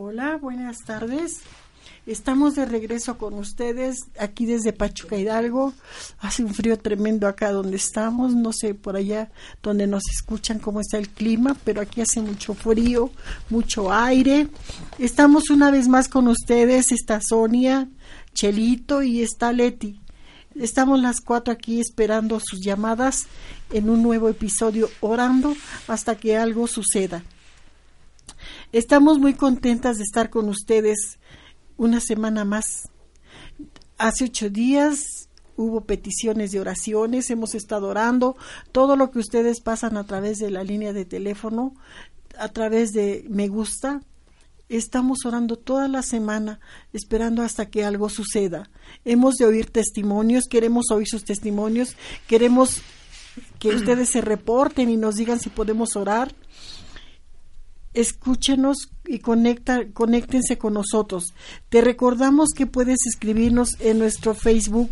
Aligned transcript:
Hola, 0.00 0.36
buenas 0.36 0.84
tardes. 0.84 1.40
Estamos 2.06 2.54
de 2.54 2.64
regreso 2.64 3.18
con 3.18 3.34
ustedes 3.34 4.04
aquí 4.16 4.46
desde 4.46 4.72
Pachuca 4.72 5.16
Hidalgo. 5.16 5.74
Hace 6.20 6.44
un 6.44 6.54
frío 6.54 6.78
tremendo 6.78 7.26
acá 7.26 7.50
donde 7.50 7.78
estamos. 7.78 8.32
No 8.32 8.52
sé 8.52 8.74
por 8.76 8.94
allá 8.94 9.32
donde 9.60 9.88
nos 9.88 10.04
escuchan 10.08 10.60
cómo 10.60 10.78
está 10.78 10.98
el 10.98 11.08
clima, 11.08 11.56
pero 11.64 11.80
aquí 11.80 12.00
hace 12.00 12.20
mucho 12.20 12.54
frío, 12.54 13.10
mucho 13.50 13.92
aire. 13.92 14.46
Estamos 15.00 15.50
una 15.50 15.72
vez 15.72 15.88
más 15.88 16.08
con 16.08 16.28
ustedes. 16.28 16.92
Está 16.92 17.20
Sonia, 17.20 17.88
Chelito 18.34 19.02
y 19.02 19.22
está 19.22 19.52
Leti. 19.52 20.00
Estamos 20.54 21.00
las 21.00 21.20
cuatro 21.20 21.52
aquí 21.52 21.80
esperando 21.80 22.38
sus 22.38 22.60
llamadas 22.60 23.26
en 23.72 23.90
un 23.90 24.04
nuevo 24.04 24.28
episodio 24.28 24.88
orando 25.00 25.56
hasta 25.88 26.14
que 26.14 26.36
algo 26.36 26.68
suceda. 26.68 27.24
Estamos 28.72 29.18
muy 29.18 29.34
contentas 29.34 29.98
de 29.98 30.04
estar 30.04 30.30
con 30.30 30.48
ustedes 30.48 31.18
una 31.76 32.00
semana 32.00 32.44
más. 32.44 32.90
Hace 33.96 34.24
ocho 34.24 34.50
días 34.50 35.28
hubo 35.56 35.82
peticiones 35.82 36.52
de 36.52 36.60
oraciones, 36.60 37.30
hemos 37.30 37.54
estado 37.54 37.88
orando, 37.88 38.36
todo 38.70 38.96
lo 38.96 39.10
que 39.10 39.18
ustedes 39.18 39.60
pasan 39.60 39.96
a 39.96 40.04
través 40.04 40.38
de 40.38 40.50
la 40.50 40.62
línea 40.62 40.92
de 40.92 41.04
teléfono, 41.04 41.74
a 42.38 42.48
través 42.48 42.92
de 42.92 43.24
me 43.28 43.48
gusta, 43.48 44.00
estamos 44.68 45.24
orando 45.24 45.56
toda 45.56 45.88
la 45.88 46.02
semana 46.02 46.60
esperando 46.92 47.42
hasta 47.42 47.66
que 47.66 47.84
algo 47.84 48.08
suceda. 48.08 48.70
Hemos 49.04 49.34
de 49.36 49.46
oír 49.46 49.70
testimonios, 49.70 50.44
queremos 50.48 50.90
oír 50.90 51.08
sus 51.08 51.24
testimonios, 51.24 51.96
queremos 52.26 52.82
que 53.58 53.70
ustedes 53.70 54.10
se 54.10 54.20
reporten 54.20 54.90
y 54.90 54.96
nos 54.96 55.16
digan 55.16 55.40
si 55.40 55.50
podemos 55.50 55.96
orar 55.96 56.34
escúchenos 58.00 58.90
y 59.06 59.18
conecta, 59.18 59.88
conéctense 59.92 60.56
con 60.56 60.74
nosotros. 60.74 61.34
Te 61.68 61.80
recordamos 61.80 62.50
que 62.54 62.66
puedes 62.66 62.98
escribirnos 63.06 63.76
en 63.80 63.98
nuestro 63.98 64.34
Facebook 64.34 64.90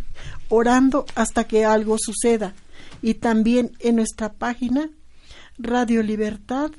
orando 0.48 1.06
hasta 1.14 1.44
que 1.44 1.64
algo 1.64 1.98
suceda 1.98 2.54
y 3.02 3.14
también 3.14 3.70
en 3.78 3.96
nuestra 3.96 4.32
página 4.32 4.90
Radio 5.56 6.02
Libertad 6.02 6.72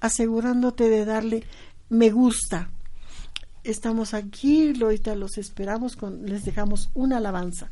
asegurándote 0.00 0.88
de 0.88 1.04
darle 1.04 1.44
me 1.90 2.10
gusta. 2.10 2.70
Estamos 3.62 4.14
aquí, 4.14 4.72
ahorita 4.80 5.16
los 5.16 5.36
esperamos, 5.36 5.98
les 6.22 6.46
dejamos 6.46 6.88
una 6.94 7.18
alabanza. 7.18 7.70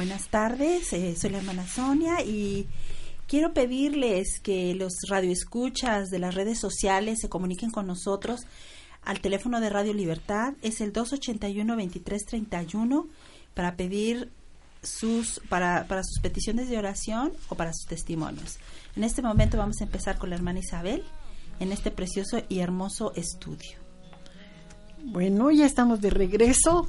Buenas 0.00 0.28
tardes, 0.28 0.94
eh, 0.94 1.14
soy 1.14 1.28
la 1.28 1.40
hermana 1.40 1.66
Sonia 1.66 2.24
y 2.24 2.66
quiero 3.28 3.52
pedirles 3.52 4.40
que 4.40 4.74
los 4.74 4.94
radioescuchas 5.06 6.08
de 6.08 6.18
las 6.18 6.34
redes 6.34 6.58
sociales 6.58 7.18
se 7.20 7.28
comuniquen 7.28 7.70
con 7.70 7.86
nosotros 7.86 8.46
al 9.04 9.20
teléfono 9.20 9.60
de 9.60 9.68
Radio 9.68 9.92
Libertad, 9.92 10.54
es 10.62 10.80
el 10.80 10.94
281-2331 10.94 13.08
para 13.52 13.76
pedir 13.76 14.30
sus 14.82 15.42
para, 15.50 15.86
para 15.86 16.02
sus 16.02 16.18
peticiones 16.22 16.70
de 16.70 16.78
oración 16.78 17.34
o 17.50 17.54
para 17.54 17.74
sus 17.74 17.86
testimonios. 17.86 18.56
En 18.96 19.04
este 19.04 19.20
momento 19.20 19.58
vamos 19.58 19.82
a 19.82 19.84
empezar 19.84 20.16
con 20.16 20.30
la 20.30 20.36
hermana 20.36 20.60
Isabel 20.60 21.04
en 21.58 21.72
este 21.72 21.90
precioso 21.90 22.42
y 22.48 22.60
hermoso 22.60 23.12
estudio. 23.16 23.76
Bueno, 25.04 25.50
ya 25.50 25.66
estamos 25.66 26.00
de 26.00 26.08
regreso. 26.08 26.88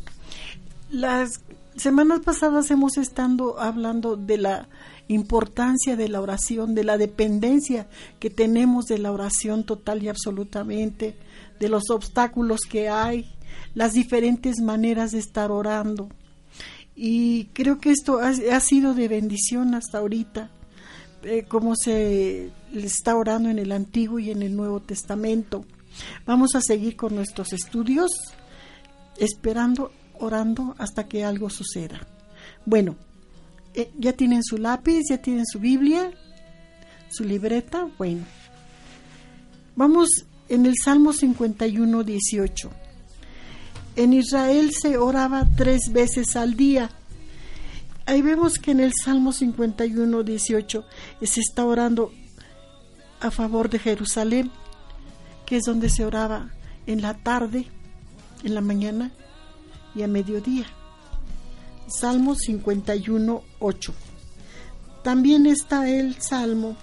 Las 0.90 1.42
semanas 1.81 2.19
pasadas 2.19 2.69
hemos 2.72 2.98
estado 2.98 3.60
hablando 3.60 4.16
de 4.16 4.38
la 4.38 4.69
importancia 5.07 5.95
de 5.95 6.07
la 6.07 6.22
oración, 6.22 6.75
de 6.75 6.83
la 6.83 6.98
dependencia 6.98 7.88
que 8.19 8.30
tenemos 8.30 8.86
de 8.86 9.00
la 9.00 9.12
oración 9.12 9.66
total 9.66 10.04
y 10.04 10.07
absolutamente, 10.07 11.16
de 11.60 11.69
los 11.69 11.89
obstáculos 11.89 12.62
que 12.62 12.89
hay, 12.89 13.33
las 13.74 13.94
diferentes 13.94 14.60
maneras 14.62 15.12
de 15.12 15.19
estar 15.19 15.51
orando. 15.51 16.10
Y 16.95 17.45
creo 17.54 17.80
que 17.80 17.92
esto 17.92 18.19
ha, 18.19 18.60
sido 18.60 18.94
de 18.94 19.07
bendición 19.07 19.74
hasta 19.74 19.98
ahorita, 19.98 20.51
eh, 21.24 21.45
como 21.48 21.75
se 21.75 22.51
está 22.74 23.16
orando 23.16 23.50
en 23.50 23.60
el 23.60 23.72
Antiguo 23.72 24.19
y 24.19 24.30
en 24.30 24.44
el 24.44 24.56
Nuevo 24.56 24.81
Testamento. 24.81 25.66
Vamos 26.25 26.56
a 26.56 26.62
seguir 26.62 26.95
con 26.95 27.16
nuestros 27.16 27.54
estudios, 27.54 28.12
esperando 29.18 29.92
orando 30.21 30.75
hasta 30.77 31.07
que 31.07 31.23
algo 31.23 31.50
suceda. 31.50 32.07
Bueno, 32.65 32.95
eh, 33.73 33.91
ya 33.97 34.13
tienen 34.13 34.44
su 34.44 34.57
lápiz, 34.57 35.03
ya 35.09 35.21
tienen 35.21 35.45
su 35.45 35.59
Biblia, 35.59 36.12
su 37.09 37.23
libreta. 37.23 37.88
Bueno, 37.97 38.23
vamos 39.75 40.09
en 40.50 40.65
el 40.65 40.75
Salmo 40.81 41.13
51, 41.13 42.03
18. 42.03 42.71
En 43.95 44.13
Israel 44.13 44.71
se 44.71 44.97
oraba 44.97 45.47
tres 45.56 45.91
veces 45.91 46.35
al 46.35 46.56
día. 46.56 46.89
Ahí 48.06 48.21
vemos 48.21 48.57
que 48.57 48.71
en 48.71 48.79
el 48.79 48.94
Salmo 48.94 49.31
51, 49.31 50.23
18 50.23 50.85
se 51.21 51.39
está 51.39 51.65
orando 51.65 52.12
a 53.19 53.31
favor 53.31 53.69
de 53.69 53.79
Jerusalén, 53.79 54.51
que 55.45 55.57
es 55.57 55.63
donde 55.63 55.89
se 55.89 56.03
oraba 56.03 56.50
en 56.88 57.01
la 57.01 57.13
tarde, 57.13 57.68
en 58.44 58.56
la 58.56 58.62
mañana, 58.62 59.12
y 59.96 60.04
a 60.04 60.08
mediodía. 60.08 60.66
Salmo 61.88 62.36
51, 62.36 63.44
8. 63.60 63.94
También 65.04 65.46
está 65.46 65.90
el 65.90 66.22
Salmo 66.22 66.78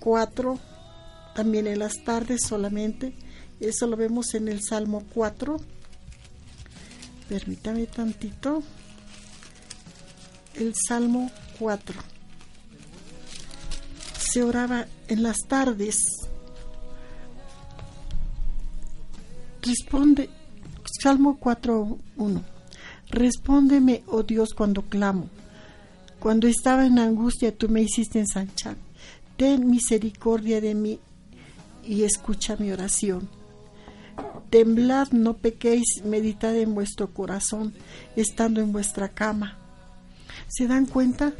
4, 0.00 0.58
también 1.34 1.66
en 1.66 1.78
las 1.78 2.02
tardes 2.04 2.42
solamente. 2.42 3.14
Eso 3.60 3.86
lo 3.86 3.96
vemos 3.96 4.34
en 4.34 4.48
el 4.48 4.62
Salmo 4.62 5.04
4. 5.14 5.58
Permítame 7.28 7.86
tantito. 7.86 8.62
El 10.54 10.74
Salmo 10.74 11.30
4. 11.58 11.94
Se 14.18 14.42
oraba 14.42 14.86
en 15.08 15.22
las 15.22 15.38
tardes 15.48 16.25
Responde, 19.66 20.30
Salmo 21.02 21.40
4.1. 21.40 22.42
Respóndeme, 23.10 24.04
oh 24.06 24.22
Dios, 24.22 24.54
cuando 24.54 24.82
clamo. 24.82 25.28
Cuando 26.20 26.46
estaba 26.46 26.86
en 26.86 27.00
angustia, 27.00 27.56
tú 27.56 27.68
me 27.68 27.82
hiciste 27.82 28.20
ensanchar. 28.20 28.76
Ten 29.36 29.68
misericordia 29.68 30.60
de 30.60 30.74
mí 30.74 31.00
y 31.84 32.04
escucha 32.04 32.56
mi 32.56 32.70
oración. 32.70 33.28
Temblad, 34.50 35.08
no 35.10 35.36
pequéis, 35.36 36.02
meditad 36.04 36.56
en 36.56 36.74
vuestro 36.74 37.12
corazón, 37.12 37.74
estando 38.14 38.60
en 38.60 38.72
vuestra 38.72 39.08
cama. 39.08 39.58
¿Se 40.48 40.68
dan 40.68 40.86
cuenta 40.86 41.32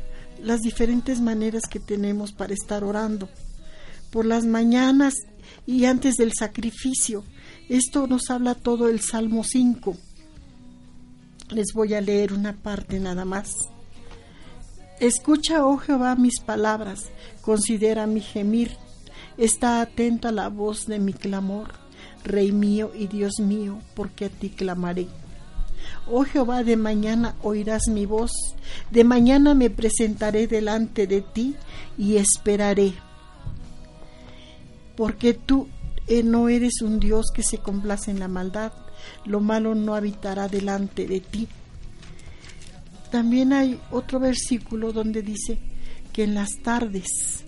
las 0.43 0.61
diferentes 0.61 1.21
maneras 1.21 1.63
que 1.71 1.79
tenemos 1.79 2.33
para 2.33 2.55
estar 2.55 2.83
orando? 2.83 3.29
Por 4.11 4.27
las 4.27 4.45
mañanas 4.45 5.15
y 5.65 5.85
antes 5.85 6.17
del 6.17 6.33
sacrificio 6.37 7.25
esto 7.69 8.07
nos 8.07 8.31
habla 8.31 8.55
todo 8.55 8.89
el 8.89 9.01
Salmo 9.01 9.43
5. 9.43 9.97
Les 11.51 11.67
voy 11.75 11.95
a 11.95 12.01
leer 12.01 12.33
una 12.33 12.53
parte 12.53 13.01
nada 13.01 13.25
más. 13.25 13.51
Escucha, 15.01 15.67
oh 15.67 15.77
Jehová, 15.77 16.15
mis 16.17 16.41
palabras, 16.41 17.11
considera 17.43 18.07
mi 18.07 18.21
gemir, 18.21 18.77
está 19.37 19.81
atento 19.81 20.29
a 20.29 20.33
la 20.33 20.49
voz 20.49 20.87
de 20.87 20.99
mi 20.99 21.13
clamor, 21.13 21.75
Rey 22.25 22.51
mío 22.51 22.93
y 22.95 23.07
Dios 23.07 23.35
mío, 23.39 23.79
porque 23.95 24.25
a 24.25 24.29
ti 24.29 24.49
clamaré. 24.49 25.07
Oh 26.11 26.25
Jehová, 26.25 26.65
de 26.65 26.77
mañana 26.77 27.35
oirás 27.43 27.89
mi 27.89 28.07
voz, 28.07 28.33
de 28.91 29.05
mañana 29.05 29.55
me 29.55 29.71
presentaré 29.71 30.47
delante 30.47 31.07
de 31.07 31.21
ti 31.21 31.57
y 31.99 32.17
esperaré, 32.17 32.95
porque 34.97 35.35
tú 35.35 35.69
eh, 36.09 36.23
no 36.23 36.49
eres 36.49 36.83
un 36.83 37.01
Dios 37.01 37.27
que 37.35 37.43
se 37.43 37.59
complace 37.59 38.11
en 38.11 38.21
la 38.21 38.29
maldad, 38.29 38.73
lo 39.25 39.41
malo 39.41 39.75
no 39.75 39.95
habitará 39.95 40.49
delante 40.49 41.07
de 41.07 41.21
ti. 41.21 41.49
También 43.11 43.53
hay 43.53 43.81
otro 43.91 44.21
versículo 44.21 44.93
donde 44.93 45.23
dice 45.23 45.59
que 46.13 46.25
en 46.25 46.35
las 46.35 46.51
tardes, 46.63 47.45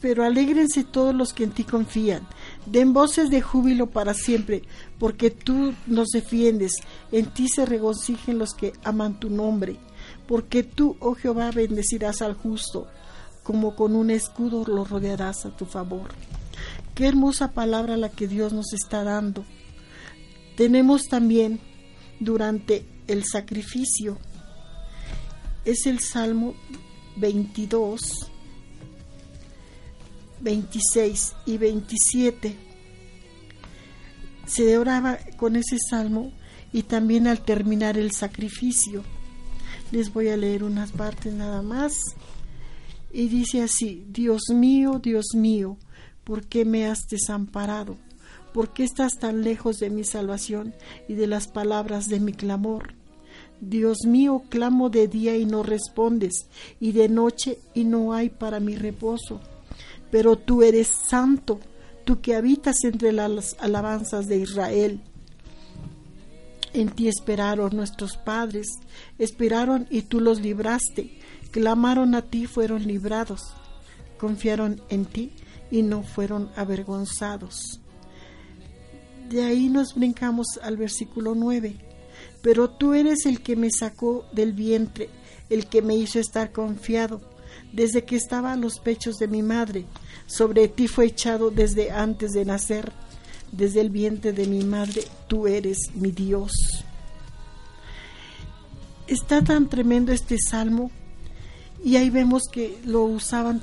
pero 0.00 0.24
alégrense 0.24 0.82
todos 0.84 1.14
los 1.14 1.32
que 1.32 1.44
en 1.44 1.52
ti 1.52 1.64
confían, 1.64 2.26
den 2.66 2.92
voces 2.92 3.30
de 3.30 3.40
júbilo 3.40 3.90
para 3.90 4.14
siempre, 4.14 4.62
porque 4.98 5.30
tú 5.30 5.74
nos 5.86 6.08
defiendes, 6.08 6.72
en 7.12 7.26
ti 7.32 7.48
se 7.48 7.66
regocijen 7.66 8.38
los 8.38 8.54
que 8.54 8.72
aman 8.84 9.18
tu 9.20 9.30
nombre, 9.30 9.76
porque 10.26 10.62
tú, 10.64 10.96
oh 10.98 11.14
Jehová, 11.14 11.50
bendecirás 11.52 12.20
al 12.20 12.34
justo 12.34 12.88
como 13.42 13.74
con 13.74 13.96
un 13.96 14.10
escudo 14.10 14.64
lo 14.66 14.84
rodearás 14.84 15.44
a 15.46 15.56
tu 15.56 15.66
favor. 15.66 16.10
Qué 16.94 17.06
hermosa 17.06 17.52
palabra 17.52 17.96
la 17.96 18.10
que 18.10 18.28
Dios 18.28 18.52
nos 18.52 18.72
está 18.72 19.02
dando. 19.02 19.44
Tenemos 20.56 21.08
también 21.08 21.60
durante 22.20 22.86
el 23.06 23.24
sacrificio, 23.24 24.18
es 25.64 25.86
el 25.86 26.00
Salmo 26.00 26.54
22, 27.16 28.00
26 30.40 31.32
y 31.46 31.58
27. 31.58 32.56
Se 34.46 34.76
oraba 34.76 35.18
con 35.36 35.56
ese 35.56 35.78
salmo 35.90 36.32
y 36.72 36.82
también 36.82 37.26
al 37.26 37.40
terminar 37.40 37.96
el 37.96 38.12
sacrificio. 38.12 39.02
Les 39.92 40.12
voy 40.12 40.28
a 40.28 40.36
leer 40.36 40.64
unas 40.64 40.92
partes 40.92 41.32
nada 41.32 41.62
más 41.62 41.94
y 43.12 43.28
dice 43.28 43.62
así, 43.62 44.06
Dios 44.08 44.42
mío, 44.52 44.98
Dios 45.02 45.26
mío, 45.34 45.76
¿por 46.24 46.46
qué 46.46 46.64
me 46.64 46.86
has 46.86 47.06
desamparado? 47.10 47.96
¿Por 48.54 48.72
qué 48.72 48.84
estás 48.84 49.18
tan 49.18 49.42
lejos 49.42 49.78
de 49.78 49.90
mi 49.90 50.04
salvación 50.04 50.74
y 51.08 51.14
de 51.14 51.26
las 51.26 51.46
palabras 51.46 52.08
de 52.08 52.20
mi 52.20 52.32
clamor? 52.32 52.94
Dios 53.60 53.98
mío, 54.06 54.42
clamo 54.48 54.90
de 54.90 55.08
día 55.08 55.36
y 55.36 55.44
no 55.44 55.62
respondes, 55.62 56.46
y 56.80 56.92
de 56.92 57.08
noche 57.08 57.58
y 57.74 57.84
no 57.84 58.12
hay 58.12 58.28
para 58.28 58.60
mi 58.60 58.76
reposo. 58.76 59.40
Pero 60.10 60.36
tú 60.36 60.62
eres 60.62 60.88
santo, 60.88 61.60
tú 62.04 62.20
que 62.20 62.34
habitas 62.34 62.82
entre 62.84 63.12
las 63.12 63.56
alabanzas 63.60 64.26
de 64.26 64.38
Israel. 64.38 65.00
En 66.74 66.88
ti 66.88 67.08
esperaron 67.08 67.76
nuestros 67.76 68.16
padres, 68.16 68.66
esperaron 69.18 69.86
y 69.90 70.02
tú 70.02 70.20
los 70.20 70.40
libraste 70.40 71.21
clamaron 71.52 72.16
a 72.16 72.22
ti 72.22 72.46
fueron 72.46 72.84
librados, 72.86 73.54
confiaron 74.18 74.82
en 74.88 75.04
ti 75.04 75.32
y 75.70 75.82
no 75.82 76.02
fueron 76.02 76.50
avergonzados. 76.56 77.80
De 79.28 79.44
ahí 79.44 79.68
nos 79.68 79.94
brincamos 79.94 80.46
al 80.62 80.76
versículo 80.76 81.34
9. 81.34 81.76
Pero 82.42 82.70
tú 82.70 82.94
eres 82.94 83.24
el 83.26 83.40
que 83.40 83.54
me 83.54 83.70
sacó 83.70 84.26
del 84.32 84.52
vientre, 84.52 85.08
el 85.48 85.66
que 85.66 85.80
me 85.80 85.94
hizo 85.94 86.18
estar 86.18 86.52
confiado, 86.52 87.20
desde 87.72 88.04
que 88.04 88.16
estaba 88.16 88.52
a 88.52 88.56
los 88.56 88.80
pechos 88.80 89.16
de 89.16 89.28
mi 89.28 89.42
madre. 89.42 89.86
Sobre 90.26 90.68
ti 90.68 90.88
fue 90.88 91.06
echado 91.06 91.50
desde 91.50 91.90
antes 91.90 92.32
de 92.32 92.44
nacer, 92.44 92.92
desde 93.52 93.80
el 93.80 93.90
vientre 93.90 94.32
de 94.32 94.46
mi 94.46 94.64
madre, 94.64 95.02
tú 95.28 95.46
eres 95.46 95.78
mi 95.94 96.10
Dios. 96.10 96.52
Está 99.06 99.42
tan 99.42 99.68
tremendo 99.68 100.12
este 100.12 100.36
salmo 100.38 100.90
y 101.84 101.96
ahí 101.96 102.10
vemos 102.10 102.42
que 102.50 102.78
lo 102.84 103.02
usaban, 103.02 103.62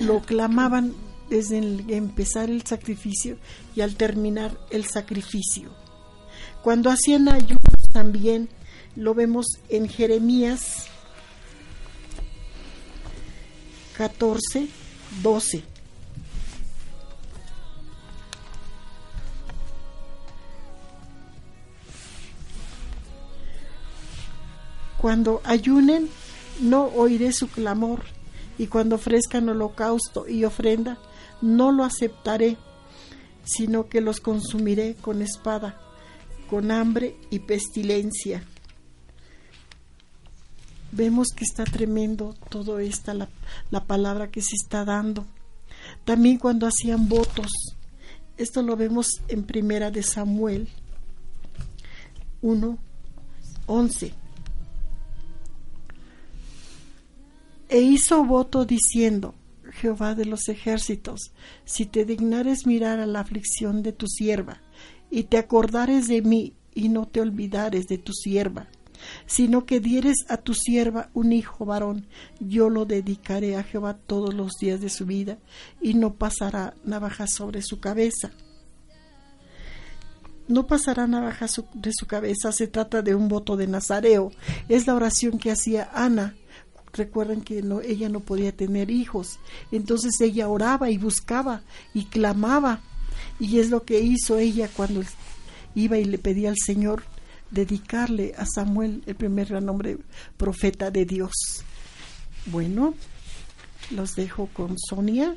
lo 0.00 0.20
clamaban 0.22 0.94
desde 1.30 1.58
el 1.58 1.90
empezar 1.90 2.50
el 2.50 2.62
sacrificio 2.62 3.38
y 3.74 3.80
al 3.80 3.96
terminar 3.96 4.58
el 4.70 4.84
sacrificio. 4.84 5.70
Cuando 6.62 6.90
hacían 6.90 7.28
ayunos 7.28 7.58
también 7.92 8.48
lo 8.96 9.14
vemos 9.14 9.46
en 9.68 9.88
Jeremías 9.88 10.86
14, 13.96 14.68
12. 15.22 15.62
Cuando 25.00 25.42
ayunen, 25.44 26.08
no 26.60 26.86
oiré 26.86 27.32
su 27.32 27.48
clamor, 27.48 28.04
y 28.58 28.66
cuando 28.68 28.96
ofrezcan 28.96 29.48
holocausto 29.48 30.28
y 30.28 30.44
ofrenda, 30.44 30.98
no 31.40 31.72
lo 31.72 31.84
aceptaré, 31.84 32.56
sino 33.44 33.88
que 33.88 34.00
los 34.00 34.20
consumiré 34.20 34.94
con 34.94 35.22
espada, 35.22 35.80
con 36.48 36.70
hambre 36.70 37.16
y 37.30 37.40
pestilencia. 37.40 38.44
Vemos 40.92 41.28
que 41.34 41.44
está 41.44 41.64
tremendo 41.64 42.34
todo 42.48 42.78
esta, 42.78 43.14
la, 43.14 43.28
la 43.70 43.84
palabra 43.84 44.30
que 44.30 44.40
se 44.40 44.54
está 44.54 44.84
dando. 44.84 45.26
También 46.04 46.38
cuando 46.38 46.68
hacían 46.68 47.08
votos, 47.08 47.50
esto 48.36 48.62
lo 48.62 48.76
vemos 48.76 49.06
en 49.28 49.44
primera 49.44 49.90
de 49.90 50.02
Samuel 50.02 50.68
1, 52.42 52.78
11. 53.66 54.23
E 57.68 57.80
hizo 57.80 58.24
voto 58.24 58.64
diciendo, 58.64 59.34
Jehová 59.72 60.14
de 60.14 60.24
los 60.24 60.48
ejércitos, 60.48 61.32
si 61.64 61.86
te 61.86 62.04
dignares 62.04 62.66
mirar 62.66 63.00
a 63.00 63.06
la 63.06 63.20
aflicción 63.20 63.82
de 63.82 63.92
tu 63.92 64.06
sierva, 64.06 64.60
y 65.10 65.24
te 65.24 65.38
acordares 65.38 66.06
de 66.08 66.22
mí, 66.22 66.54
y 66.74 66.88
no 66.88 67.06
te 67.06 67.20
olvidares 67.20 67.86
de 67.86 67.98
tu 67.98 68.12
sierva, 68.12 68.68
sino 69.26 69.64
que 69.64 69.80
dieres 69.80 70.16
a 70.28 70.38
tu 70.38 70.54
sierva 70.54 71.10
un 71.14 71.32
hijo 71.32 71.64
varón, 71.64 72.06
yo 72.40 72.68
lo 72.68 72.84
dedicaré 72.84 73.56
a 73.56 73.62
Jehová 73.62 73.94
todos 73.94 74.34
los 74.34 74.52
días 74.60 74.80
de 74.80 74.90
su 74.90 75.06
vida, 75.06 75.38
y 75.80 75.94
no 75.94 76.14
pasará 76.14 76.74
navaja 76.84 77.26
sobre 77.26 77.62
su 77.62 77.80
cabeza. 77.80 78.30
No 80.46 80.66
pasará 80.66 81.06
navaja 81.06 81.46
de 81.72 81.90
su 81.94 82.06
cabeza, 82.06 82.52
se 82.52 82.66
trata 82.66 83.00
de 83.00 83.14
un 83.14 83.28
voto 83.28 83.56
de 83.56 83.66
Nazareo. 83.66 84.30
Es 84.68 84.86
la 84.86 84.94
oración 84.94 85.38
que 85.38 85.50
hacía 85.50 85.88
Ana 85.94 86.34
recuerden 86.94 87.42
que 87.42 87.62
no, 87.62 87.80
ella 87.80 88.08
no 88.08 88.20
podía 88.20 88.52
tener 88.52 88.90
hijos, 88.90 89.38
entonces 89.72 90.20
ella 90.20 90.48
oraba 90.48 90.90
y 90.90 90.98
buscaba 90.98 91.62
y 91.92 92.04
clamaba, 92.06 92.80
y 93.38 93.58
es 93.58 93.70
lo 93.70 93.84
que 93.84 94.00
hizo 94.00 94.38
ella 94.38 94.68
cuando 94.74 95.02
iba 95.74 95.98
y 95.98 96.04
le 96.04 96.18
pedía 96.18 96.50
al 96.50 96.58
Señor 96.58 97.04
dedicarle 97.50 98.34
a 98.36 98.46
Samuel 98.46 99.02
el 99.06 99.14
primer 99.14 99.48
gran 99.48 99.66
nombre 99.66 99.98
profeta 100.36 100.90
de 100.90 101.04
Dios. 101.04 101.32
Bueno, 102.46 102.94
los 103.90 104.14
dejo 104.14 104.48
con 104.52 104.76
Sonia, 104.78 105.36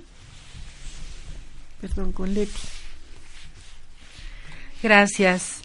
perdón, 1.82 2.12
con 2.12 2.34
Leti. 2.34 2.52
Gracias, 4.82 5.62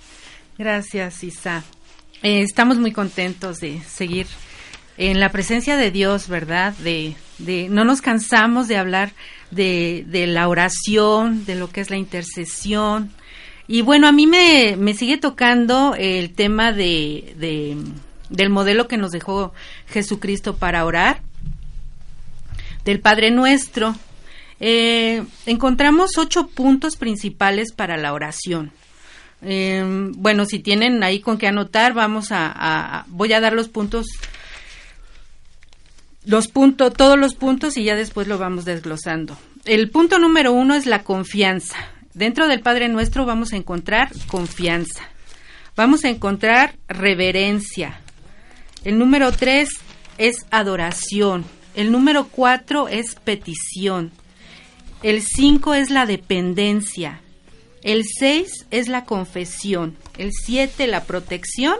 gracias 0.56 1.22
Isa. 1.22 1.64
Eh, 2.22 2.42
estamos 2.42 2.78
muy 2.78 2.92
contentos 2.92 3.58
de 3.58 3.82
seguir 3.82 4.26
en 5.11 5.18
la 5.18 5.30
presencia 5.30 5.76
de 5.76 5.90
Dios, 5.90 6.28
¿verdad? 6.28 6.75
De, 6.75 7.16
de 7.38 7.68
no 7.68 7.85
nos 7.85 8.00
cansamos 8.00 8.68
de 8.68 8.76
hablar 8.76 9.12
de, 9.50 10.04
la 10.28 10.49
oración, 10.49 11.44
de 11.44 11.56
lo 11.56 11.71
que 11.71 11.80
es 11.80 11.90
la 11.90 11.97
intercesión. 11.97 13.11
Y 13.66 13.82
bueno, 13.82 14.06
a 14.06 14.12
mí 14.12 14.28
me, 14.28 14.94
sigue 14.94 15.18
tocando 15.18 15.97
el 15.99 16.32
tema 16.32 16.73
de, 16.73 17.35
de, 17.37 17.76
del 18.28 18.50
modelo 18.50 18.87
que 18.87 18.97
nos 18.97 19.11
dejó 19.11 19.52
Jesucristo 19.88 20.54
para 20.56 20.85
orar, 20.85 21.21
del 22.85 23.00
Padre 23.00 23.32
Nuestro. 23.32 23.97
Eh, 24.61 25.25
encontramos 25.47 26.16
ocho 26.16 26.47
puntos 26.47 26.94
principales 26.94 27.73
para 27.73 27.97
la 27.97 28.12
oración. 28.12 28.71
Eh, 29.44 29.82
bueno, 30.14 30.47
si 30.47 30.61
tienen 30.61 31.02
ahí 31.02 31.18
con 31.18 31.38
qué 31.38 31.49
anotar, 31.49 31.92
vamos 31.92 32.28
a 32.30 33.04
voy 33.09 33.32
a 33.32 33.40
dar 33.40 33.54
los 33.54 33.68
puntos 33.68 34.06
los 36.25 36.49
puntos, 36.49 36.93
todos 36.93 37.19
los 37.19 37.35
puntos 37.35 37.76
y 37.76 37.85
ya 37.85 37.97
después 37.97 38.29
lo 38.29 38.38
vamos 38.38 38.64
desglosando. 38.64 39.37
El 39.64 39.91
punto 39.91 40.19
número 40.19 40.52
uno 40.52 40.75
es 40.75 40.87
la 40.87 41.02
confianza. 41.02 41.76
Dentro 42.14 42.47
del 42.47 42.61
Padre 42.61 42.88
Nuestro 42.88 43.25
vamos 43.25 43.52
a 43.52 43.57
encontrar 43.57 44.11
confianza. 44.26 45.09
Vamos 45.76 46.05
a 46.05 46.11
encontrar 46.11 46.75
reverencia. 46.88 48.00
El 48.85 48.99
número 48.99 49.33
tres 49.33 49.71
es 50.19 50.47
adoración. 50.50 51.45
El 51.75 51.91
número 51.91 52.29
cuatro 52.29 52.88
es 52.88 53.14
petición. 53.14 54.12
El 55.02 55.23
cinco 55.23 55.75
es 55.75 55.91
la 55.91 56.07
dependencia. 56.07 57.21
El 57.83 58.05
seis 58.05 58.67
es 58.71 58.88
la 58.88 59.05
confesión. 59.05 59.97
El 60.19 60.31
siete 60.33 60.87
la 60.87 61.05
protección. 61.05 61.76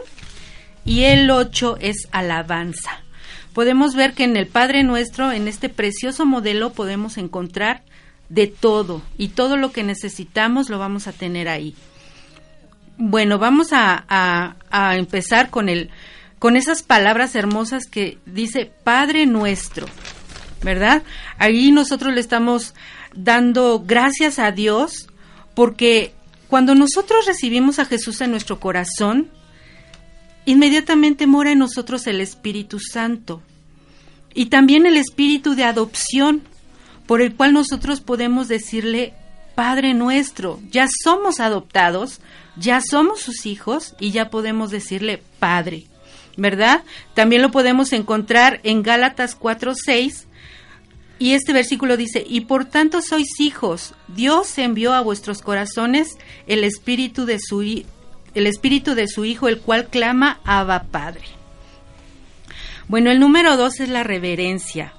Y 0.83 1.03
el 1.03 1.29
ocho 1.29 1.77
es 1.79 2.07
alabanza 2.11 3.03
podemos 3.53 3.95
ver 3.95 4.13
que 4.13 4.23
en 4.23 4.35
el 4.35 4.47
Padre 4.47 4.83
Nuestro, 4.83 5.31
en 5.31 5.47
este 5.47 5.69
precioso 5.69 6.25
modelo, 6.25 6.73
podemos 6.73 7.17
encontrar 7.17 7.83
de 8.29 8.47
todo 8.47 9.01
y 9.17 9.29
todo 9.29 9.57
lo 9.57 9.71
que 9.71 9.83
necesitamos 9.83 10.69
lo 10.69 10.79
vamos 10.79 11.07
a 11.07 11.13
tener 11.13 11.47
ahí. 11.47 11.75
Bueno, 12.97 13.37
vamos 13.37 13.69
a, 13.71 14.55
empezar 14.95 15.49
con 15.49 15.69
el 15.69 15.89
con 16.39 16.57
esas 16.57 16.83
palabras 16.83 17.35
hermosas 17.35 17.85
que 17.85 18.17
dice 18.25 18.69
Padre 18.83 19.25
Nuestro, 19.25 19.87
¿verdad? 20.61 21.03
Ahí 21.37 21.71
nosotros 21.71 22.13
le 22.13 22.19
estamos 22.19 22.73
dando 23.15 23.81
gracias 23.85 24.39
a 24.39 24.51
Dios 24.51 25.07
porque 25.55 26.13
cuando 26.49 26.75
nosotros 26.75 27.25
recibimos 27.25 27.79
a 27.79 27.85
Jesús 27.85 28.19
en 28.19 28.31
nuestro 28.31 28.59
corazón, 28.59 29.29
inmediatamente 30.45 31.27
mora 31.27 31.51
en 31.51 31.59
nosotros 31.59 32.07
el 32.07 32.21
Espíritu 32.21 32.79
Santo 32.79 33.41
y 34.33 34.47
también 34.47 34.85
el 34.85 34.97
Espíritu 34.97 35.55
de 35.55 35.63
adopción, 35.63 36.41
por 37.05 37.21
el 37.21 37.35
cual 37.35 37.53
nosotros 37.53 38.01
podemos 38.01 38.47
decirle, 38.47 39.13
Padre 39.55 39.93
nuestro, 39.93 40.59
ya 40.71 40.87
somos 41.03 41.39
adoptados, 41.39 42.19
ya 42.55 42.81
somos 42.81 43.21
sus 43.21 43.45
hijos 43.45 43.95
y 43.99 44.11
ya 44.11 44.29
podemos 44.29 44.71
decirle 44.71 45.21
Padre, 45.39 45.85
¿verdad? 46.37 46.83
También 47.13 47.41
lo 47.41 47.51
podemos 47.51 47.93
encontrar 47.93 48.59
en 48.63 48.81
Gálatas 48.81 49.37
4:6 49.39 50.25
y 51.19 51.33
este 51.33 51.53
versículo 51.53 51.95
dice, 51.95 52.25
y 52.27 52.41
por 52.41 52.65
tanto 52.65 53.01
sois 53.01 53.39
hijos, 53.39 53.93
Dios 54.07 54.57
envió 54.57 54.93
a 54.93 55.01
vuestros 55.01 55.41
corazones 55.41 56.17
el 56.47 56.63
espíritu 56.63 57.25
de 57.25 57.37
su 57.39 57.61
el 58.35 58.47
espíritu 58.47 58.95
de 58.95 59.07
su 59.07 59.25
Hijo, 59.25 59.47
el 59.47 59.59
cual 59.59 59.87
clama 59.87 60.39
Abba 60.43 60.83
Padre. 60.83 61.25
Bueno, 62.87 63.11
el 63.11 63.19
número 63.19 63.57
dos 63.57 63.79
es 63.79 63.89
la 63.89 64.03
reverencia. 64.03 64.93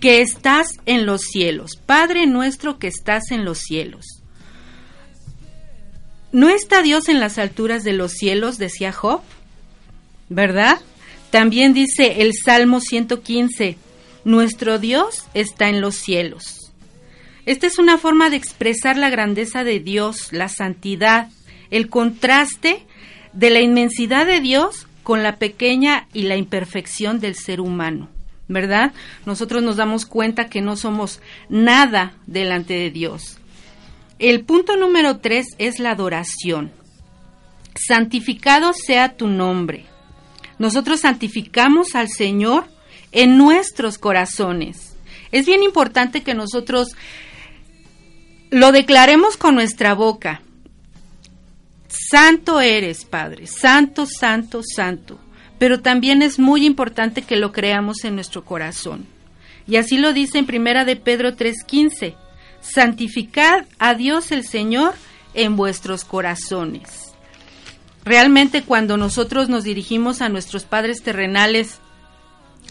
Que 0.00 0.20
estás 0.20 0.68
en 0.86 1.06
los 1.06 1.22
cielos. 1.22 1.76
Padre 1.84 2.26
nuestro 2.26 2.78
que 2.78 2.86
estás 2.86 3.30
en 3.30 3.44
los 3.44 3.58
cielos. 3.58 4.22
¿No 6.30 6.48
está 6.48 6.82
Dios 6.82 7.08
en 7.08 7.20
las 7.20 7.38
alturas 7.38 7.84
de 7.84 7.94
los 7.94 8.12
cielos? 8.12 8.58
decía 8.58 8.92
Job. 8.92 9.22
¿Verdad? 10.28 10.78
También 11.30 11.72
dice 11.72 12.22
el 12.22 12.32
Salmo 12.34 12.80
115, 12.80 13.76
nuestro 14.24 14.78
Dios 14.78 15.24
está 15.34 15.68
en 15.68 15.80
los 15.80 15.96
cielos. 15.96 16.72
Esta 17.46 17.66
es 17.66 17.78
una 17.78 17.96
forma 17.96 18.28
de 18.30 18.36
expresar 18.36 18.96
la 18.96 19.08
grandeza 19.08 19.64
de 19.64 19.80
Dios, 19.80 20.32
la 20.32 20.48
santidad, 20.48 21.28
el 21.70 21.88
contraste 21.88 22.84
de 23.32 23.50
la 23.50 23.60
inmensidad 23.60 24.26
de 24.26 24.40
Dios 24.40 24.86
con 25.02 25.22
la 25.22 25.36
pequeña 25.36 26.06
y 26.12 26.22
la 26.22 26.36
imperfección 26.36 27.20
del 27.20 27.34
ser 27.34 27.60
humano. 27.60 28.08
¿Verdad? 28.48 28.92
Nosotros 29.26 29.62
nos 29.62 29.76
damos 29.76 30.06
cuenta 30.06 30.48
que 30.48 30.62
no 30.62 30.76
somos 30.76 31.20
nada 31.48 32.14
delante 32.26 32.74
de 32.74 32.90
Dios. 32.90 33.38
el 34.18 34.40
punto 34.40 34.76
número 34.76 35.18
tres 35.18 35.46
es 35.58 35.78
la 35.78 35.90
adoración. 35.90 36.72
Santificado 37.74 38.72
sea 38.72 39.16
tu 39.16 39.28
nombre. 39.28 39.84
Nosotros 40.58 41.00
santificamos 41.00 41.94
al 41.94 42.08
Señor 42.08 42.66
en 43.12 43.36
nuestros 43.38 43.98
corazones. 43.98 44.96
Es 45.30 45.46
bien 45.46 45.62
importante 45.62 46.22
que 46.22 46.34
nosotros 46.34 46.96
lo 48.50 48.72
declaremos 48.72 49.36
con 49.36 49.54
nuestra 49.54 49.94
boca. 49.94 50.42
Santo 51.88 52.60
eres, 52.60 53.04
Padre, 53.04 53.46
santo, 53.46 54.06
santo, 54.06 54.62
santo. 54.62 55.18
Pero 55.58 55.80
también 55.80 56.22
es 56.22 56.38
muy 56.38 56.64
importante 56.64 57.22
que 57.22 57.36
lo 57.36 57.52
creamos 57.52 58.04
en 58.04 58.14
nuestro 58.14 58.44
corazón. 58.44 59.06
Y 59.66 59.76
así 59.76 59.98
lo 59.98 60.12
dice 60.12 60.38
en 60.38 60.46
Primera 60.46 60.84
de 60.84 60.96
Pedro 60.96 61.34
3:15. 61.34 62.14
Santificad 62.60 63.66
a 63.78 63.94
Dios 63.94 64.32
el 64.32 64.46
Señor 64.46 64.94
en 65.34 65.56
vuestros 65.56 66.04
corazones. 66.04 67.12
Realmente 68.04 68.62
cuando 68.62 68.96
nosotros 68.96 69.48
nos 69.48 69.64
dirigimos 69.64 70.22
a 70.22 70.28
nuestros 70.28 70.64
padres 70.64 71.02
terrenales, 71.02 71.80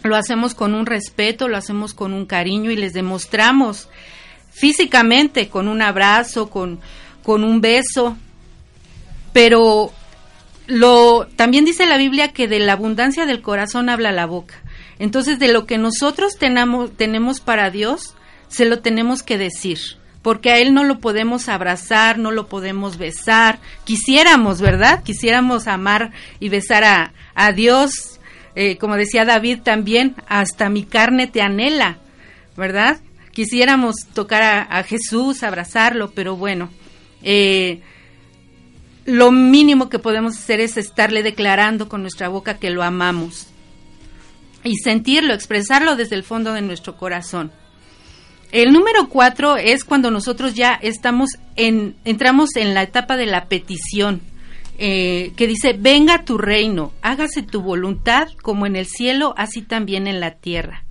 lo 0.04 0.16
hacemos 0.16 0.56
con 0.56 0.74
un 0.74 0.86
respeto, 0.86 1.48
lo 1.48 1.58
hacemos 1.58 1.94
con 1.94 2.14
un 2.14 2.26
cariño 2.26 2.72
y 2.72 2.76
les 2.76 2.94
demostramos 2.94 3.90
físicamente 4.50 5.50
con 5.50 5.68
un 5.68 5.82
abrazo, 5.82 6.50
con, 6.50 6.80
con 7.24 7.44
un 7.44 7.62
beso, 7.62 8.18
pero 9.38 9.92
lo 10.66 11.28
también 11.36 11.64
dice 11.64 11.86
la 11.86 12.00
Biblia 12.00 12.34
que 12.34 12.48
de 12.48 12.58
la 12.58 12.74
abundancia 12.74 13.28
del 13.28 13.44
corazón 13.44 13.88
habla 13.88 14.12
la 14.12 14.26
boca. 14.26 14.56
Entonces, 14.98 15.38
de 15.38 15.48
lo 15.48 15.68
que 15.68 15.78
nosotros 15.78 16.38
tenemos, 16.40 16.90
tenemos 16.98 17.40
para 17.40 17.70
Dios, 17.70 18.16
se 18.48 18.66
lo 18.66 18.80
tenemos 18.80 19.22
que 19.22 19.38
decir, 19.38 19.78
porque 20.24 20.50
a 20.50 20.58
Él 20.58 20.74
no 20.74 20.84
lo 20.84 20.98
podemos 20.98 21.50
abrazar, 21.50 22.18
no 22.18 22.32
lo 22.32 22.48
podemos 22.48 22.98
besar. 22.98 23.60
Quisiéramos, 23.84 24.60
¿verdad? 24.60 25.04
Quisiéramos 25.04 25.68
amar 25.68 26.14
y 26.40 26.50
besar 26.50 26.84
a, 26.84 27.14
a 27.36 27.52
Dios, 27.52 28.20
eh, 28.56 28.80
como 28.80 28.96
decía 28.96 29.24
David 29.24 29.60
también, 29.60 30.16
hasta 30.28 30.68
mi 30.70 30.84
carne 30.84 31.28
te 31.28 31.44
anhela, 31.44 32.00
¿verdad? 32.56 33.02
Quisiéramos 33.34 33.98
tocar 34.16 34.42
a, 34.42 34.62
a 34.64 34.82
Jesús, 34.82 35.44
abrazarlo, 35.44 36.10
pero 36.10 36.36
bueno, 36.36 36.72
eh, 37.22 37.84
lo 39.08 39.32
mínimo 39.32 39.88
que 39.88 40.00
podemos 40.00 40.38
hacer 40.38 40.60
es 40.60 40.76
estarle 40.76 41.24
declarando 41.24 41.88
con 41.88 42.02
nuestra 42.02 42.28
boca 42.28 42.58
que 42.58 42.70
lo 42.70 42.84
amamos 42.84 43.48
y 44.66 44.76
sentirlo, 44.76 45.34
expresarlo 45.34 45.96
desde 45.96 46.16
el 46.16 46.24
fondo 46.24 46.52
de 46.52 46.62
nuestro 46.62 46.98
corazón. 46.98 47.54
El 48.52 48.74
número 48.74 49.08
cuatro 49.08 49.56
es 49.56 49.86
cuando 49.86 50.12
nosotros 50.12 50.56
ya 50.56 50.74
estamos 50.74 51.30
en, 51.56 51.96
entramos 52.04 52.58
en 52.58 52.74
la 52.74 52.84
etapa 52.84 53.16
de 53.16 53.28
la 53.28 53.46
petición, 53.46 54.20
eh, 54.78 55.32
que 55.38 55.48
dice, 55.48 55.72
venga 55.72 56.26
tu 56.26 56.38
reino, 56.38 56.92
hágase 57.02 57.44
tu 57.44 57.62
voluntad 57.62 58.28
como 58.42 58.66
en 58.66 58.76
el 58.76 58.88
cielo, 58.88 59.34
así 59.38 59.62
también 59.62 60.08
en 60.08 60.20
la 60.20 60.32
tierra. 60.32 60.84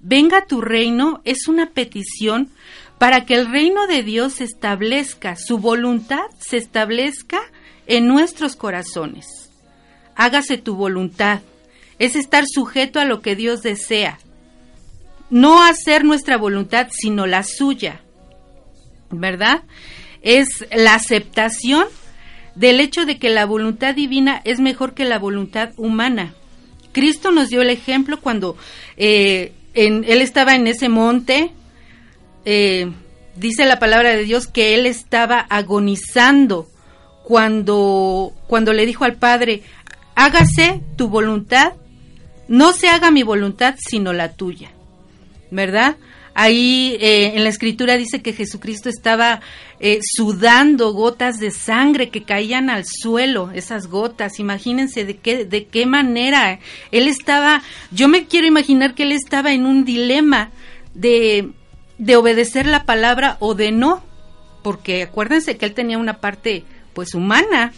Venga 0.00 0.44
tu 0.44 0.60
reino 0.60 1.20
es 1.24 1.46
una 1.46 1.70
petición 1.70 2.50
para 2.98 3.24
que 3.24 3.34
el 3.34 3.50
reino 3.50 3.86
de 3.86 4.02
Dios 4.02 4.34
se 4.34 4.44
establezca, 4.44 5.36
su 5.36 5.58
voluntad 5.58 6.26
se 6.40 6.56
establezca 6.56 7.40
en 7.86 8.08
nuestros 8.08 8.56
corazones. 8.56 9.50
Hágase 10.16 10.58
tu 10.58 10.74
voluntad. 10.74 11.40
Es 12.00 12.16
estar 12.16 12.44
sujeto 12.46 12.98
a 13.00 13.04
lo 13.04 13.22
que 13.22 13.36
Dios 13.36 13.62
desea. 13.62 14.18
No 15.30 15.62
hacer 15.62 16.04
nuestra 16.04 16.36
voluntad, 16.36 16.88
sino 16.90 17.26
la 17.26 17.44
suya. 17.44 18.00
¿Verdad? 19.10 19.62
Es 20.22 20.66
la 20.74 20.94
aceptación 20.94 21.86
del 22.56 22.80
hecho 22.80 23.06
de 23.06 23.18
que 23.18 23.30
la 23.30 23.46
voluntad 23.46 23.94
divina 23.94 24.42
es 24.44 24.58
mejor 24.58 24.94
que 24.94 25.04
la 25.04 25.18
voluntad 25.20 25.70
humana. 25.76 26.34
Cristo 26.92 27.30
nos 27.30 27.48
dio 27.48 27.62
el 27.62 27.70
ejemplo 27.70 28.20
cuando 28.20 28.56
eh, 28.96 29.52
Él 29.74 30.20
estaba 30.20 30.56
en 30.56 30.66
ese 30.66 30.88
monte 30.88 31.52
eh, 32.50 32.90
dice 33.36 33.66
la 33.66 33.78
palabra 33.78 34.16
de 34.16 34.24
Dios 34.24 34.46
que 34.46 34.74
él 34.74 34.86
estaba 34.86 35.38
agonizando 35.50 36.66
cuando, 37.22 38.32
cuando 38.46 38.72
le 38.72 38.86
dijo 38.86 39.04
al 39.04 39.16
Padre, 39.16 39.60
hágase 40.14 40.80
tu 40.96 41.08
voluntad, 41.08 41.74
no 42.48 42.72
se 42.72 42.88
haga 42.88 43.10
mi 43.10 43.22
voluntad, 43.22 43.74
sino 43.78 44.14
la 44.14 44.32
tuya, 44.32 44.70
¿verdad? 45.50 45.98
Ahí 46.32 46.96
eh, 47.02 47.32
en 47.34 47.44
la 47.44 47.50
escritura 47.50 47.98
dice 47.98 48.22
que 48.22 48.32
Jesucristo 48.32 48.88
estaba 48.88 49.42
eh, 49.78 49.98
sudando 50.02 50.94
gotas 50.94 51.38
de 51.38 51.50
sangre 51.50 52.08
que 52.08 52.22
caían 52.22 52.70
al 52.70 52.86
suelo, 52.86 53.50
esas 53.52 53.88
gotas. 53.88 54.40
Imagínense 54.40 55.04
de 55.04 55.18
qué, 55.18 55.44
de 55.44 55.66
qué 55.66 55.84
manera 55.84 56.60
él 56.92 57.08
estaba. 57.08 57.62
Yo 57.90 58.08
me 58.08 58.24
quiero 58.24 58.46
imaginar 58.46 58.94
que 58.94 59.02
él 59.02 59.12
estaba 59.12 59.52
en 59.52 59.66
un 59.66 59.84
dilema 59.84 60.50
de 60.94 61.50
de 61.98 62.16
obedecer 62.16 62.66
la 62.66 62.84
palabra 62.84 63.36
o 63.40 63.54
de 63.54 63.72
no, 63.72 64.02
porque 64.62 65.02
acuérdense 65.02 65.56
que 65.56 65.66
él 65.66 65.74
tenía 65.74 65.98
una 65.98 66.20
parte 66.20 66.64
pues 66.94 67.14
humana 67.14 67.72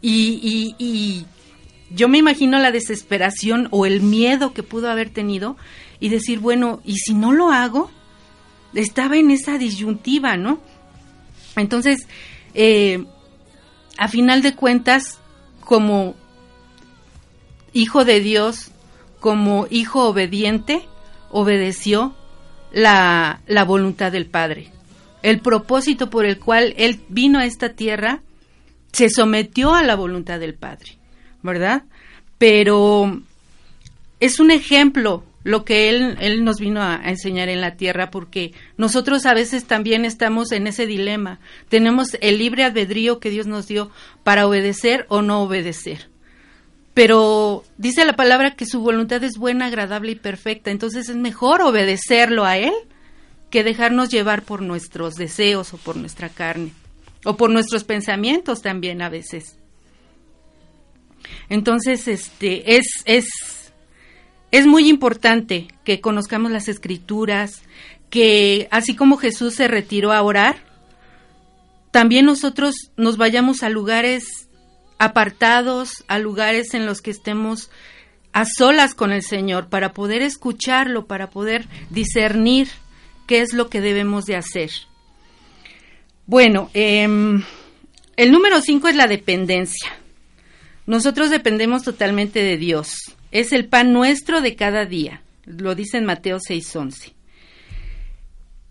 y, 0.00 0.74
y, 0.78 1.26
yo 1.90 2.08
me 2.08 2.18
imagino 2.18 2.58
la 2.58 2.72
desesperación 2.72 3.68
o 3.70 3.86
el 3.86 4.00
miedo 4.00 4.52
que 4.52 4.62
pudo 4.62 4.90
haber 4.90 5.10
tenido 5.10 5.56
y 6.00 6.08
decir, 6.08 6.40
bueno, 6.40 6.80
¿y 6.84 6.96
si 6.96 7.14
no 7.14 7.32
lo 7.32 7.52
hago? 7.52 7.90
Estaba 8.74 9.16
en 9.16 9.30
esa 9.30 9.58
disyuntiva, 9.58 10.36
¿no? 10.36 10.58
Entonces, 11.56 12.08
eh, 12.54 13.04
a 13.96 14.08
final 14.08 14.42
de 14.42 14.54
cuentas, 14.54 15.20
como 15.60 16.16
hijo 17.72 18.04
de 18.04 18.20
Dios, 18.20 18.72
como 19.20 19.66
hijo 19.70 20.08
obediente, 20.08 20.88
obedeció 21.30 22.14
la, 22.74 23.40
la 23.46 23.64
voluntad 23.64 24.12
del 24.12 24.26
Padre. 24.26 24.68
El 25.22 25.40
propósito 25.40 26.10
por 26.10 26.26
el 26.26 26.38
cual 26.38 26.74
Él 26.76 27.00
vino 27.08 27.38
a 27.38 27.46
esta 27.46 27.70
tierra 27.70 28.20
se 28.92 29.08
sometió 29.08 29.74
a 29.74 29.82
la 29.82 29.96
voluntad 29.96 30.38
del 30.38 30.54
Padre, 30.54 30.98
¿verdad? 31.42 31.84
Pero 32.36 33.22
es 34.20 34.38
un 34.38 34.50
ejemplo 34.50 35.24
lo 35.44 35.64
que 35.64 35.90
él, 35.90 36.16
él 36.20 36.42
nos 36.44 36.58
vino 36.58 36.82
a, 36.82 37.00
enseñar 37.04 37.48
en 37.48 37.60
la 37.60 37.76
tierra, 37.76 38.10
porque 38.10 38.52
nosotros 38.76 39.26
a 39.26 39.34
veces 39.34 39.66
también 39.66 40.04
estamos 40.04 40.52
en 40.52 40.66
ese 40.66 40.86
dilema. 40.86 41.38
Tenemos 41.68 42.16
el 42.20 42.38
libre 42.38 42.64
albedrío 42.64 43.20
que 43.20 43.30
Dios 43.30 43.46
nos 43.46 43.68
dio 43.68 43.90
para 44.22 44.46
obedecer 44.46 45.04
o 45.08 45.22
no 45.22 45.42
obedecer 45.42 46.13
pero 46.94 47.64
dice 47.76 48.04
la 48.04 48.14
palabra 48.14 48.54
que 48.54 48.66
su 48.66 48.80
voluntad 48.80 49.22
es 49.24 49.36
buena, 49.36 49.66
agradable 49.66 50.12
y 50.12 50.16
perfecta, 50.16 50.70
entonces 50.70 51.08
es 51.08 51.16
mejor 51.16 51.60
obedecerlo 51.60 52.44
a 52.44 52.56
Él 52.56 52.72
que 53.50 53.64
dejarnos 53.64 54.08
llevar 54.08 54.42
por 54.42 54.62
nuestros 54.62 55.16
deseos 55.16 55.74
o 55.74 55.76
por 55.76 55.96
nuestra 55.96 56.28
carne, 56.28 56.72
o 57.24 57.36
por 57.36 57.50
nuestros 57.50 57.84
pensamientos 57.84 58.62
también 58.62 59.02
a 59.02 59.08
veces. 59.08 59.58
Entonces, 61.48 62.06
este, 62.08 62.76
es, 62.76 62.86
es, 63.04 63.26
es 64.50 64.66
muy 64.66 64.88
importante 64.88 65.68
que 65.84 66.00
conozcamos 66.00 66.50
las 66.50 66.68
escrituras, 66.68 67.62
que 68.08 68.68
así 68.70 68.94
como 68.94 69.16
Jesús 69.16 69.54
se 69.54 69.68
retiró 69.68 70.12
a 70.12 70.22
orar, 70.22 70.56
también 71.90 72.26
nosotros 72.26 72.74
nos 72.96 73.16
vayamos 73.16 73.62
a 73.62 73.68
lugares 73.68 74.48
apartados 75.04 76.04
a 76.08 76.18
lugares 76.18 76.74
en 76.74 76.86
los 76.86 77.02
que 77.02 77.10
estemos 77.10 77.70
a 78.32 78.44
solas 78.46 78.94
con 78.94 79.12
el 79.12 79.22
Señor 79.22 79.68
para 79.68 79.92
poder 79.92 80.22
escucharlo, 80.22 81.06
para 81.06 81.30
poder 81.30 81.66
discernir 81.90 82.68
qué 83.26 83.42
es 83.42 83.52
lo 83.52 83.68
que 83.68 83.80
debemos 83.80 84.24
de 84.24 84.36
hacer. 84.36 84.70
Bueno, 86.26 86.70
em, 86.74 87.44
el 88.16 88.32
número 88.32 88.60
cinco 88.60 88.88
es 88.88 88.96
la 88.96 89.06
dependencia. 89.06 89.92
Nosotros 90.86 91.30
dependemos 91.30 91.82
totalmente 91.82 92.42
de 92.42 92.56
Dios. 92.56 93.14
Es 93.30 93.52
el 93.52 93.66
pan 93.66 93.92
nuestro 93.92 94.40
de 94.40 94.56
cada 94.56 94.86
día. 94.86 95.22
Lo 95.44 95.74
dice 95.74 95.98
en 95.98 96.06
Mateo 96.06 96.38
6:11. 96.40 97.12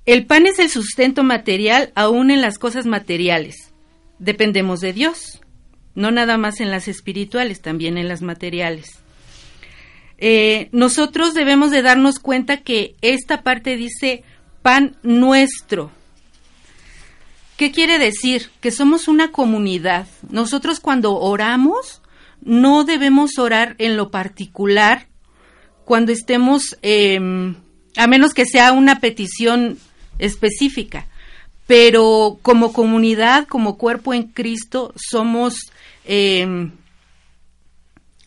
El 0.05 0.25
pan 0.25 0.47
es 0.47 0.59
el 0.59 0.69
sustento 0.69 1.23
material 1.23 1.91
aún 1.95 2.31
en 2.31 2.41
las 2.41 2.57
cosas 2.57 2.85
materiales. 2.85 3.71
Dependemos 4.19 4.79
de 4.79 4.93
Dios 4.93 5.42
no 5.95 6.11
nada 6.11 6.37
más 6.37 6.59
en 6.59 6.71
las 6.71 6.87
espirituales, 6.87 7.61
también 7.61 7.97
en 7.97 8.07
las 8.07 8.21
materiales. 8.21 8.99
Eh, 10.17 10.69
nosotros 10.71 11.33
debemos 11.33 11.71
de 11.71 11.81
darnos 11.81 12.19
cuenta 12.19 12.57
que 12.57 12.95
esta 13.01 13.43
parte 13.43 13.75
dice 13.77 14.23
pan 14.61 14.95
nuestro. 15.03 15.91
¿Qué 17.57 17.71
quiere 17.71 17.99
decir? 17.99 18.49
Que 18.61 18.71
somos 18.71 19.07
una 19.07 19.31
comunidad. 19.31 20.07
Nosotros 20.29 20.79
cuando 20.79 21.19
oramos 21.19 22.01
no 22.41 22.83
debemos 22.83 23.37
orar 23.37 23.75
en 23.77 23.95
lo 23.95 24.11
particular 24.11 25.07
cuando 25.85 26.11
estemos, 26.11 26.77
em, 26.81 27.55
a 27.97 28.07
menos 28.07 28.33
que 28.33 28.45
sea 28.45 28.71
una 28.71 28.99
petición 28.99 29.77
específica, 30.19 31.07
pero 31.73 32.37
como 32.43 32.71
comunidad, 32.71 33.47
como 33.47 33.79
cuerpo 33.79 34.13
en 34.13 34.27
Cristo, 34.27 34.93
somos, 34.95 35.71
eh, 36.05 36.69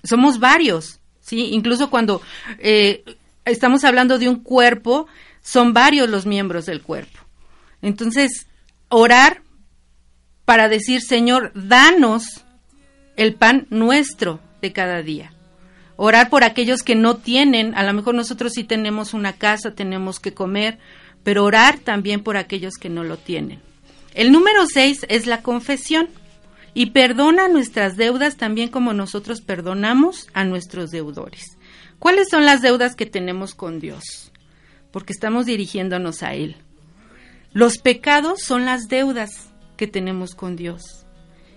somos 0.02 0.40
varios, 0.40 0.98
¿sí? 1.20 1.50
Incluso 1.52 1.88
cuando 1.88 2.20
eh, 2.58 3.04
estamos 3.44 3.84
hablando 3.84 4.18
de 4.18 4.28
un 4.28 4.40
cuerpo, 4.40 5.06
son 5.42 5.72
varios 5.72 6.10
los 6.10 6.26
miembros 6.26 6.66
del 6.66 6.82
cuerpo. 6.82 7.20
Entonces, 7.82 8.48
orar 8.88 9.42
para 10.44 10.68
decir, 10.68 11.00
Señor, 11.00 11.52
danos 11.54 12.42
el 13.14 13.34
pan 13.34 13.68
nuestro 13.70 14.40
de 14.60 14.72
cada 14.72 15.02
día. 15.02 15.32
Orar 15.94 16.30
por 16.30 16.42
aquellos 16.42 16.82
que 16.82 16.96
no 16.96 17.18
tienen, 17.18 17.76
a 17.76 17.84
lo 17.84 17.92
mejor 17.92 18.16
nosotros 18.16 18.54
sí 18.54 18.64
tenemos 18.64 19.14
una 19.14 19.34
casa, 19.34 19.70
tenemos 19.70 20.18
que 20.18 20.34
comer, 20.34 20.80
pero 21.26 21.42
orar 21.42 21.80
también 21.80 22.22
por 22.22 22.36
aquellos 22.36 22.74
que 22.74 22.88
no 22.88 23.02
lo 23.02 23.16
tienen. 23.16 23.58
El 24.14 24.30
número 24.30 24.64
seis 24.72 25.04
es 25.08 25.26
la 25.26 25.42
confesión 25.42 26.08
y 26.72 26.90
perdona 26.90 27.48
nuestras 27.48 27.96
deudas 27.96 28.36
también 28.36 28.68
como 28.68 28.92
nosotros 28.92 29.40
perdonamos 29.40 30.28
a 30.34 30.44
nuestros 30.44 30.92
deudores. 30.92 31.58
¿Cuáles 31.98 32.28
son 32.28 32.44
las 32.44 32.62
deudas 32.62 32.94
que 32.94 33.06
tenemos 33.06 33.56
con 33.56 33.80
Dios? 33.80 34.30
Porque 34.92 35.12
estamos 35.12 35.46
dirigiéndonos 35.46 36.22
a 36.22 36.34
Él. 36.34 36.54
Los 37.52 37.78
pecados 37.78 38.42
son 38.44 38.64
las 38.64 38.86
deudas 38.86 39.48
que 39.76 39.88
tenemos 39.88 40.36
con 40.36 40.54
Dios. 40.54 41.06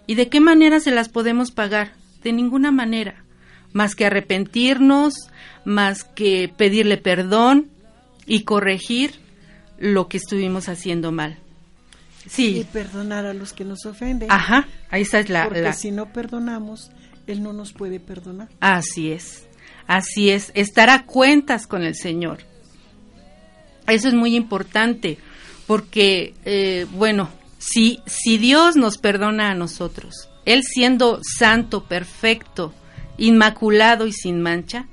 ¿Y 0.08 0.15
de 0.15 0.29
qué 0.29 0.39
manera 0.39 0.79
se 0.79 0.89
las 0.89 1.10
podemos 1.10 1.51
pagar? 1.51 1.91
De 2.23 2.34
ninguna 2.34 2.71
manera, 2.71 3.23
más 3.71 3.93
que 3.93 4.08
arrepentirnos, 4.08 5.13
más 5.63 6.03
que 6.03 6.51
pedirle 6.58 6.97
perdón 6.97 7.69
y 8.25 8.45
corregir 8.45 9.29
lo 9.80 10.08
que 10.08 10.18
estuvimos 10.18 10.70
haciendo 10.70 11.12
mal. 11.12 11.38
Sí. 12.28 12.60
Y 12.60 12.63
perdonar 12.65 13.26
a 13.26 13.34
los 13.34 13.54
que 13.54 13.65
nos 13.65 13.86
ofenden. 13.86 14.32
Ajá, 14.32 14.68
ahí 14.89 15.02
está 15.02 15.22
la... 15.24 15.46
Porque 15.46 15.74
si 15.74 15.92
no 15.92 16.12
perdonamos, 16.12 16.92
Él 17.28 17.42
no 17.42 17.54
nos 17.54 17.74
puede 17.74 18.00
perdonar. 18.00 18.50
Así 18.60 19.12
es, 19.12 19.48
así 19.88 20.30
es, 20.30 20.52
estar 20.54 20.89
a 20.89 21.06
cuentas 21.06 21.65
con 21.65 21.84
el 21.84 21.96
Señor. 21.96 22.39
Eso 23.88 24.08
es 24.08 24.13
muy 24.13 24.36
importante, 24.36 25.18
porque, 25.65 26.36
eh, 26.46 26.86
bueno, 26.92 27.30
si, 27.58 28.00
si 28.06 28.38
Dios 28.38 28.76
nos 28.76 28.98
perdona 28.98 29.50
a 29.50 29.56
nosotros, 29.56 30.30
Él 30.46 30.62
siendo 30.63 31.22
santo, 31.24 31.86
perfecto, 31.86 32.74
inmaculado 33.18 34.06
y 34.06 34.13
sin 34.13 34.42
mancha, 34.42 34.88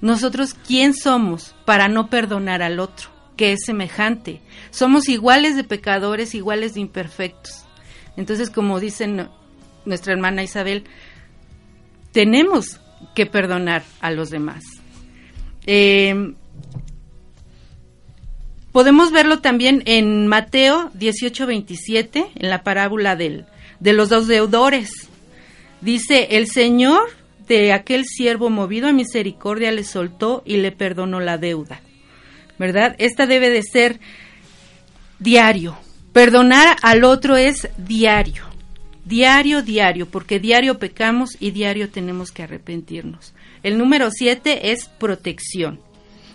nosotros 0.00 0.54
quién 0.54 0.94
somos 0.94 1.56
para 1.64 1.88
no 1.88 2.08
perdonar 2.08 2.62
al 2.62 2.78
otro, 2.78 3.10
que 3.38 3.52
es 3.52 3.60
semejante. 3.64 4.42
Somos 4.70 5.08
iguales 5.08 5.56
de 5.56 5.64
pecadores, 5.64 6.34
iguales 6.34 6.74
de 6.74 6.80
imperfectos. 6.80 7.64
Entonces, 8.18 8.50
como 8.50 8.80
dice 8.80 9.08
nuestra 9.86 10.12
hermana 10.12 10.42
Isabel, 10.42 10.84
tenemos 12.12 12.80
que 13.14 13.24
perdonar 13.24 13.84
a 14.00 14.10
los 14.10 14.28
demás. 14.28 14.64
Eh, 15.64 16.34
Podemos 18.72 19.10
verlo 19.10 19.40
también 19.40 19.82
en 19.86 20.26
Mateo 20.28 20.90
18:27, 20.92 22.30
en 22.34 22.50
la 22.50 22.62
parábola 22.62 23.16
del, 23.16 23.46
de 23.80 23.92
los 23.92 24.08
dos 24.08 24.28
deudores. 24.28 25.08
Dice, 25.80 26.28
el 26.36 26.46
Señor 26.46 27.08
de 27.48 27.72
aquel 27.72 28.04
siervo 28.04 28.50
movido 28.50 28.86
a 28.88 28.92
misericordia 28.92 29.72
le 29.72 29.84
soltó 29.84 30.42
y 30.44 30.58
le 30.58 30.70
perdonó 30.70 31.18
la 31.18 31.38
deuda. 31.38 31.80
¿Verdad? 32.58 32.96
Esta 32.98 33.26
debe 33.26 33.50
de 33.50 33.62
ser 33.62 34.00
diario. 35.18 35.78
Perdonar 36.12 36.76
al 36.82 37.04
otro 37.04 37.36
es 37.36 37.68
diario. 37.76 38.44
Diario, 39.04 39.62
diario, 39.62 40.06
porque 40.06 40.38
diario 40.38 40.78
pecamos 40.78 41.36
y 41.40 41.52
diario 41.52 41.88
tenemos 41.88 42.30
que 42.30 42.42
arrepentirnos. 42.42 43.32
El 43.62 43.78
número 43.78 44.10
siete 44.10 44.72
es 44.72 44.88
protección 44.88 45.80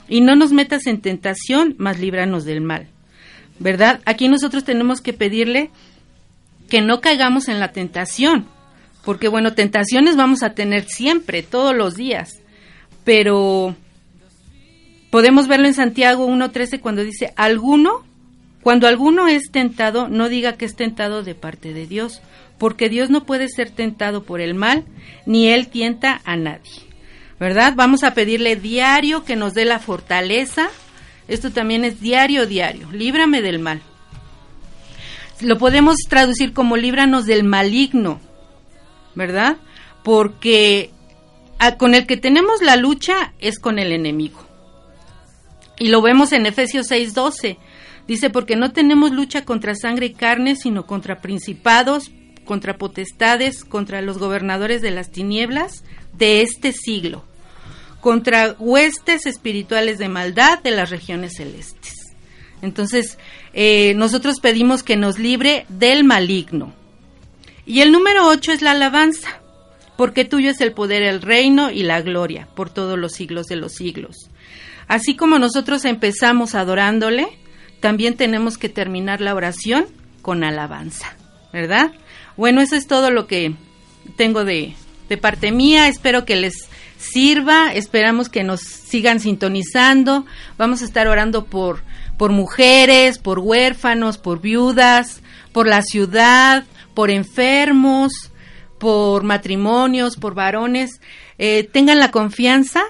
y 0.08 0.22
no 0.22 0.36
nos 0.36 0.52
metas 0.52 0.88
en 0.88 1.02
tentación, 1.02 1.76
mas 1.78 2.00
líbranos 2.00 2.46
del 2.46 2.62
mal. 2.62 2.88
¿Verdad? 3.60 4.02
Aquí 4.06 4.28
nosotros 4.28 4.64
tenemos 4.64 5.02
que 5.02 5.14
pedirle 5.14 5.70
que 6.70 6.82
no 6.82 7.02
caigamos 7.02 7.48
en 7.48 7.60
la 7.60 7.72
tentación, 7.72 8.48
porque 9.06 9.28
bueno, 9.28 9.54
tentaciones 9.54 10.16
vamos 10.16 10.44
a 10.44 10.54
tener 10.54 10.86
siempre, 10.86 11.44
todos 11.44 11.76
los 11.76 11.96
días, 11.96 12.42
pero 13.04 13.76
podemos 15.13 15.47
verlo 15.47 15.67
en 15.67 15.76
Santiago 15.76 16.28
1.13 16.28 16.80
cuando 16.80 17.04
dice, 17.04 17.34
alguno, 17.36 18.04
cuando 18.63 18.88
alguno 18.88 19.28
es 19.28 19.52
tentado, 19.52 20.08
no 20.08 20.28
diga 20.28 20.54
que 20.54 20.65
es 20.65 20.76
tentado 20.76 21.21
de 21.21 21.36
parte 21.36 21.71
de 21.71 21.86
Dios, 21.86 22.23
porque 22.58 22.89
Dios 22.89 23.12
no 23.12 23.23
puede 23.23 23.47
ser 23.47 23.69
tentado 23.69 24.23
por 24.23 24.41
el 24.41 24.56
mal, 24.56 24.86
ni 25.28 25.49
él 25.49 25.67
tienta 25.67 26.19
a 26.26 26.36
nadie. 26.36 26.71
¿verdad? 27.39 27.73
Vamos 27.76 28.04
a 28.04 28.15
pedirle 28.15 28.56
diario 28.56 29.23
que 29.23 29.36
nos 29.36 29.54
dé 29.54 29.65
la 29.65 29.78
fortaleza. 29.78 30.69
Esto 31.28 31.52
también 31.52 31.86
es 31.86 32.02
diario, 32.02 32.47
diario. 32.47 32.89
Líbrame 32.91 33.43
del 33.43 33.60
mal. 33.60 33.84
Lo 35.41 35.60
podemos 35.60 35.97
traducir 36.10 36.54
como 36.54 36.76
líbranos 36.76 37.26
del 37.28 37.43
maligno, 37.43 38.19
¿verdad? 39.13 39.58
Porque 40.04 40.89
con 41.78 41.93
el 41.93 42.08
que 42.08 42.17
tenemos 42.17 42.63
la 42.63 42.78
lucha 42.78 43.34
es 43.38 43.60
con 43.60 43.78
el 43.78 43.91
enemigo. 43.91 44.43
Y 45.84 45.89
lo 45.89 46.02
vemos 46.02 46.32
en 46.32 46.46
Efesios 46.46 46.88
6:12. 46.89 47.58
Dice, 48.08 48.30
porque 48.30 48.56
no 48.56 48.72
tenemos 48.72 49.12
lucha 49.12 49.43
contra 49.43 49.76
sangre 49.76 50.06
y 50.06 50.13
carne, 50.13 50.56
sino 50.56 50.86
contra 50.86 51.19
principados, 51.19 52.10
contra 52.46 52.78
potestades, 52.78 53.65
contra 53.65 54.02
los 54.02 54.17
gobernadores 54.17 54.82
de 54.82 54.91
las 54.91 55.12
tinieblas 55.12 55.84
de 56.13 56.41
este 56.41 56.72
siglo, 56.72 57.26
contra 58.00 58.56
huestes 58.60 59.26
espirituales 59.26 59.98
de 59.98 60.08
maldad 60.08 60.63
de 60.63 60.72
las 60.72 60.89
regiones 60.89 61.36
celestes. 61.36 62.15
Entonces, 62.62 63.17
eh, 63.52 63.93
nosotros 63.98 64.39
pedimos 64.39 64.84
que 64.84 64.96
nos 64.96 65.19
libre 65.19 65.65
del 65.67 66.06
maligno. 66.06 66.74
Y 67.65 67.82
el 67.82 67.91
número 67.91 68.26
ocho 68.30 68.54
es 68.54 68.62
la 68.62 68.72
alabanza, 68.72 69.41
porque 69.98 70.24
tuyo 70.24 70.52
es 70.52 70.62
el 70.62 70.72
poder, 70.72 71.02
el 71.02 71.22
reino 71.22 71.72
y 71.72 71.84
la 71.84 72.00
gloria 72.02 72.48
por 72.56 72.69
todos 72.69 72.98
los 72.98 73.12
siglos 73.12 73.48
de 73.48 73.58
los 73.58 73.74
siglos. 73.74 74.30
Así 74.88 75.15
como 75.15 75.39
nosotros 75.39 75.86
empezamos 75.86 76.56
adorándole, 76.56 77.28
también 77.80 78.15
tenemos 78.15 78.58
que 78.58 78.69
terminar 78.69 79.22
la 79.22 79.36
oración 79.36 79.86
con 80.22 80.43
alabanza, 80.43 81.15
¿verdad? 81.52 81.91
Bueno, 82.38 82.62
eso 82.62 82.76
es 82.76 82.88
todo 82.88 83.12
lo 83.12 83.28
que 83.28 83.54
tengo 84.15 84.46
de, 84.46 84.74
de 85.10 85.17
parte 85.17 85.52
mía. 85.52 85.88
Espero 85.88 86.26
que 86.26 86.36
les 86.36 86.69
sirva. 86.98 87.74
Esperamos 87.74 88.30
que 88.30 88.43
nos 88.43 88.62
sigan 88.62 89.19
sintonizando. 89.19 90.26
Vamos 90.58 90.82
a 90.82 90.86
estar 90.86 91.08
orando 91.08 91.46
por, 91.46 91.84
por 92.17 92.32
mujeres, 92.32 93.17
por 93.17 93.39
huérfanos, 93.39 94.17
por 94.17 94.41
viudas, 94.41 95.22
por 95.52 95.67
la 95.67 95.82
ciudad, 95.82 96.63
por 96.93 97.12
enfermos, 97.12 98.32
por 98.80 99.24
matrimonios, 99.24 100.17
por 100.17 100.34
varones. 100.34 101.02
Eh, 101.38 101.69
tengan 101.72 102.00
la 102.00 102.12
confianza 102.12 102.84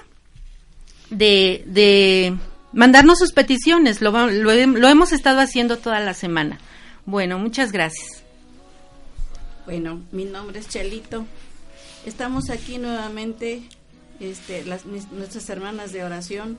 de, 1.16 1.64
de 1.66 2.36
mandarnos 2.72 3.18
sus 3.18 3.32
peticiones. 3.32 4.00
Lo, 4.00 4.10
lo, 4.10 4.52
lo 4.54 4.88
hemos 4.88 5.12
estado 5.12 5.40
haciendo 5.40 5.78
toda 5.78 6.00
la 6.00 6.14
semana. 6.14 6.58
Bueno, 7.06 7.38
muchas 7.38 7.72
gracias. 7.72 8.22
Bueno, 9.66 10.02
mi 10.12 10.24
nombre 10.24 10.60
es 10.60 10.68
Chelito. 10.68 11.24
Estamos 12.04 12.50
aquí 12.50 12.78
nuevamente 12.78 13.62
este, 14.20 14.64
las, 14.64 14.84
nuestras 14.86 15.48
hermanas 15.48 15.92
de 15.92 16.04
oración, 16.04 16.58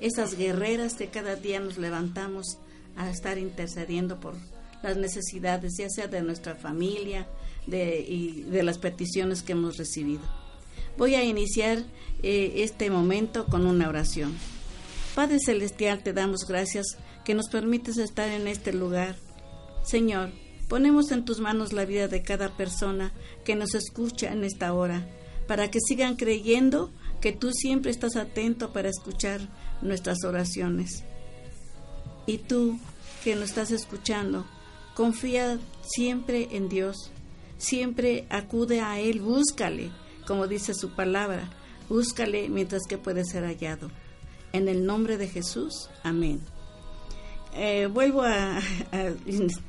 esas 0.00 0.36
guerreras 0.36 0.94
que 0.94 1.08
cada 1.08 1.34
día 1.34 1.58
nos 1.58 1.76
levantamos 1.76 2.58
a 2.96 3.10
estar 3.10 3.38
intercediendo 3.38 4.20
por 4.20 4.34
las 4.82 4.96
necesidades, 4.96 5.74
ya 5.78 5.88
sea 5.88 6.06
de 6.06 6.22
nuestra 6.22 6.54
familia 6.54 7.26
de, 7.66 8.00
y 8.00 8.42
de 8.42 8.62
las 8.62 8.78
peticiones 8.78 9.42
que 9.42 9.52
hemos 9.52 9.76
recibido. 9.76 10.22
Voy 10.98 11.14
a 11.14 11.24
iniciar 11.24 11.84
eh, 12.22 12.52
este 12.56 12.90
momento 12.90 13.46
con 13.46 13.66
una 13.66 13.88
oración. 13.88 14.34
Padre 15.14 15.38
Celestial, 15.38 16.02
te 16.02 16.12
damos 16.12 16.46
gracias 16.48 16.96
que 17.24 17.34
nos 17.34 17.48
permites 17.48 17.98
estar 17.98 18.28
en 18.30 18.46
este 18.46 18.72
lugar. 18.72 19.16
Señor, 19.84 20.30
ponemos 20.68 21.10
en 21.10 21.24
tus 21.24 21.38
manos 21.40 21.72
la 21.72 21.84
vida 21.84 22.08
de 22.08 22.22
cada 22.22 22.56
persona 22.56 23.12
que 23.44 23.56
nos 23.56 23.74
escucha 23.74 24.32
en 24.32 24.44
esta 24.44 24.72
hora 24.72 25.06
para 25.46 25.70
que 25.70 25.80
sigan 25.80 26.16
creyendo 26.16 26.90
que 27.20 27.32
tú 27.32 27.52
siempre 27.52 27.90
estás 27.90 28.16
atento 28.16 28.72
para 28.72 28.88
escuchar 28.88 29.40
nuestras 29.82 30.24
oraciones. 30.24 31.04
Y 32.26 32.38
tú 32.38 32.78
que 33.22 33.34
nos 33.34 33.50
estás 33.50 33.70
escuchando, 33.70 34.46
confía 34.94 35.58
siempre 35.82 36.48
en 36.52 36.68
Dios, 36.68 37.10
siempre 37.58 38.26
acude 38.30 38.80
a 38.80 38.98
Él, 38.98 39.20
búscale, 39.20 39.90
como 40.26 40.46
dice 40.46 40.74
su 40.74 40.90
palabra, 40.90 41.48
búscale 41.88 42.48
mientras 42.48 42.82
que 42.88 42.98
puede 42.98 43.24
ser 43.24 43.44
hallado. 43.44 43.90
En 44.52 44.68
el 44.68 44.86
nombre 44.86 45.16
de 45.16 45.28
Jesús, 45.28 45.88
amén. 46.02 46.40
eh, 47.54 47.86
vuelvo 47.86 48.22
a, 48.22 48.58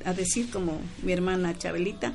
a, 0.04 0.12
decir 0.12 0.50
como 0.50 0.80
mi 1.02 1.12
hermana 1.12 1.56
Chabelita, 1.56 2.12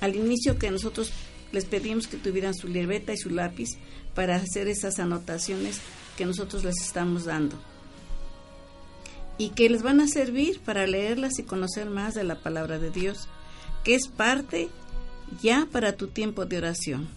al 0.00 0.14
inicio 0.14 0.58
que 0.58 0.70
nosotros 0.70 1.12
les 1.52 1.64
pedimos 1.64 2.06
que 2.06 2.16
tuvieran 2.16 2.54
su 2.54 2.68
libreta 2.68 3.12
y 3.12 3.16
su 3.16 3.30
lápiz 3.30 3.70
para 4.14 4.36
hacer 4.36 4.68
esas 4.68 4.98
anotaciones 4.98 5.80
que 6.16 6.26
nosotros 6.26 6.64
les 6.64 6.80
estamos 6.80 7.24
dando 7.24 7.56
y 9.40 9.48
que 9.50 9.70
les 9.70 9.82
van 9.82 10.00
a 10.00 10.06
servir 10.06 10.60
para 10.60 10.86
leerlas 10.86 11.38
y 11.38 11.44
conocer 11.44 11.88
más 11.88 12.12
de 12.14 12.24
la 12.24 12.42
palabra 12.42 12.78
de 12.78 12.90
Dios, 12.90 13.26
que 13.84 13.94
es 13.94 14.06
parte 14.06 14.68
ya 15.40 15.66
para 15.72 15.96
tu 15.96 16.08
tiempo 16.08 16.44
de 16.44 16.58
oración. 16.58 17.08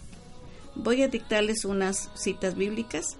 Voy 0.76 1.02
a 1.02 1.08
dictarles 1.08 1.64
unas 1.64 2.10
citas 2.14 2.56
bíblicas. 2.56 3.16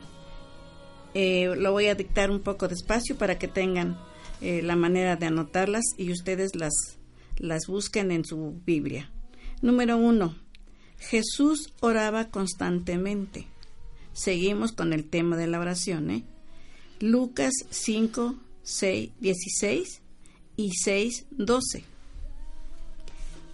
Eh, 1.15 1.55
lo 1.57 1.73
voy 1.73 1.87
a 1.87 1.95
dictar 1.95 2.31
un 2.31 2.41
poco 2.41 2.69
despacio 2.69 3.17
para 3.17 3.39
que 3.39 3.49
tengan 3.49 3.99
eh, 4.41 4.63
la 4.63 4.77
manera 4.77 5.17
de 5.17 5.27
anotarlas 5.27 5.85
y 5.97 6.11
ustedes 6.11 6.57
las, 6.57 6.75
las 7.39 7.67
busquen 7.67 8.11
en 8.11 8.25
su 8.25 8.61
Biblia. 8.67 9.11
Número 9.63 9.97
uno, 9.97 10.35
Jesús 10.99 11.73
oraba 11.81 12.29
constantemente. 12.29 13.47
Seguimos 14.13 14.73
con 14.73 14.93
el 14.93 15.09
tema 15.09 15.37
de 15.37 15.47
la 15.47 15.61
oración. 15.61 16.11
¿eh? 16.11 16.25
Lucas 17.01 17.53
5, 17.71 18.37
6, 18.63 19.11
16 19.21 20.03
y 20.57 20.71
6, 20.73 21.27
12. 21.31 21.94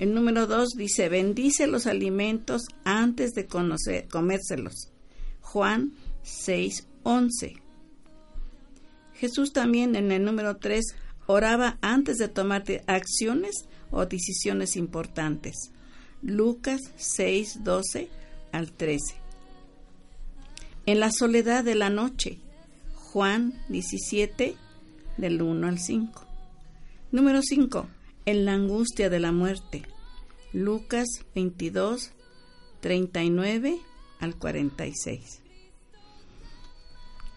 El 0.01 0.15
número 0.15 0.47
2 0.47 0.71
dice, 0.77 1.09
bendice 1.09 1.67
los 1.67 1.87
alimentos 1.87 2.63
antes 2.85 3.33
de 3.35 3.47
conocer, 3.47 4.09
comérselos. 4.09 4.91
Juan 5.41 5.93
6, 6.23 6.89
11. 7.03 7.57
Jesús 9.15 9.53
también 9.53 9.95
en 9.97 10.11
el 10.11 10.25
número 10.25 10.57
3 10.57 10.97
oraba 11.27 11.77
antes 11.83 12.17
de 12.17 12.29
tomar 12.29 12.65
acciones 12.87 13.67
o 13.91 14.07
decisiones 14.07 14.77
importantes. 14.77 15.71
Lucas 16.23 16.81
6, 16.97 17.63
12 17.63 18.09
al 18.53 18.73
13. 18.73 19.17
En 20.87 20.99
la 20.99 21.13
soledad 21.13 21.63
de 21.63 21.75
la 21.75 21.91
noche. 21.91 22.39
Juan 22.95 23.53
17, 23.69 24.57
del 25.19 25.43
1 25.43 25.67
al 25.67 25.79
5. 25.79 26.27
Número 27.13 27.43
5. 27.43 27.87
En 28.25 28.45
la 28.45 28.55
angustia 28.55 29.11
de 29.11 29.21
la 29.21 29.33
muerte. 29.33 29.83
Lucas 30.53 31.07
22, 31.37 32.11
39 32.81 33.79
al 34.19 34.35
46. 34.35 35.43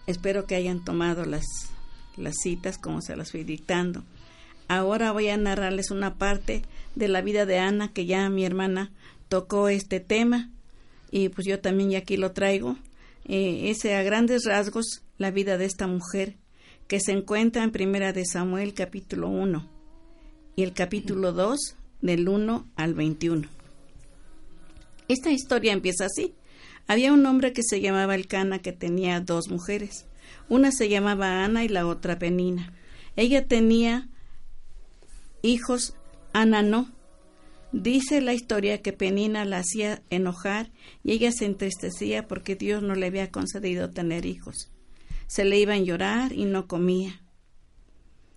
Espero 0.08 0.48
que 0.48 0.56
hayan 0.56 0.84
tomado 0.84 1.24
las, 1.24 1.46
las 2.18 2.34
citas 2.42 2.80
como 2.80 3.02
se 3.02 3.16
las 3.16 3.30
fui 3.30 3.44
dictando. 3.44 4.04
Ahora 4.68 5.12
voy 5.12 5.30
a 5.30 5.38
narrarles 5.38 5.92
una 5.92 6.18
parte 6.18 6.64
de 6.96 7.08
la 7.08 7.22
vida 7.22 7.46
de 7.46 7.60
Ana 7.60 7.94
que 7.94 8.08
ya 8.08 8.28
mi 8.30 8.46
hermana 8.46 8.92
tocó 9.30 9.70
este 9.70 10.00
tema 10.00 10.50
y 11.12 11.30
pues 11.30 11.46
yo 11.46 11.60
también 11.60 11.92
ya 11.92 12.00
aquí 12.00 12.18
lo 12.18 12.32
traigo. 12.32 12.78
Eh, 13.26 13.70
ese 13.70 13.96
a 13.96 14.02
grandes 14.02 14.46
rasgos 14.46 15.04
la 15.20 15.30
vida 15.30 15.60
de 15.60 15.66
esta 15.66 15.86
mujer 15.86 16.38
que 16.88 17.00
se 17.00 17.12
encuentra 17.12 17.64
en 17.64 17.72
Primera 17.72 18.12
de 18.12 18.26
Samuel 18.26 18.74
capítulo 18.74 19.30
1 19.30 19.70
y 20.56 20.64
el 20.64 20.74
capítulo 20.74 21.32
2 21.32 21.76
del 22.04 22.30
1 22.30 22.68
al 22.76 22.94
21. 22.94 23.48
Esta 25.08 25.32
historia 25.32 25.74
empieza 25.74 26.06
así. 26.06 26.36
Había 26.86 27.12
un 27.12 27.26
hombre 27.26 27.52
que 27.52 27.64
se 27.64 27.82
llamaba 27.82 28.14
Elcana 28.14 28.60
que 28.60 28.74
tenía 28.74 29.20
dos 29.22 29.50
mujeres. 29.50 30.06
Una 30.50 30.72
se 30.72 30.88
llamaba 30.88 31.44
Ana 31.44 31.64
y 31.64 31.68
la 31.68 31.88
otra 31.88 32.20
Penina. 32.20 32.72
Ella 33.16 33.48
tenía 33.48 34.08
hijos, 35.42 35.96
Ana 36.32 36.62
no. 36.62 36.92
Dice 37.72 38.22
la 38.22 38.36
historia 38.36 38.84
que 38.84 38.94
Penina 38.94 39.46
la 39.46 39.58
hacía 39.58 40.04
enojar 40.12 40.72
y 41.04 41.14
ella 41.14 41.32
se 41.32 41.46
entristecía 41.46 42.28
porque 42.28 42.56
Dios 42.56 42.84
no 42.84 42.94
le 42.94 43.08
había 43.08 43.32
concedido 43.32 43.90
tener 43.90 44.28
hijos 44.28 44.70
se 45.34 45.46
le 45.46 45.60
iba 45.60 45.74
a 45.74 45.80
llorar 45.80 46.32
y 46.32 46.46
no 46.46 46.68
comía. 46.68 47.20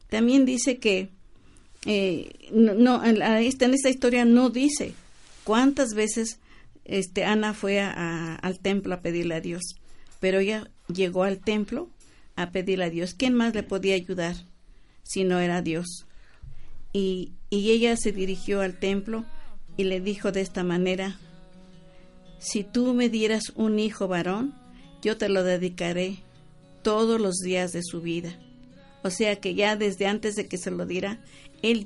También 0.09 0.47
dice 0.47 0.79
que 0.79 1.11
eh, 1.87 2.51
no, 2.53 3.03
esta, 3.05 3.65
en, 3.65 3.75
esta, 3.75 3.89
historia 3.89 4.25
no 4.25 4.51
dice 4.51 4.95
cuántas 5.45 5.95
veces 5.95 6.39
este, 6.85 7.25
Ana 7.25 7.55
fue 7.55 7.81
al 7.81 8.59
templo 8.59 8.95
a 8.95 9.01
pedirle 9.01 9.37
a 9.37 9.41
Dios, 9.41 9.63
pero 10.21 10.41
ella 10.41 10.69
llegó 10.89 11.23
al 11.23 11.39
templo 11.39 11.89
a 12.35 12.51
pedirle 12.51 12.87
a 12.87 12.91
Dios. 12.91 13.15
¿Quién 13.15 13.35
más 13.35 13.55
le 13.55 13.63
podía 13.63 13.95
ayudar 13.95 14.35
si 15.05 15.25
no 15.25 15.39
era 15.39 15.63
Dios? 15.63 16.07
Y, 16.93 17.33
y 17.51 17.71
ella 17.71 17.97
se 17.97 18.13
dirigió 18.13 18.63
al 18.63 18.79
templo 18.79 19.25
y 19.77 19.85
le 19.85 20.01
dijo 20.01 20.33
de 20.33 20.41
esta 20.41 20.65
manera, 20.65 21.19
si 22.39 22.65
tú 22.65 22.95
me 22.95 23.09
dieras 23.09 23.53
un 23.55 23.79
hijo 23.79 24.09
varón, 24.09 24.55
yo 25.03 25.17
te 25.17 25.29
lo 25.29 25.45
dedicaré 25.45 26.19
todos 26.83 27.21
los 27.21 27.37
días 27.37 27.73
de 27.73 27.83
su 27.83 28.01
vida. 28.01 28.39
O 29.03 29.11
sea 29.11 29.37
que 29.37 29.55
ya 29.55 29.77
desde 29.77 30.07
antes 30.07 30.35
de 30.35 30.49
que 30.49 30.59
se 30.59 30.71
lo 30.71 30.87
diera, 30.87 31.21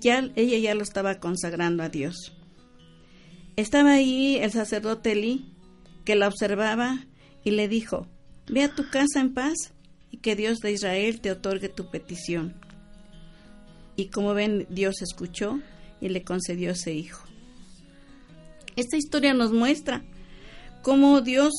ya, 0.00 0.30
ella 0.36 0.58
ya 0.58 0.74
lo 0.74 0.82
estaba 0.82 1.20
consagrando 1.20 1.82
a 1.82 1.88
Dios. 1.88 2.32
Estaba 3.56 3.92
ahí 3.92 4.36
el 4.36 4.50
sacerdote 4.52 5.12
Eli, 5.12 5.52
que 6.04 6.16
la 6.16 6.28
observaba 6.28 7.06
y 7.44 7.52
le 7.52 7.68
dijo, 7.68 8.06
ve 8.48 8.64
a 8.64 8.74
tu 8.74 8.88
casa 8.90 9.20
en 9.20 9.34
paz 9.34 9.72
y 10.10 10.18
que 10.18 10.36
Dios 10.36 10.58
de 10.60 10.72
Israel 10.72 11.20
te 11.20 11.30
otorgue 11.30 11.68
tu 11.68 11.90
petición. 11.90 12.54
Y 13.96 14.06
como 14.06 14.34
ven, 14.34 14.66
Dios 14.70 15.02
escuchó 15.02 15.60
y 16.00 16.08
le 16.08 16.24
concedió 16.24 16.72
ese 16.72 16.94
hijo. 16.94 17.26
Esta 18.76 18.96
historia 18.96 19.34
nos 19.34 19.52
muestra 19.52 20.04
cómo 20.82 21.20
Dios 21.20 21.52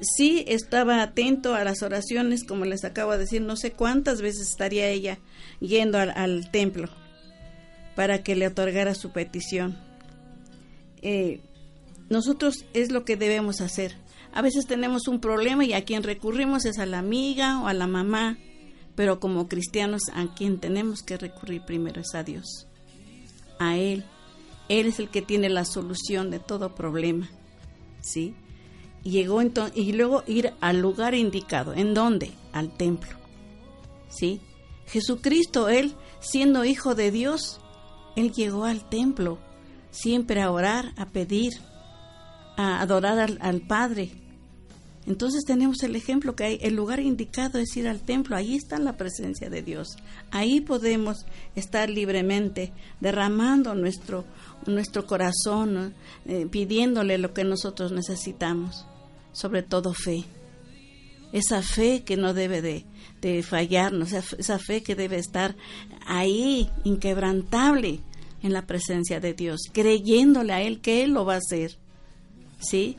sí 0.00 0.44
estaba 0.46 1.02
atento 1.02 1.54
a 1.54 1.64
las 1.64 1.82
oraciones, 1.82 2.44
como 2.44 2.64
les 2.64 2.84
acabo 2.84 3.12
de 3.12 3.18
decir, 3.18 3.42
no 3.42 3.56
sé 3.56 3.72
cuántas 3.72 4.20
veces 4.20 4.48
estaría 4.50 4.88
ella 4.88 5.18
yendo 5.60 5.98
al, 5.98 6.50
templo 6.50 6.88
para 7.94 8.22
que 8.22 8.34
le 8.34 8.46
otorgara 8.46 8.94
su 8.94 9.10
petición. 9.10 9.78
Eh, 11.02 11.40
nosotros 12.08 12.64
es 12.74 12.90
lo 12.90 13.04
que 13.04 13.16
debemos 13.16 13.60
hacer. 13.60 13.96
A 14.32 14.42
veces 14.42 14.66
tenemos 14.66 15.06
un 15.08 15.20
problema 15.20 15.64
y 15.64 15.72
a 15.72 15.84
quien 15.84 16.02
recurrimos 16.02 16.64
es 16.64 16.78
a 16.78 16.86
la 16.86 16.98
amiga 16.98 17.60
o 17.60 17.68
a 17.68 17.74
la 17.74 17.86
mamá, 17.86 18.38
pero 18.94 19.20
como 19.20 19.48
cristianos 19.48 20.02
a 20.12 20.34
quien 20.34 20.58
tenemos 20.58 21.02
que 21.02 21.16
recurrir 21.16 21.62
primero 21.64 22.00
es 22.00 22.14
a 22.14 22.24
Dios, 22.24 22.66
a 23.58 23.76
Él. 23.76 24.04
Él 24.68 24.86
es 24.86 24.98
el 24.98 25.08
que 25.08 25.22
tiene 25.22 25.48
la 25.50 25.64
solución 25.64 26.30
de 26.30 26.40
todo 26.40 26.74
problema, 26.74 27.30
¿sí? 28.00 28.34
llegó 29.04 29.40
entonces 29.40 29.76
y 29.76 29.92
luego 29.92 30.24
ir 30.26 30.52
al 30.60 30.80
lugar 30.80 31.14
indicado, 31.14 31.74
¿en 31.74 31.94
dónde? 31.94 32.32
Al 32.52 32.74
templo. 32.76 33.10
¿Sí? 34.08 34.40
Jesucristo, 34.86 35.68
él 35.68 35.94
siendo 36.20 36.64
hijo 36.64 36.94
de 36.94 37.10
Dios, 37.10 37.60
él 38.16 38.32
llegó 38.32 38.64
al 38.64 38.88
templo 38.88 39.38
siempre 39.90 40.42
a 40.42 40.50
orar, 40.50 40.92
a 40.96 41.06
pedir, 41.06 41.52
a 42.56 42.80
adorar 42.80 43.38
al, 43.40 43.60
Padre. 43.62 44.10
Entonces 45.06 45.44
tenemos 45.44 45.82
el 45.82 45.96
ejemplo 45.96 46.34
que 46.34 46.44
hay, 46.44 46.58
el 46.62 46.74
lugar 46.74 47.00
indicado 47.00 47.58
es 47.58 47.76
ir 47.76 47.88
al 47.88 48.00
templo, 48.00 48.36
ahí 48.36 48.56
está 48.56 48.78
la 48.78 48.96
presencia 48.96 49.50
de 49.50 49.62
Dios. 49.62 49.96
Ahí 50.30 50.60
podemos 50.60 51.26
estar 51.54 51.90
libremente 51.90 52.72
derramando 53.00 53.74
nuestro, 53.74 54.24
nuestro 54.66 55.06
corazón, 55.06 55.94
eh, 56.24 56.46
pidiéndole 56.50 57.18
lo 57.18 57.34
que 57.34 57.44
nosotros 57.44 57.92
necesitamos 57.92 58.86
sobre 59.34 59.62
todo 59.62 59.92
fe. 59.92 60.24
Esa 61.32 61.60
fe 61.60 62.04
que 62.04 62.16
no 62.16 62.32
debe 62.32 62.62
de, 62.62 62.86
de 63.24 63.42
fallarnos, 63.42 64.12
esa, 64.12 64.58
fe 64.58 64.82
que 64.82 64.94
debe 64.94 65.16
estar 65.16 65.56
ahí, 66.06 66.68
inquebrantable, 66.84 68.00
en 68.42 68.52
la 68.52 68.66
presencia 68.66 69.20
de 69.20 69.32
Dios, 69.32 69.62
creyéndole 69.72 70.52
a 70.52 70.60
Él 70.60 70.82
que 70.82 71.02
Él 71.02 71.12
lo 71.12 71.24
va 71.24 71.34
a 71.34 71.38
hacer. 71.38 71.78
¿Sí? 72.60 72.96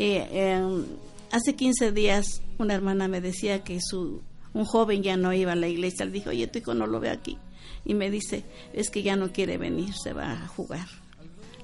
Eh, 0.00 0.28
em, 0.32 0.84
hace 1.30 1.54
15 1.54 1.92
días 1.92 2.42
una 2.58 2.74
hermana 2.74 3.06
me 3.06 3.20
decía 3.20 3.62
que 3.62 3.78
su, 3.80 4.20
un 4.52 4.64
joven 4.64 5.04
ya 5.04 5.16
no 5.16 5.32
iba 5.32 5.52
a 5.52 5.56
la 5.56 5.68
iglesia. 5.68 6.06
Le 6.06 6.10
dijo, 6.10 6.30
oye, 6.30 6.48
tu 6.48 6.58
hijo 6.58 6.74
no 6.74 6.88
lo 6.88 6.98
ve 6.98 7.10
aquí. 7.10 7.38
Y 7.84 7.94
me 7.94 8.10
dice, 8.10 8.44
es 8.72 8.90
que 8.90 9.04
ya 9.04 9.14
no 9.14 9.32
quiere 9.32 9.58
venir, 9.58 9.94
se 9.94 10.12
va 10.12 10.32
a 10.32 10.48
jugar. 10.48 10.88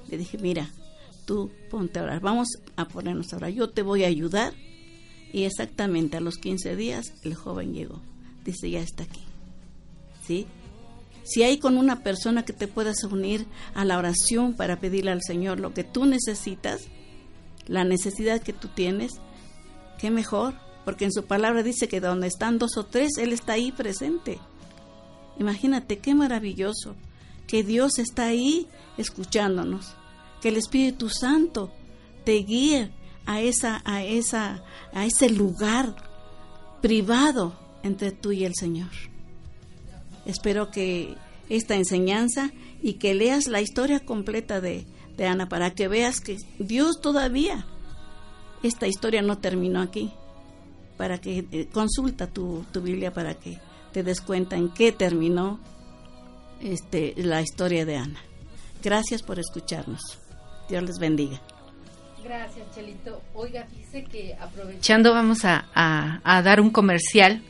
Le 0.07 0.17
dije, 0.17 0.37
mira, 0.37 0.69
tú 1.25 1.51
ponte 1.69 1.99
a 1.99 2.03
orar, 2.03 2.21
vamos 2.21 2.47
a 2.77 2.87
ponernos 2.87 3.33
a 3.33 3.35
orar, 3.35 3.51
yo 3.51 3.69
te 3.69 3.81
voy 3.81 4.05
a 4.05 4.07
ayudar. 4.07 4.53
Y 5.31 5.43
exactamente 5.43 6.17
a 6.17 6.21
los 6.21 6.37
15 6.37 6.75
días 6.75 7.13
el 7.23 7.35
joven 7.35 7.73
llegó, 7.73 8.01
dice, 8.43 8.69
ya 8.69 8.81
está 8.81 9.03
aquí. 9.03 9.23
¿Sí? 10.25 10.47
Si 11.23 11.43
hay 11.43 11.59
con 11.59 11.77
una 11.77 12.01
persona 12.01 12.43
que 12.43 12.53
te 12.53 12.67
puedas 12.67 13.03
unir 13.03 13.45
a 13.75 13.85
la 13.85 13.97
oración 13.97 14.53
para 14.53 14.79
pedirle 14.79 15.11
al 15.11 15.21
Señor 15.21 15.59
lo 15.59 15.73
que 15.73 15.83
tú 15.83 16.05
necesitas, 16.05 16.87
la 17.67 17.83
necesidad 17.83 18.41
que 18.41 18.53
tú 18.53 18.67
tienes, 18.67 19.11
qué 19.99 20.09
mejor, 20.09 20.55
porque 20.85 21.05
en 21.05 21.11
su 21.11 21.25
palabra 21.25 21.61
dice 21.61 21.87
que 21.87 21.99
donde 21.99 22.27
están 22.27 22.57
dos 22.57 22.77
o 22.77 22.85
tres, 22.85 23.17
Él 23.19 23.31
está 23.31 23.53
ahí 23.53 23.71
presente. 23.71 24.39
Imagínate 25.37 25.99
qué 25.99 26.15
maravilloso 26.15 26.95
que 27.45 27.63
Dios 27.63 27.99
está 27.99 28.25
ahí 28.25 28.67
escuchándonos, 28.97 29.95
que 30.41 30.49
el 30.49 30.57
Espíritu 30.57 31.09
Santo 31.09 31.71
te 32.25 32.33
guíe 32.33 32.91
a 33.25 33.41
esa 33.41 33.81
a 33.85 34.03
esa 34.03 34.63
a 34.93 35.05
ese 35.05 35.29
lugar 35.29 35.95
privado 36.81 37.53
entre 37.83 38.11
tú 38.11 38.31
y 38.31 38.45
el 38.45 38.55
Señor. 38.55 38.89
Espero 40.25 40.71
que 40.71 41.15
esta 41.49 41.75
enseñanza 41.75 42.51
y 42.81 42.93
que 42.93 43.13
leas 43.13 43.47
la 43.47 43.61
historia 43.61 43.99
completa 43.99 44.61
de, 44.61 44.85
de 45.17 45.25
Ana 45.25 45.49
para 45.49 45.71
que 45.71 45.87
veas 45.87 46.21
que 46.21 46.37
Dios 46.59 47.01
todavía, 47.01 47.65
esta 48.63 48.87
historia 48.87 49.21
no 49.21 49.39
terminó 49.39 49.81
aquí, 49.81 50.11
para 50.97 51.19
que 51.19 51.45
eh, 51.51 51.67
consulta 51.71 52.27
tu, 52.27 52.65
tu, 52.71 52.81
Biblia 52.81 53.13
para 53.13 53.33
que 53.33 53.59
te 53.93 54.03
des 54.03 54.21
cuenta 54.21 54.57
en 54.57 54.69
qué 54.69 54.91
terminó 54.91 55.59
este, 56.61 57.13
la 57.17 57.41
historia 57.41 57.85
de 57.85 57.97
Ana. 57.97 58.19
Gracias 58.83 59.23
por 59.23 59.39
escucharnos. 59.39 60.19
Dios 60.69 60.83
les 60.83 60.99
bendiga. 60.99 61.41
Gracias, 62.23 62.67
Chelito. 62.75 63.21
Oiga, 63.33 63.65
dice 63.75 64.03
que 64.03 64.35
aprovechando 64.39 65.13
vamos 65.13 65.45
a, 65.45 65.67
a, 65.73 66.41
dar 66.41 66.61
un 66.61 66.69
comercial. 66.69 67.41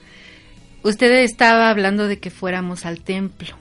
Usted 0.84 1.12
estaba 1.24 1.70
hablando 1.70 2.08
de 2.08 2.20
que 2.20 2.30
fuéramos 2.30 2.86
al 2.86 3.02
templo. 3.02 3.56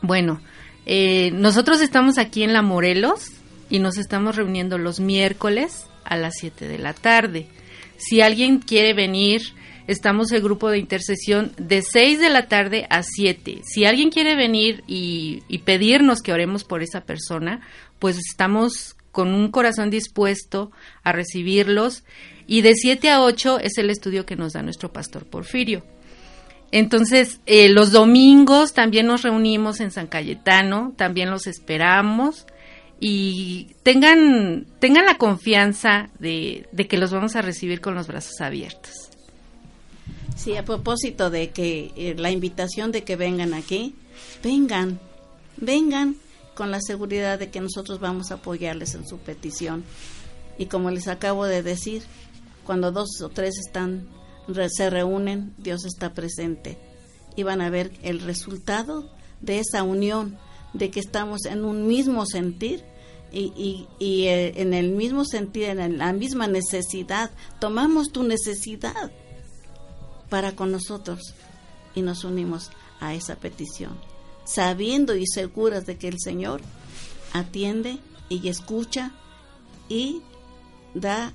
Bueno, 0.00 0.40
eh, 0.86 1.30
nosotros 1.32 1.80
estamos 1.80 2.18
aquí 2.18 2.42
en 2.42 2.52
La 2.52 2.62
Morelos 2.62 3.32
y 3.68 3.78
nos 3.78 3.98
estamos 3.98 4.36
reuniendo 4.36 4.78
los 4.78 5.00
miércoles 5.00 5.86
a 6.04 6.16
las 6.16 6.34
7 6.38 6.68
de 6.68 6.78
la 6.78 6.94
tarde. 6.94 7.48
Si 7.96 8.20
alguien 8.20 8.60
quiere 8.60 8.94
venir, 8.94 9.42
estamos 9.86 10.30
el 10.32 10.42
grupo 10.42 10.70
de 10.70 10.78
intercesión 10.78 11.52
de 11.58 11.82
6 11.82 12.20
de 12.20 12.30
la 12.30 12.48
tarde 12.48 12.86
a 12.88 13.02
7. 13.02 13.62
Si 13.64 13.84
alguien 13.84 14.10
quiere 14.10 14.36
venir 14.36 14.84
y 14.86 15.58
pedirnos 15.64 16.22
que 16.22 16.32
oremos 16.32 16.64
por 16.64 16.82
esa 16.82 17.02
persona, 17.02 17.60
pues 17.98 18.16
estamos 18.18 18.95
con 19.16 19.32
un 19.32 19.50
corazón 19.50 19.88
dispuesto 19.88 20.70
a 21.02 21.10
recibirlos. 21.10 22.04
Y 22.46 22.60
de 22.60 22.74
7 22.74 23.08
a 23.08 23.22
8 23.22 23.60
es 23.60 23.78
el 23.78 23.88
estudio 23.88 24.26
que 24.26 24.36
nos 24.36 24.52
da 24.52 24.60
nuestro 24.60 24.92
pastor 24.92 25.24
Porfirio. 25.24 25.86
Entonces, 26.70 27.40
eh, 27.46 27.70
los 27.70 27.92
domingos 27.92 28.74
también 28.74 29.06
nos 29.06 29.22
reunimos 29.22 29.80
en 29.80 29.90
San 29.90 30.06
Cayetano, 30.06 30.92
también 30.98 31.30
los 31.30 31.46
esperamos 31.46 32.44
y 33.00 33.68
tengan, 33.82 34.66
tengan 34.80 35.06
la 35.06 35.16
confianza 35.16 36.10
de, 36.18 36.68
de, 36.72 36.86
que 36.86 36.98
los 36.98 37.10
vamos 37.10 37.36
a 37.36 37.42
recibir 37.42 37.80
con 37.80 37.94
los 37.94 38.08
brazos 38.08 38.42
abiertos. 38.42 38.92
Sí, 40.36 40.58
a 40.58 40.64
propósito 40.66 41.30
de 41.30 41.52
que 41.52 41.90
eh, 41.96 42.14
la 42.18 42.30
invitación 42.30 42.92
de 42.92 43.02
que 43.02 43.16
vengan 43.16 43.54
aquí, 43.54 43.94
vengan, 44.44 45.00
vengan 45.56 46.16
con 46.56 46.72
la 46.72 46.80
seguridad 46.80 47.38
de 47.38 47.50
que 47.50 47.60
nosotros 47.60 48.00
vamos 48.00 48.32
a 48.32 48.36
apoyarles 48.36 48.96
en 48.96 49.06
su 49.06 49.18
petición. 49.18 49.84
Y 50.58 50.66
como 50.66 50.90
les 50.90 51.06
acabo 51.06 51.44
de 51.44 51.62
decir, 51.62 52.02
cuando 52.64 52.90
dos 52.90 53.20
o 53.20 53.28
tres 53.28 53.54
están 53.58 54.08
se 54.68 54.90
reúnen, 54.90 55.54
Dios 55.58 55.84
está 55.84 56.14
presente 56.14 56.78
y 57.34 57.42
van 57.42 57.60
a 57.60 57.70
ver 57.70 57.92
el 58.02 58.20
resultado 58.20 59.10
de 59.40 59.58
esa 59.58 59.82
unión, 59.82 60.38
de 60.72 60.90
que 60.90 61.00
estamos 61.00 61.44
en 61.46 61.64
un 61.64 61.86
mismo 61.86 62.26
sentir 62.26 62.84
y, 63.32 63.52
y, 63.56 63.88
y 63.98 64.26
eh, 64.26 64.60
en 64.60 64.74
el 64.74 64.90
mismo 64.90 65.24
sentir, 65.24 65.64
en 65.64 65.98
la 65.98 66.12
misma 66.12 66.46
necesidad. 66.46 67.30
Tomamos 67.60 68.12
tu 68.12 68.22
necesidad 68.22 69.10
para 70.28 70.52
con 70.52 70.70
nosotros 70.72 71.34
y 71.94 72.02
nos 72.02 72.24
unimos 72.24 72.70
a 73.00 73.14
esa 73.14 73.36
petición, 73.36 73.96
sabiendo 74.46 75.14
y 75.16 75.26
seguras 75.26 75.84
de 75.84 75.98
que 75.98 76.08
el 76.08 76.16
Señor 76.18 76.62
atiende 77.32 77.98
y 78.28 78.48
escucha 78.48 79.12
y 79.88 80.22
da 80.94 81.32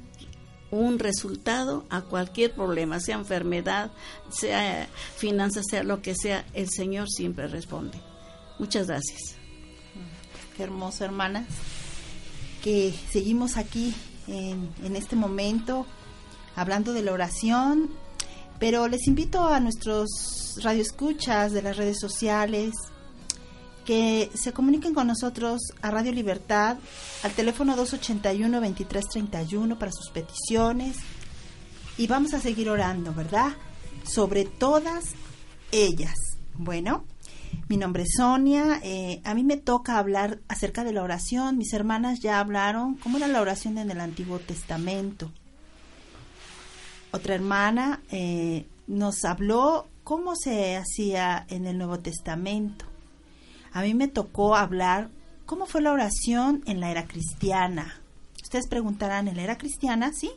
un 0.71 0.99
resultado 0.99 1.85
a 1.89 2.01
cualquier 2.01 2.53
problema, 2.53 2.99
sea 2.99 3.15
enfermedad, 3.15 3.91
sea 4.29 4.87
finanzas, 5.17 5.65
sea 5.69 5.83
lo 5.83 6.01
que 6.01 6.15
sea, 6.15 6.45
el 6.53 6.69
Señor 6.69 7.09
siempre 7.09 7.47
responde. 7.47 7.99
Muchas 8.57 8.87
gracias. 8.87 9.35
Qué 10.55 10.63
hermoso, 10.63 11.03
hermanas, 11.03 11.45
que 12.63 12.93
seguimos 13.11 13.57
aquí 13.57 13.93
en, 14.27 14.69
en 14.83 14.95
este 14.95 15.17
momento 15.17 15.85
hablando 16.55 16.93
de 16.93 17.01
la 17.01 17.11
oración, 17.11 17.89
pero 18.59 18.87
les 18.87 19.07
invito 19.07 19.47
a 19.47 19.59
nuestros 19.59 20.59
radioescuchas 20.61 21.51
de 21.51 21.63
las 21.63 21.75
redes 21.75 21.99
sociales, 21.99 22.71
que 23.85 24.29
se 24.33 24.53
comuniquen 24.53 24.93
con 24.93 25.07
nosotros 25.07 25.73
a 25.81 25.91
Radio 25.91 26.11
Libertad 26.11 26.77
al 27.23 27.31
teléfono 27.31 27.75
281-2331 27.75 29.77
para 29.77 29.91
sus 29.91 30.09
peticiones 30.11 30.97
y 31.97 32.07
vamos 32.07 32.33
a 32.33 32.39
seguir 32.39 32.69
orando, 32.69 33.13
¿verdad? 33.13 33.53
Sobre 34.03 34.45
todas 34.45 35.13
ellas. 35.71 36.15
Bueno, 36.55 37.05
mi 37.67 37.77
nombre 37.77 38.03
es 38.03 38.13
Sonia, 38.17 38.79
eh, 38.83 39.21
a 39.23 39.33
mí 39.33 39.43
me 39.43 39.57
toca 39.57 39.97
hablar 39.97 40.39
acerca 40.47 40.83
de 40.83 40.93
la 40.93 41.03
oración, 41.03 41.57
mis 41.57 41.73
hermanas 41.73 42.19
ya 42.19 42.39
hablaron 42.39 42.95
cómo 42.95 43.17
era 43.17 43.27
la 43.27 43.41
oración 43.41 43.77
en 43.77 43.91
el 43.91 43.99
Antiguo 43.99 44.39
Testamento. 44.39 45.31
Otra 47.11 47.35
hermana 47.35 48.01
eh, 48.09 48.67
nos 48.87 49.25
habló 49.25 49.87
cómo 50.03 50.35
se 50.35 50.77
hacía 50.77 51.45
en 51.49 51.65
el 51.65 51.77
Nuevo 51.77 51.99
Testamento 51.99 52.90
a 53.73 53.81
mí 53.81 53.93
me 53.93 54.07
tocó 54.07 54.55
hablar 54.55 55.09
cómo 55.45 55.65
fue 55.65 55.81
la 55.81 55.91
oración 55.91 56.63
en 56.65 56.79
la 56.79 56.91
era 56.91 57.07
cristiana. 57.07 58.01
Ustedes 58.41 58.67
preguntarán, 58.67 59.27
¿en 59.27 59.37
la 59.37 59.43
era 59.43 59.57
cristiana? 59.57 60.11
Sí. 60.13 60.31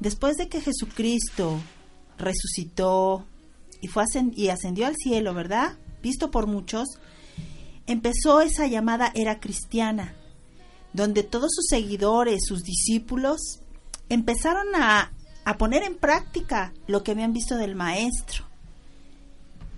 Después 0.00 0.36
de 0.36 0.48
que 0.48 0.60
Jesucristo 0.60 1.60
resucitó 2.18 3.24
y, 3.80 3.88
fue 3.88 4.04
y 4.34 4.48
ascendió 4.48 4.86
al 4.86 4.96
cielo, 4.96 5.34
¿verdad? 5.34 5.76
Visto 6.02 6.30
por 6.30 6.46
muchos, 6.46 6.98
empezó 7.86 8.40
esa 8.40 8.66
llamada 8.66 9.10
era 9.14 9.40
cristiana, 9.40 10.14
donde 10.92 11.22
todos 11.22 11.50
sus 11.52 11.66
seguidores, 11.68 12.44
sus 12.46 12.62
discípulos, 12.62 13.60
empezaron 14.08 14.66
a, 14.76 15.12
a 15.44 15.56
poner 15.56 15.82
en 15.82 15.96
práctica 15.96 16.72
lo 16.86 17.02
que 17.02 17.12
habían 17.12 17.32
visto 17.32 17.56
del 17.56 17.74
Maestro 17.74 18.53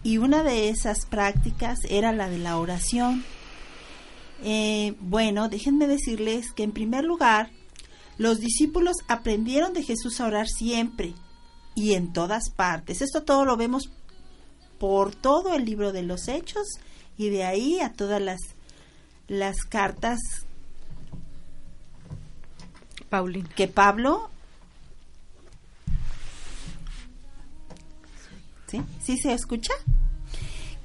y 0.07 0.18
una 0.18 0.44
de 0.44 0.68
esas 0.68 1.04
prácticas 1.04 1.80
era 1.90 2.12
la 2.12 2.28
de 2.28 2.38
la 2.38 2.59
oración. 2.59 3.24
Eh, 4.44 4.94
bueno, 5.00 5.48
déjenme 5.48 5.88
decirles 5.88 6.52
que 6.52 6.62
en 6.62 6.70
primer 6.70 7.04
lugar, 7.04 7.50
los 8.16 8.38
discípulos 8.38 8.98
aprendieron 9.09 9.72
de 9.72 9.82
Jesús 9.82 10.20
a 10.20 10.26
orar 10.26 10.46
siempre 10.46 11.14
y 11.74 11.94
en 11.94 12.12
todas 12.12 12.50
partes. 12.50 13.02
Esto 13.02 13.24
todo 13.24 13.44
lo 13.44 13.57
vemos 13.57 13.90
por 14.78 15.12
todo 15.12 15.54
el 15.54 15.64
libro 15.64 15.90
de 15.90 16.04
los 16.04 16.28
hechos 16.28 16.68
y 17.18 17.30
de 17.30 17.42
ahí 17.42 17.80
a 17.80 17.92
todas 17.92 18.22
las, 18.22 18.38
las 19.26 19.57
cartas 19.64 20.20
Paulina. 23.11 23.48
que 23.57 23.66
Pablo 23.66 24.30
¿Sí? 28.68 28.82
¿Sí 29.00 29.16
se 29.16 29.32
escucha? 29.32 29.72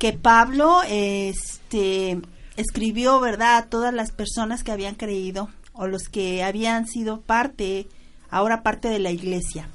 Que 0.01 0.13
Pablo 0.13 0.81
este, 0.89 2.19
escribió, 2.57 3.19
¿verdad?, 3.19 3.57
a 3.57 3.65
todas 3.67 3.93
las 3.93 4.11
personas 4.11 4.63
que 4.63 4.71
habían 4.71 4.95
creído 4.95 5.51
o 5.73 5.85
los 5.85 6.09
que 6.09 6.41
habían 6.41 6.87
sido 6.87 7.21
parte, 7.21 7.85
ahora 8.31 8.63
parte 8.63 8.87
de 8.87 8.97
la 8.97 9.11
iglesia, 9.11 9.69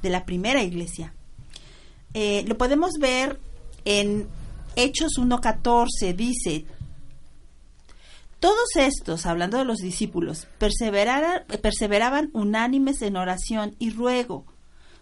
de 0.00 0.08
la 0.08 0.24
primera 0.24 0.62
iglesia. 0.62 1.12
Eh, 2.14 2.42
lo 2.46 2.56
podemos 2.56 2.92
ver 2.98 3.38
en 3.84 4.28
Hechos 4.76 5.18
1.14, 5.18 6.16
dice, 6.16 6.64
todos 8.38 8.76
estos, 8.76 9.26
hablando 9.26 9.58
de 9.58 9.66
los 9.66 9.76
discípulos, 9.76 10.48
perseveraban 10.56 12.30
unánimes 12.32 13.02
en 13.02 13.18
oración 13.18 13.76
y 13.78 13.90
ruego 13.90 14.46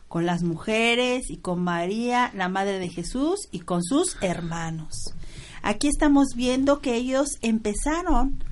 con 0.08 0.26
las 0.26 0.42
mujeres 0.42 1.30
y 1.30 1.36
con 1.36 1.62
María, 1.62 2.32
la 2.34 2.48
Madre 2.48 2.78
de 2.78 2.88
Jesús, 2.88 3.48
y 3.52 3.60
con 3.60 3.84
sus 3.84 4.16
hermanos. 4.22 5.14
Aquí 5.62 5.88
estamos 5.88 6.28
viendo 6.34 6.80
que 6.80 6.94
ellos 6.94 7.28
empezaron 7.42 8.42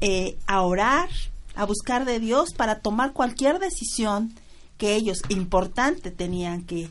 eh, 0.00 0.38
a 0.46 0.62
orar, 0.62 1.08
a 1.54 1.64
buscar 1.64 2.04
de 2.04 2.20
Dios 2.20 2.54
para 2.54 2.80
tomar 2.80 3.12
cualquier 3.12 3.58
decisión 3.58 4.32
que 4.76 4.94
ellos 4.94 5.22
importante 5.28 6.10
tenían 6.10 6.62
que, 6.62 6.88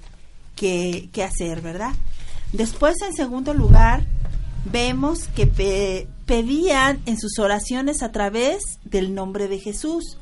que, 0.55 1.09
que 1.13 1.23
hacer, 1.23 1.61
¿verdad? 1.61 1.93
Después, 2.51 2.95
en 3.01 3.13
segundo 3.13 3.53
lugar, 3.53 4.05
vemos 4.65 5.27
que 5.35 6.07
pedían 6.25 7.01
en 7.05 7.17
sus 7.17 7.39
oraciones 7.39 8.03
a 8.03 8.11
través 8.11 8.79
del 8.83 9.15
nombre 9.15 9.47
de 9.47 9.59
Jesús. 9.59 10.17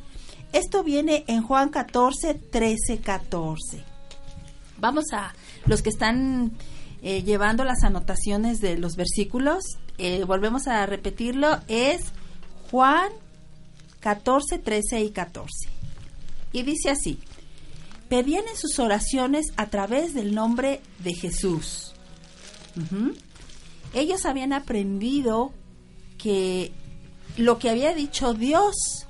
Esto 0.55 0.85
viene 0.85 1.25
en 1.27 1.43
Juan 1.43 1.67
14, 1.67 2.33
13, 2.33 2.99
14. 2.99 3.83
Vamos 4.77 5.03
a 5.11 5.33
los 5.65 5.81
que 5.81 5.89
están 5.89 6.53
eh, 7.01 7.23
llevando 7.23 7.65
las 7.65 7.83
anotaciones 7.83 8.61
de 8.61 8.77
los 8.77 8.95
versículos, 8.95 9.65
eh, 9.97 10.23
volvemos 10.23 10.67
a 10.67 10.85
repetirlo, 10.85 11.59
es 11.67 12.03
Juan 12.71 13.09
14, 13.99 14.59
13 14.59 15.01
y 15.01 15.09
14. 15.09 15.49
Y 16.53 16.63
dice 16.63 16.89
así, 16.89 17.19
pedían 18.07 18.47
en 18.47 18.55
sus 18.55 18.79
oraciones 18.79 19.47
a 19.57 19.65
través 19.65 20.13
del 20.13 20.33
nombre 20.33 20.79
de 20.99 21.15
Jesús. 21.15 21.91
Ujú. 22.77 23.13
Ellos 23.93 24.25
habían 24.25 24.53
aprendido 24.53 25.51
que 26.17 26.71
lo 27.35 27.59
que 27.59 27.69
había 27.69 27.93
dicho 27.93 28.33
Dios, 28.33 29.04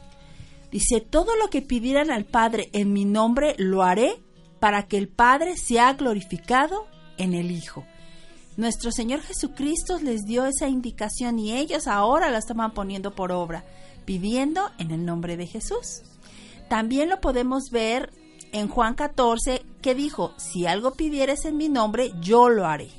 dice, 0.71 1.01
todo 1.01 1.35
lo 1.35 1.49
que 1.49 1.61
pidieran 1.61 2.11
al 2.11 2.25
Padre 2.25 2.69
en 2.73 2.93
mi 2.93 3.05
nombre 3.05 3.55
lo 3.57 3.83
haré 3.83 4.21
para 4.59 4.87
que 4.87 4.97
el 4.97 5.07
Padre 5.07 5.57
sea 5.57 5.93
glorificado 5.93 6.87
en 7.17 7.33
el 7.33 7.51
Hijo. 7.51 7.85
Nuestro 8.57 8.91
Señor 8.91 9.21
Jesucristo 9.21 9.99
les 9.99 10.23
dio 10.23 10.45
esa 10.45 10.69
indicación 10.69 11.39
y 11.39 11.53
ellos 11.53 11.87
ahora 11.87 12.31
la 12.31 12.37
estaban 12.37 12.73
poniendo 12.73 13.13
por 13.13 13.31
obra, 13.31 13.65
pidiendo 14.05 14.71
en 14.77 14.91
el 14.91 15.05
nombre 15.05 15.35
de 15.35 15.45
Jesús. 15.45 16.03
También 16.69 17.09
lo 17.09 17.19
podemos 17.19 17.69
ver 17.69 18.11
en 18.53 18.69
Juan 18.69 18.95
14 18.95 19.61
que 19.81 19.93
dijo, 19.93 20.33
si 20.37 20.65
algo 20.65 20.93
pidieres 20.93 21.43
en 21.43 21.57
mi 21.57 21.67
nombre, 21.67 22.13
yo 22.21 22.49
lo 22.49 22.65
haré. 22.65 22.89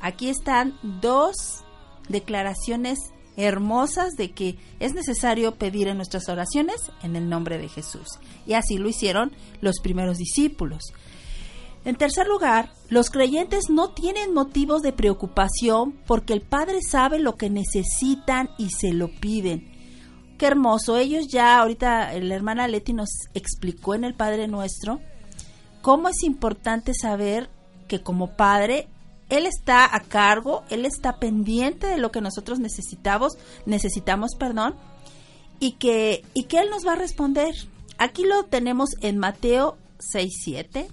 Aquí 0.00 0.28
están 0.28 0.78
dos 1.00 1.64
declaraciones 2.08 2.98
hermosas 3.36 4.14
de 4.14 4.30
que 4.30 4.56
es 4.80 4.94
necesario 4.94 5.56
pedir 5.56 5.88
en 5.88 5.96
nuestras 5.96 6.28
oraciones 6.28 6.76
en 7.02 7.16
el 7.16 7.28
nombre 7.28 7.58
de 7.58 7.68
Jesús. 7.68 8.06
Y 8.46 8.54
así 8.54 8.78
lo 8.78 8.88
hicieron 8.88 9.32
los 9.60 9.80
primeros 9.80 10.18
discípulos. 10.18 10.92
En 11.84 11.96
tercer 11.96 12.26
lugar, 12.26 12.72
los 12.88 13.10
creyentes 13.10 13.64
no 13.68 13.90
tienen 13.90 14.32
motivos 14.32 14.80
de 14.80 14.92
preocupación 14.92 15.92
porque 16.06 16.32
el 16.32 16.40
Padre 16.40 16.78
sabe 16.80 17.18
lo 17.18 17.36
que 17.36 17.50
necesitan 17.50 18.48
y 18.56 18.70
se 18.70 18.92
lo 18.94 19.08
piden. 19.08 19.70
Qué 20.38 20.46
hermoso. 20.46 20.96
Ellos 20.96 21.26
ya, 21.28 21.58
ahorita 21.58 22.18
la 22.20 22.34
hermana 22.34 22.68
Leti 22.68 22.94
nos 22.94 23.10
explicó 23.34 23.94
en 23.94 24.04
el 24.04 24.14
Padre 24.14 24.48
Nuestro 24.48 25.00
cómo 25.82 26.08
es 26.08 26.22
importante 26.22 26.92
saber 26.94 27.50
que 27.86 28.00
como 28.02 28.34
Padre 28.34 28.88
él 29.36 29.46
está 29.46 29.94
a 29.94 30.00
cargo, 30.00 30.64
Él 30.70 30.84
está 30.84 31.18
pendiente 31.18 31.86
de 31.86 31.98
lo 31.98 32.10
que 32.10 32.20
nosotros 32.20 32.58
necesitamos, 32.58 33.32
necesitamos, 33.66 34.32
perdón, 34.38 34.74
y 35.60 35.72
que, 35.72 36.24
y 36.34 36.44
que 36.44 36.58
Él 36.58 36.70
nos 36.70 36.86
va 36.86 36.92
a 36.92 36.96
responder. 36.96 37.54
Aquí 37.98 38.24
lo 38.24 38.44
tenemos 38.44 38.90
en 39.00 39.18
Mateo 39.18 39.76
6, 39.98 40.32
7, 40.44 40.88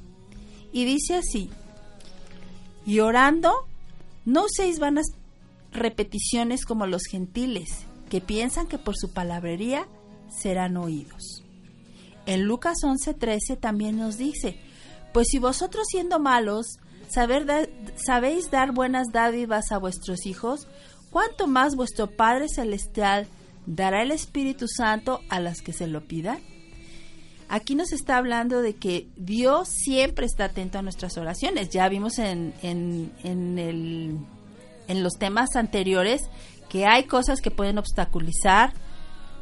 y 0.72 0.86
dice 0.86 1.16
así, 1.16 1.50
y 2.86 3.00
orando, 3.00 3.54
no 4.26 4.46
uséis 4.46 4.80
vanas 4.80 5.08
repeticiones 5.72 6.66
como 6.66 6.88
los 6.88 7.04
gentiles, 7.04 7.86
que 8.10 8.22
piensan 8.22 8.68
que 8.68 8.78
por 8.78 8.96
su 8.98 9.12
palabrería 9.12 9.88
serán 10.30 10.78
oídos. 10.78 11.44
En 12.26 12.44
Lucas 12.44 12.78
11:13 12.84 13.58
también 13.60 13.98
nos 13.98 14.18
dice, 14.18 14.60
pues 15.14 15.28
si 15.30 15.40
vosotros 15.40 15.86
siendo 15.90 16.20
malos 16.20 16.80
sabéis 17.12 18.52
dar 18.52 18.72
buenas 18.72 19.08
dádivas 19.12 19.72
a 19.72 19.78
vuestros 19.78 20.26
hijos, 20.26 20.68
¿cuánto 21.10 21.48
más 21.48 21.76
vuestro 21.76 22.08
Padre 22.08 22.48
Celestial 22.48 23.28
dará 23.66 24.02
el 24.02 24.12
Espíritu 24.12 24.68
Santo 24.68 25.22
a 25.30 25.40
las 25.40 25.62
que 25.62 25.74
se 25.74 25.88
lo 25.88 26.02
pidan? 26.02 26.40
Aquí 27.50 27.76
nos 27.76 27.92
está 27.92 28.16
hablando 28.16 28.62
de 28.62 28.76
que 28.78 29.10
Dios 29.18 29.68
siempre 29.68 30.26
está 30.26 30.46
atento 30.46 30.80
a 30.80 30.82
nuestras 30.82 31.18
oraciones. 31.18 31.70
Ya 31.70 31.90
vimos 31.90 32.18
en, 32.18 32.54
en, 32.62 33.12
en, 33.26 33.60
el, 33.60 34.18
en 34.88 35.04
los 35.04 35.16
temas 35.20 35.58
anteriores 35.58 36.30
que 36.70 36.86
hay 36.86 37.04
cosas 37.04 37.42
que 37.42 37.52
pueden 37.52 37.78
obstaculizar 37.78 38.74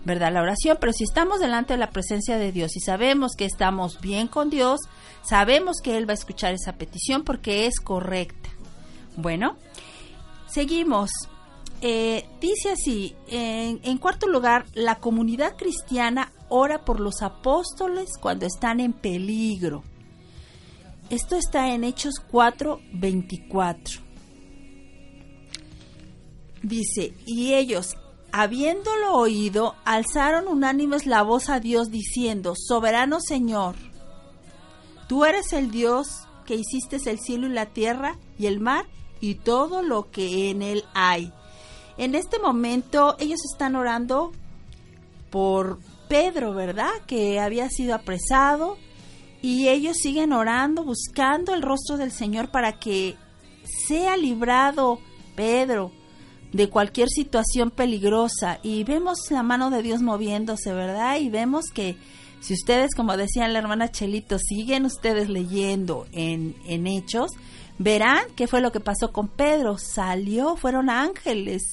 ¿verdad? 0.06 0.32
La 0.32 0.42
oración, 0.42 0.78
pero 0.80 0.94
si 0.94 1.04
estamos 1.04 1.40
delante 1.40 1.74
de 1.74 1.80
la 1.80 1.92
presencia 1.92 2.38
de 2.38 2.52
Dios 2.52 2.76
y 2.76 2.80
sabemos 2.80 3.34
que 3.38 3.46
estamos 3.46 4.00
bien 4.00 4.28
con 4.28 4.50
Dios, 4.50 4.80
sabemos 5.22 5.78
que 5.84 5.98
Él 5.98 6.08
va 6.08 6.12
a 6.12 6.16
escuchar 6.16 6.54
esa 6.54 6.74
petición 6.74 7.24
porque 7.24 7.66
es 7.66 7.80
correcta. 7.80 8.50
Bueno, 9.16 9.58
seguimos. 10.48 11.12
Eh, 11.82 12.26
dice 12.42 12.72
así, 12.72 13.16
en, 13.28 13.80
en 13.84 13.98
cuarto 13.98 14.28
lugar, 14.28 14.66
la 14.74 14.96
comunidad 14.96 15.56
cristiana 15.56 16.32
ora 16.50 16.84
por 16.84 17.00
los 17.00 17.22
apóstoles 17.22 18.10
cuando 18.20 18.46
están 18.46 18.80
en 18.80 18.94
peligro. 18.94 19.84
Esto 21.10 21.36
está 21.36 21.74
en 21.74 21.84
Hechos 21.84 22.16
4, 22.30 22.82
24. 22.94 24.02
Dice, 26.62 27.14
y 27.26 27.54
ellos, 27.54 27.96
habiéndolo 28.32 29.14
oído, 29.14 29.76
alzaron 29.86 30.48
unánimes 30.48 31.06
la 31.06 31.24
voz 31.24 31.50
a 31.50 31.60
Dios 31.60 31.90
diciendo, 31.90 32.54
Soberano 32.56 33.20
Señor, 33.20 33.76
tú 35.08 35.26
eres 35.26 35.54
el 35.54 35.72
Dios 35.72 36.08
que 36.46 36.56
hiciste 36.56 36.98
el 37.10 37.20
cielo 37.20 37.48
y 37.48 37.52
la 37.52 37.68
tierra 37.68 38.18
y 38.38 38.48
el 38.48 38.60
mar 38.60 38.86
y 39.22 39.36
todo 39.36 39.82
lo 39.82 40.10
que 40.12 40.50
en 40.50 40.62
él 40.62 40.84
hay. 40.94 41.32
En 41.98 42.16
este 42.16 42.40
momento 42.40 43.16
ellos 43.20 43.40
están 43.52 43.76
orando 43.76 44.32
por 45.30 45.80
Pedro, 46.08 46.54
¿verdad? 46.54 46.92
Que 47.06 47.40
había 47.40 47.70
sido 47.70 47.94
apresado 47.94 48.78
y 49.42 49.68
ellos 49.68 49.98
siguen 49.98 50.34
orando, 50.34 50.84
buscando 50.84 51.54
el 51.54 51.62
rostro 51.62 51.98
del 51.98 52.12
Señor 52.12 52.50
para 52.50 52.80
que 52.80 53.16
sea 53.88 54.18
librado 54.18 55.00
Pedro 55.36 55.92
de 56.54 56.70
cualquier 56.70 57.10
situación 57.10 57.72
peligrosa 57.72 58.60
y 58.64 58.84
vemos 58.84 59.20
la 59.30 59.44
mano 59.44 59.70
de 59.70 59.84
Dios 59.84 60.02
moviéndose, 60.02 60.74
¿verdad? 60.74 61.20
Y 61.20 61.30
vemos 61.30 61.66
que 61.74 61.98
si 62.40 62.54
ustedes, 62.54 62.96
como 62.96 63.18
decía 63.18 63.48
la 63.48 63.60
hermana 63.60 63.92
Chelito, 63.92 64.38
siguen 64.40 64.86
ustedes 64.86 65.30
leyendo 65.30 66.08
en, 66.12 66.56
en 66.66 66.88
Hechos, 66.88 67.32
verán 67.78 68.24
qué 68.36 68.48
fue 68.48 68.62
lo 68.62 68.72
que 68.72 68.80
pasó 68.80 69.12
con 69.12 69.28
Pedro. 69.28 69.78
Salió, 69.78 70.56
fueron 70.56 70.90
ángeles 70.90 71.64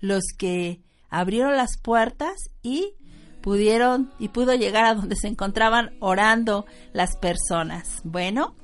los 0.00 0.24
que 0.36 0.80
abrieron 1.10 1.56
las 1.56 1.78
puertas 1.78 2.34
y 2.62 2.94
pudieron 3.42 4.10
y 4.18 4.28
pudo 4.28 4.54
llegar 4.54 4.84
a 4.86 4.94
donde 4.94 5.16
se 5.16 5.28
encontraban 5.28 5.94
orando 6.00 6.66
las 6.92 7.16
personas. 7.16 8.00
Bueno, 8.02 8.56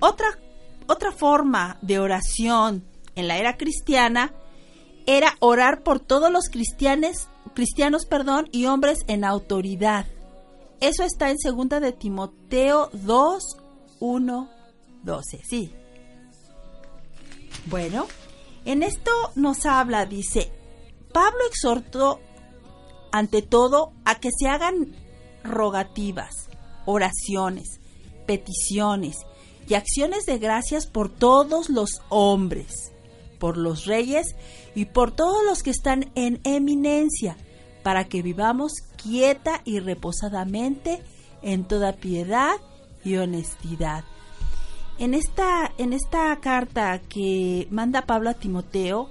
otra, 0.00 0.26
otra 0.88 1.12
forma 1.12 1.78
de 1.82 1.98
oración 1.98 2.84
en 3.14 3.28
la 3.28 3.38
era 3.38 3.56
cristiana 3.56 4.32
era 5.06 5.36
orar 5.40 5.82
por 5.82 6.00
todos 6.00 6.30
los 6.30 6.48
cristianos, 6.48 7.28
cristianos, 7.54 8.06
perdón, 8.06 8.48
y 8.52 8.66
hombres 8.66 8.98
en 9.06 9.24
autoridad. 9.24 10.06
Eso 10.80 11.04
está 11.04 11.30
en 11.30 11.38
segunda 11.38 11.80
de 11.80 11.92
Timoteo 11.92 12.90
2, 12.92 13.56
1, 14.00 14.50
12. 15.02 15.40
Sí. 15.48 15.72
Bueno, 17.66 18.06
en 18.64 18.82
esto 18.82 19.10
nos 19.36 19.64
habla, 19.64 20.06
dice, 20.06 20.52
Pablo 21.12 21.38
exhortó 21.48 22.20
ante 23.10 23.40
todo 23.40 23.92
a 24.04 24.16
que 24.16 24.28
se 24.36 24.48
hagan 24.48 24.94
rogativas, 25.42 26.48
oraciones, 26.84 27.80
peticiones 28.26 29.16
y 29.68 29.74
acciones 29.74 30.26
de 30.26 30.38
gracias 30.38 30.86
por 30.86 31.08
todos 31.08 31.70
los 31.70 32.02
hombres, 32.08 32.92
por 33.38 33.56
los 33.56 33.86
reyes 33.86 34.34
y 34.76 34.84
por 34.84 35.10
todos 35.10 35.42
los 35.44 35.64
que 35.64 35.70
están 35.70 36.12
en 36.14 36.38
eminencia, 36.44 37.36
para 37.82 38.04
que 38.04 38.22
vivamos 38.22 38.74
quieta 39.02 39.62
y 39.64 39.80
reposadamente 39.80 41.02
en 41.42 41.64
toda 41.64 41.94
piedad 41.94 42.56
y 43.02 43.16
honestidad. 43.16 44.04
En 44.98 45.14
esta, 45.14 45.72
en 45.78 45.92
esta 45.92 46.36
carta 46.40 47.00
que 47.00 47.66
manda 47.70 48.06
Pablo 48.06 48.30
a 48.30 48.34
Timoteo, 48.34 49.08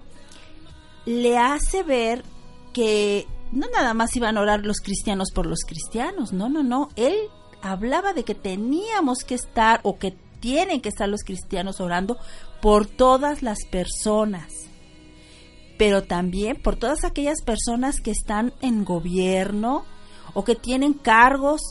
le 1.05 1.37
hace 1.37 1.81
ver 1.83 2.23
que 2.71 3.27
no 3.51 3.67
nada 3.73 3.93
más 3.93 4.15
iban 4.15 4.37
a 4.37 4.41
orar 4.41 4.65
los 4.65 4.81
cristianos 4.81 5.31
por 5.33 5.47
los 5.47 5.61
cristianos, 5.65 6.31
no, 6.31 6.47
no, 6.47 6.61
no. 6.61 6.89
Él 6.95 7.15
hablaba 7.61 8.13
de 8.13 8.23
que 8.23 8.35
teníamos 8.35 9.19
que 9.25 9.35
estar 9.35 9.79
o 9.81 9.97
que 9.97 10.11
tienen 10.39 10.81
que 10.81 10.89
estar 10.89 11.09
los 11.09 11.23
cristianos 11.23 11.79
orando 11.79 12.17
por 12.61 12.85
todas 12.85 13.41
las 13.41 13.57
personas, 13.71 14.51
pero 15.77 16.03
también 16.03 16.55
por 16.61 16.75
todas 16.75 17.03
aquellas 17.03 17.41
personas 17.41 17.99
que 18.01 18.11
están 18.11 18.53
en 18.61 18.85
gobierno 18.85 19.83
o 20.33 20.43
que 20.43 20.55
tienen 20.55 20.93
cargos. 20.93 21.61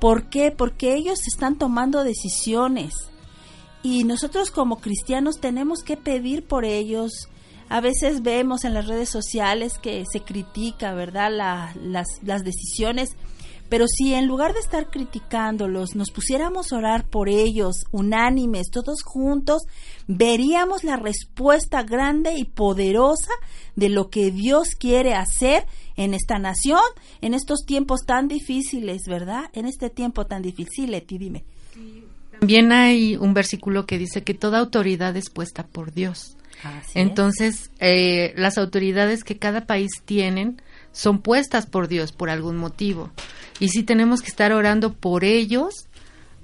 ¿Por 0.00 0.28
qué? 0.28 0.50
Porque 0.50 0.94
ellos 0.94 1.26
están 1.26 1.56
tomando 1.56 2.04
decisiones 2.04 2.92
y 3.86 4.02
nosotros 4.02 4.50
como 4.50 4.80
cristianos 4.80 5.36
tenemos 5.40 5.84
que 5.84 5.96
pedir 5.96 6.44
por 6.44 6.64
ellos. 6.64 7.28
A 7.68 7.80
veces 7.80 8.22
vemos 8.22 8.64
en 8.64 8.74
las 8.74 8.88
redes 8.88 9.08
sociales 9.08 9.78
que 9.78 10.02
se 10.10 10.20
critica, 10.22 10.92
¿verdad? 10.92 11.30
La, 11.30 11.72
las, 11.80 12.06
las 12.22 12.42
decisiones, 12.42 13.16
Pero 13.68 13.86
si 13.88 14.14
en 14.14 14.26
lugar 14.26 14.54
de 14.54 14.60
estar 14.60 14.90
criticándolos, 14.90 15.94
nos 15.94 16.10
pusiéramos 16.10 16.72
a 16.72 16.78
orar 16.78 17.08
por 17.08 17.28
ellos, 17.28 17.84
unánimes, 17.92 18.70
todos 18.70 19.02
juntos, 19.04 19.62
veríamos 20.06 20.84
la 20.84 20.96
respuesta 20.96 21.82
grande 21.82 22.34
y 22.34 22.44
poderosa 22.44 23.32
de 23.74 23.88
lo 23.88 24.08
que 24.10 24.30
Dios 24.30 24.70
quiere 24.78 25.14
hacer 25.14 25.64
en 25.96 26.14
esta 26.14 26.38
nación, 26.38 26.80
en 27.20 27.34
estos 27.34 27.64
tiempos 27.66 28.00
tan 28.06 28.28
difíciles, 28.28 29.02
¿verdad? 29.06 29.44
En 29.52 29.66
este 29.66 29.90
tiempo 29.90 30.26
tan 30.26 30.42
difícil, 30.42 30.90
Leti, 30.90 31.18
dime. 31.18 31.44
También 32.38 32.72
hay 32.72 33.16
un 33.16 33.34
versículo 33.34 33.86
que 33.86 33.98
dice 33.98 34.22
que 34.22 34.34
toda 34.34 34.58
autoridad 34.58 35.16
es 35.16 35.30
puesta 35.30 35.66
por 35.66 35.92
Dios. 35.92 36.36
Entonces, 36.94 37.70
eh, 37.80 38.32
las 38.36 38.58
autoridades 38.58 39.24
que 39.24 39.38
cada 39.38 39.66
país 39.66 39.90
tienen 40.04 40.60
son 40.92 41.20
puestas 41.20 41.66
por 41.66 41.88
Dios 41.88 42.12
por 42.12 42.30
algún 42.30 42.56
motivo. 42.56 43.10
Y 43.60 43.68
sí 43.68 43.82
tenemos 43.82 44.22
que 44.22 44.28
estar 44.28 44.52
orando 44.52 44.92
por 44.94 45.24
ellos, 45.24 45.85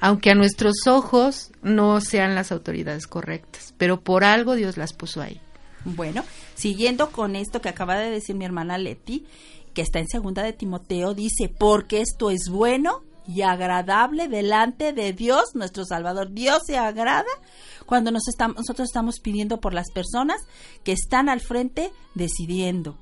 aunque 0.03 0.33
a 0.33 0.35
nuestros 0.35 0.89
ojos 0.89 1.53
no 1.63 2.01
sean 2.01 2.35
las 2.35 2.51
autoridades 2.51 3.07
correctas, 3.07 3.73
pero 3.79 4.01
por 4.01 4.25
algo 4.25 4.57
Dios 4.57 4.77
las 4.77 4.93
puso 4.93 5.23
ahí. 5.23 5.41
Bueno, 5.85 6.25
siguiendo 6.57 7.13
con 7.13 7.37
esto 7.37 7.61
que 7.61 7.69
acaba 7.69 7.97
de 7.97 8.11
decir 8.11 8.35
mi 8.35 8.45
hermana 8.45 8.79
Leti, 8.79 9.25
que 9.73 9.81
está 9.81 10.01
en 10.01 10.09
segunda 10.09 10.43
de 10.43 10.55
Timoteo, 10.55 11.15
dice, 11.15 11.49
porque 11.49 12.01
esto 12.01 12.31
es 12.31 12.49
bueno 12.51 13.05
y 13.29 13.43
agradable 13.43 14.27
delante 14.27 14.93
de 14.93 15.13
Dios, 15.13 15.55
nuestro 15.55 15.85
Salvador. 15.85 16.33
Dios 16.33 16.63
se 16.67 16.77
agrada 16.77 17.31
cuando 17.87 18.11
nos 18.11 18.27
estamos, 18.27 18.57
nosotros 18.57 18.89
estamos 18.89 19.21
pidiendo 19.21 19.61
por 19.61 19.73
las 19.73 19.93
personas 19.93 20.41
que 20.83 20.91
están 20.91 21.29
al 21.29 21.41
frente 21.41 21.93
decidiendo. 22.17 22.99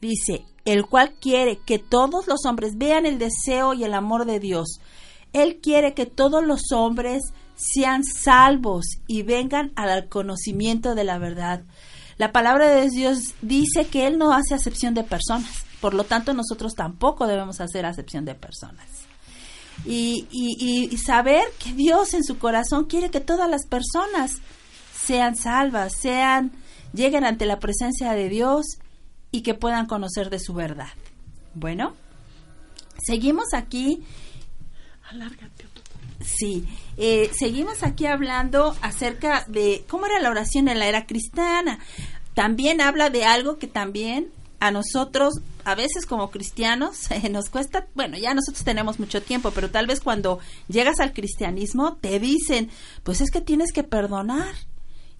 Dice, 0.00 0.46
el 0.64 0.86
cual 0.86 1.12
quiere 1.20 1.58
que 1.66 1.78
todos 1.78 2.26
los 2.28 2.46
hombres 2.46 2.78
vean 2.78 3.04
el 3.04 3.18
deseo 3.18 3.74
y 3.74 3.84
el 3.84 3.92
amor 3.92 4.24
de 4.24 4.40
Dios. 4.40 4.80
Él 5.34 5.60
quiere 5.62 5.92
que 5.92 6.06
todos 6.06 6.42
los 6.42 6.72
hombres 6.72 7.22
sean 7.56 8.02
salvos 8.04 8.86
y 9.06 9.22
vengan 9.22 9.72
al 9.76 10.08
conocimiento 10.08 10.94
de 10.94 11.04
la 11.04 11.18
verdad. 11.18 11.62
La 12.16 12.32
palabra 12.32 12.70
de 12.70 12.88
Dios 12.88 13.34
dice 13.42 13.86
que 13.86 14.06
Él 14.06 14.16
no 14.16 14.32
hace 14.32 14.54
acepción 14.54 14.94
de 14.94 15.04
personas, 15.04 15.64
por 15.82 15.92
lo 15.92 16.04
tanto 16.04 16.32
nosotros 16.32 16.74
tampoco 16.74 17.26
debemos 17.26 17.60
hacer 17.60 17.84
acepción 17.84 18.24
de 18.24 18.34
personas 18.34 19.04
y, 19.84 20.26
y, 20.30 20.96
saber 20.98 21.44
que 21.58 21.72
Dios 21.72 22.14
en 22.14 22.24
su 22.24 22.38
corazón 22.38 22.84
quiere 22.84 23.10
que 23.10 23.20
todas 23.20 23.50
las 23.50 23.66
personas 23.66 24.38
sean 24.94 25.36
salvas, 25.36 25.92
sean, 26.00 26.52
lleguen 26.92 27.24
ante 27.24 27.46
la 27.46 27.58
presencia 27.58 28.12
de 28.12 28.28
Dios 28.28 28.64
y 29.30 29.42
que 29.42 29.54
puedan 29.54 29.86
conocer 29.86 30.30
de 30.30 30.38
su 30.38 30.54
verdad. 30.54 30.88
Bueno, 31.54 31.94
seguimos 33.04 33.52
aquí. 33.52 34.02
Alárgate. 35.10 35.64
Sí, 36.20 36.64
eh, 36.96 37.30
seguimos 37.38 37.82
aquí 37.82 38.06
hablando 38.06 38.76
acerca 38.80 39.44
de 39.46 39.84
cómo 39.88 40.06
era 40.06 40.20
la 40.20 40.30
oración 40.30 40.68
en 40.68 40.78
la 40.78 40.86
era 40.86 41.06
cristiana. 41.06 41.78
También 42.34 42.80
habla 42.80 43.10
de 43.10 43.24
algo 43.24 43.58
que 43.58 43.66
también 43.66 44.30
a 44.58 44.70
nosotros 44.70 45.34
a 45.64 45.74
veces 45.74 46.06
como 46.06 46.30
cristianos 46.30 47.10
eh, 47.10 47.28
nos 47.28 47.50
cuesta, 47.50 47.86
bueno, 47.94 48.16
ya 48.16 48.34
nosotros 48.34 48.64
tenemos 48.64 48.98
mucho 48.98 49.22
tiempo, 49.22 49.50
pero 49.50 49.70
tal 49.70 49.86
vez 49.86 50.00
cuando 50.00 50.38
llegas 50.68 51.00
al 51.00 51.12
cristianismo 51.12 51.96
te 52.00 52.18
dicen, 52.18 52.70
pues 53.02 53.20
es 53.20 53.30
que 53.30 53.40
tienes 53.40 53.72
que 53.72 53.82
perdonar. 53.82 54.54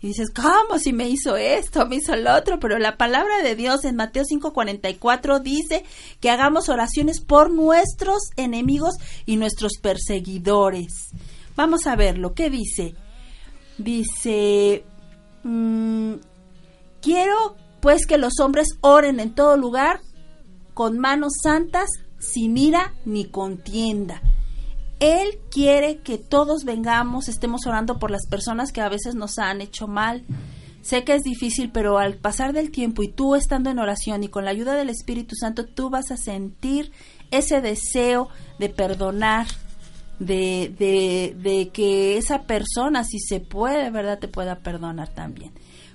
Y 0.05 0.09
dices, 0.09 0.29
¿cómo 0.35 0.79
si 0.79 0.93
me 0.93 1.09
hizo 1.09 1.35
esto, 1.39 1.87
me 1.87 1.97
hizo 1.97 2.15
lo 2.15 2.37
otro? 2.37 2.61
Pero 2.61 2.79
la 2.79 2.99
palabra 2.99 3.43
de 3.43 3.57
Dios 3.57 3.87
en 3.87 3.97
Mateo 3.97 4.25
5:44 4.25 5.41
dice 5.41 5.83
que 6.21 6.29
hagamos 6.29 6.69
oraciones 6.69 7.23
por 7.23 7.51
nuestros 7.51 8.19
enemigos 8.37 8.97
y 9.25 9.37
nuestros 9.37 9.79
perseguidores. 9.81 11.09
Vamos 11.57 11.87
a 11.87 11.97
ver 11.97 12.19
lo 12.19 12.35
que 12.35 12.51
dice. 12.51 12.95
Dice, 13.79 14.85
mm, 15.43 16.17
quiero 17.01 17.57
pues 17.81 18.07
que 18.07 18.19
los 18.19 18.41
hombres 18.41 18.69
oren 18.83 19.21
en 19.21 19.35
todo 19.35 19.57
lugar 19.57 20.03
con 20.75 20.99
manos 20.99 21.33
santas, 21.43 21.89
sin 22.19 22.59
ira 22.59 22.93
ni 23.07 23.25
contienda. 23.25 24.21
Él 25.05 25.39
quiere 25.51 25.99
que 25.99 26.19
todos 26.19 26.65
vengamos, 26.65 27.29
estemos 27.29 27.67
orando 27.67 27.99
por 27.99 28.11
las 28.11 28.27
personas 28.27 28.73
que 28.73 28.81
a 28.81 28.89
veces 28.89 29.15
nos 29.15 29.39
han 29.39 29.61
hecho 29.61 29.87
mal. 29.87 30.25
Sé 30.83 31.05
que 31.05 31.15
es 31.15 31.23
difícil, 31.23 31.71
pero 31.71 31.99
al 31.99 32.17
pasar 32.17 32.53
del 32.53 32.71
tiempo 32.71 33.03
y 33.03 33.09
tú 33.09 33.35
estando 33.35 33.71
en 33.71 33.79
oración 33.79 34.23
y 34.23 34.29
con 34.29 34.45
la 34.45 34.51
ayuda 34.51 34.75
del 34.75 34.91
Espíritu 34.91 35.35
Santo, 35.35 35.67
tú 35.67 35.91
vas 35.91 36.11
a 36.11 36.17
sentir 36.17 36.93
ese 37.31 37.61
deseo 37.61 38.29
de 38.59 38.69
perdonar, 38.69 39.47
de, 40.19 40.75
de, 40.79 41.35
de 41.39 41.69
que 41.69 42.17
esa 42.17 42.43
persona, 42.43 43.05
si 43.05 43.19
se 43.19 43.41
puede, 43.41 43.91
¿verdad?, 43.91 44.19
te 44.19 44.29
pueda 44.29 44.61
perdonar 44.61 45.09
también 45.09 45.53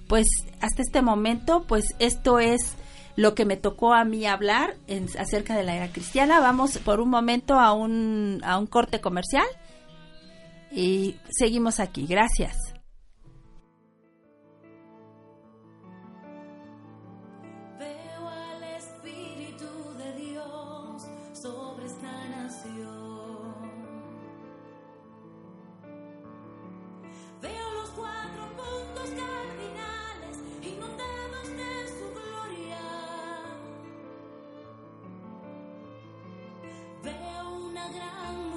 pues 0.10 0.26
hasta 0.60 0.82
este 0.82 1.04
momento, 1.04 1.66
pues 1.68 1.94
esto 2.00 2.40
es 2.40 2.74
lo 3.20 3.36
que 3.36 3.44
me 3.44 3.58
tocó 3.58 3.94
a 3.94 4.06
mí 4.06 4.26
hablar 4.26 4.78
acerca 5.18 5.54
de 5.54 5.64
la 5.64 5.76
era 5.76 5.92
cristiana. 5.92 6.40
Vamos 6.40 6.78
por 6.78 7.02
un 7.02 7.10
momento 7.10 7.60
a 7.60 7.74
un, 7.74 8.40
a 8.46 8.58
un 8.58 8.66
corte 8.66 9.02
comercial 9.02 9.46
y 10.72 11.18
seguimos 11.30 11.82
aquí. 11.82 12.06
Gracias. 12.08 12.56
Veo 17.78 18.30
al 18.30 18.64
Espíritu 18.78 19.68
de 19.98 20.14
Dios 20.14 21.04
sobre 21.34 21.88
esta 21.88 22.30
nación. 22.30 22.99
gran 37.92 38.49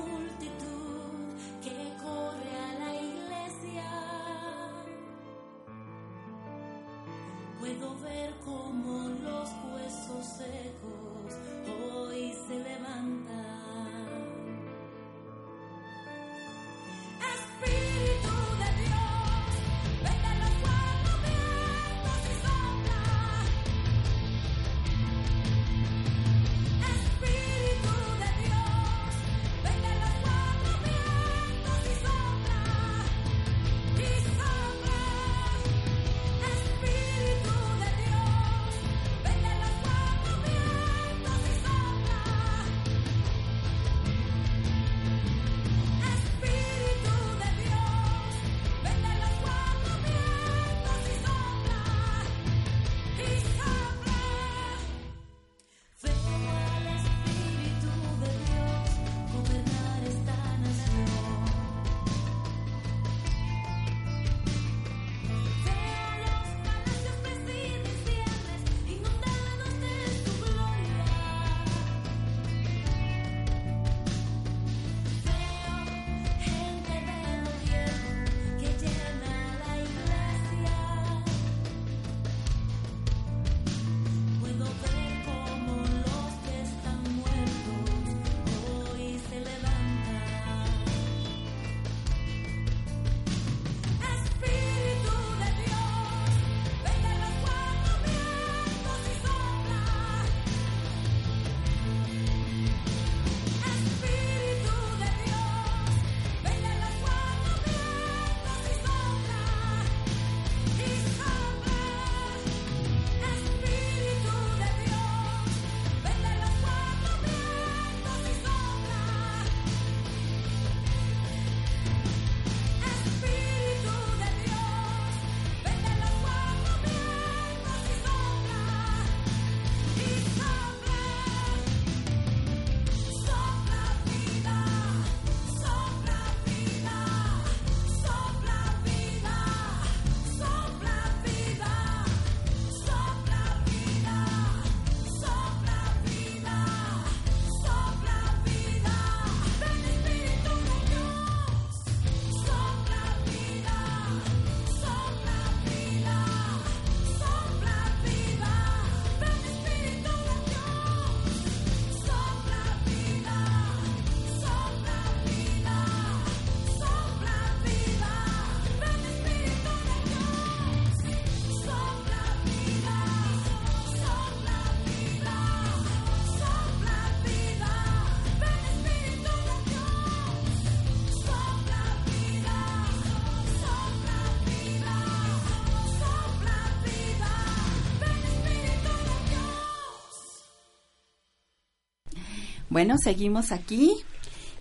Bueno, 192.73 192.95
seguimos 192.97 193.53
aquí 193.53 193.93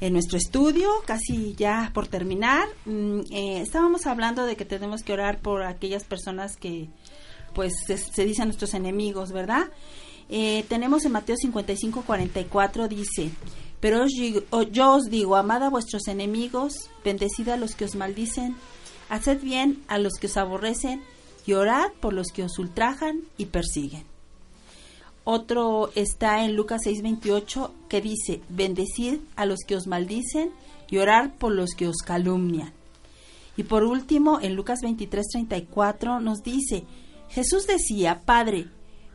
en 0.01 0.12
nuestro 0.12 0.38
estudio, 0.38 0.89
casi 1.05 1.55
ya 1.55 1.91
por 1.93 2.09
terminar. 2.09 2.68
Mm, 2.84 3.22
eh, 3.32 3.62
estábamos 3.62 4.05
hablando 4.05 4.45
de 4.45 4.57
que 4.57 4.66
tenemos 4.66 5.01
que 5.01 5.14
orar 5.14 5.39
por 5.39 5.64
aquellas 5.64 6.03
personas 6.03 6.57
que, 6.57 6.89
pues, 7.53 7.72
se, 7.86 8.26
dicen 8.26 8.49
nuestros 8.49 8.74
enemigos, 8.74 9.32
¿verdad? 9.32 9.70
Eh, 10.28 10.66
tenemos 10.68 11.05
en 11.05 11.14
Mateo 11.14 11.38
55, 11.38 12.03
44, 12.05 12.89
dice, 12.89 13.32
pero 13.80 14.05
yo 14.70 14.93
os 14.93 15.05
digo, 15.05 15.38
amad 15.38 15.64
a 15.64 15.70
vuestros 15.70 16.09
enemigos, 16.09 16.89
bendecid 17.05 17.47
a 17.47 17.55
los 17.55 17.76
que 17.76 17.86
os 17.86 17.95
maldicen, 17.95 18.57
haced 19.07 19.39
bien 19.39 19.82
a 19.88 19.97
los 19.97 20.16
que 20.20 20.28
os 20.28 20.36
aborrecen, 20.36 21.01
y 21.45 21.53
orad 21.53 21.93
por 22.01 22.12
los 22.12 22.28
que 22.34 22.43
os 22.43 22.59
ultrajan 22.59 23.22
y 23.38 23.45
persiguen. 23.45 24.11
Otro 25.24 25.91
está 25.95 26.43
en 26.43 26.55
Lucas 26.55 26.82
6:28 26.86 27.72
que 27.89 28.01
dice, 28.01 28.41
bendecid 28.49 29.19
a 29.36 29.45
los 29.45 29.59
que 29.67 29.76
os 29.76 29.88
maldicen 29.88 30.51
y 30.89 30.97
orar 30.97 31.38
por 31.38 31.51
los 31.51 31.72
que 31.72 31.88
os 31.88 31.97
calumnian. 31.97 32.74
Y 33.55 33.63
por 33.63 33.84
último, 33.84 34.39
en 34.41 34.55
Lucas 34.55 34.80
23:34 34.82 36.19
nos 36.22 36.41
dice, 36.41 36.86
Jesús 37.30 37.67
decía, 37.67 38.22
Padre, 38.26 38.67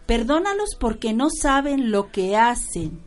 perdónalos 0.07 0.77
porque 0.79 1.13
no 1.13 1.29
saben 1.31 1.91
lo 1.91 2.13
que 2.13 2.37
hacen. 2.37 3.01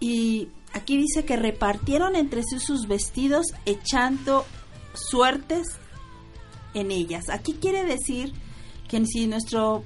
Y 0.00 0.48
aquí 0.72 0.96
dice 0.96 1.24
que 1.24 1.36
repartieron 1.36 2.16
entre 2.16 2.42
sí 2.42 2.58
sus 2.58 2.88
vestidos 2.88 3.46
echando 3.66 4.44
suertes 4.94 5.68
en 6.74 6.90
ellas. 6.90 7.28
Aquí 7.28 7.52
quiere 7.54 7.84
decir 7.84 8.32
que 8.88 9.06
si 9.06 9.26
nuestro 9.26 9.84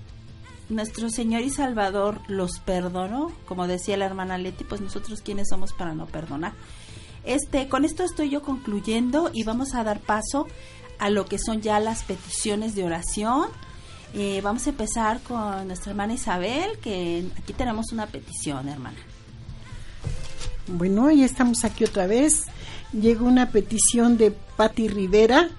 nuestro 0.69 1.11
Señor 1.11 1.43
y 1.43 1.51
Salvador 1.51 2.21
los 2.29 2.59
perdonó, 2.59 3.33
como 3.47 3.67
decía 3.67 3.97
la 3.97 4.07
hermana 4.07 4.39
Leti, 4.39 4.64
pues 4.64 4.81
nosotros 4.81 5.23
quiénes 5.23 5.49
somos 5.49 5.73
para 5.73 5.95
no 5.95 6.07
perdonar. 6.07 6.53
Este, 7.25 7.69
con 7.69 7.85
esto 7.85 8.05
estoy 8.05 8.31
yo 8.31 8.43
concluyendo 8.43 9.31
y 9.33 9.43
vamos 9.43 9.75
a 9.75 9.83
dar 9.83 10.01
paso 10.01 10.47
a 10.99 11.11
lo 11.11 11.27
que 11.27 11.39
son 11.39 11.61
ya 11.61 11.81
las 11.81 12.05
peticiones 12.05 12.75
de 12.75 12.85
oración. 12.85 13.49
Eh, 14.14 14.41
vamos 14.43 14.67
a 14.67 14.71
empezar 14.71 15.21
con 15.21 15.67
nuestra 15.67 15.91
hermana 15.91 16.14
Isabel, 16.14 16.79
que 16.81 17.27
aquí 17.39 17.53
tenemos 17.53 17.93
una 17.93 18.07
petición, 18.07 18.69
hermana. 18.69 18.97
Bueno, 20.69 21.11
ya 21.11 21.25
estamos 21.25 21.64
aquí 21.64 21.85
otra 21.85 22.07
vez. 22.07 22.45
Llegó 22.93 23.27
una 23.27 23.51
petición 23.51 24.17
de 24.17 24.31
Patti 24.31 24.89
Rivera. 24.89 25.51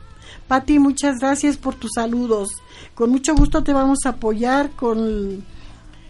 Patti, 0.48 0.80
muchas 0.80 1.20
gracias 1.20 1.58
por 1.58 1.76
tus 1.76 1.92
saludos. 1.96 2.50
Con 2.96 3.12
mucho 3.12 3.36
gusto 3.36 3.64
te 3.64 3.74
vamos 3.74 4.00
a 4.06 4.10
apoyar 4.10 4.72
con 4.72 5.44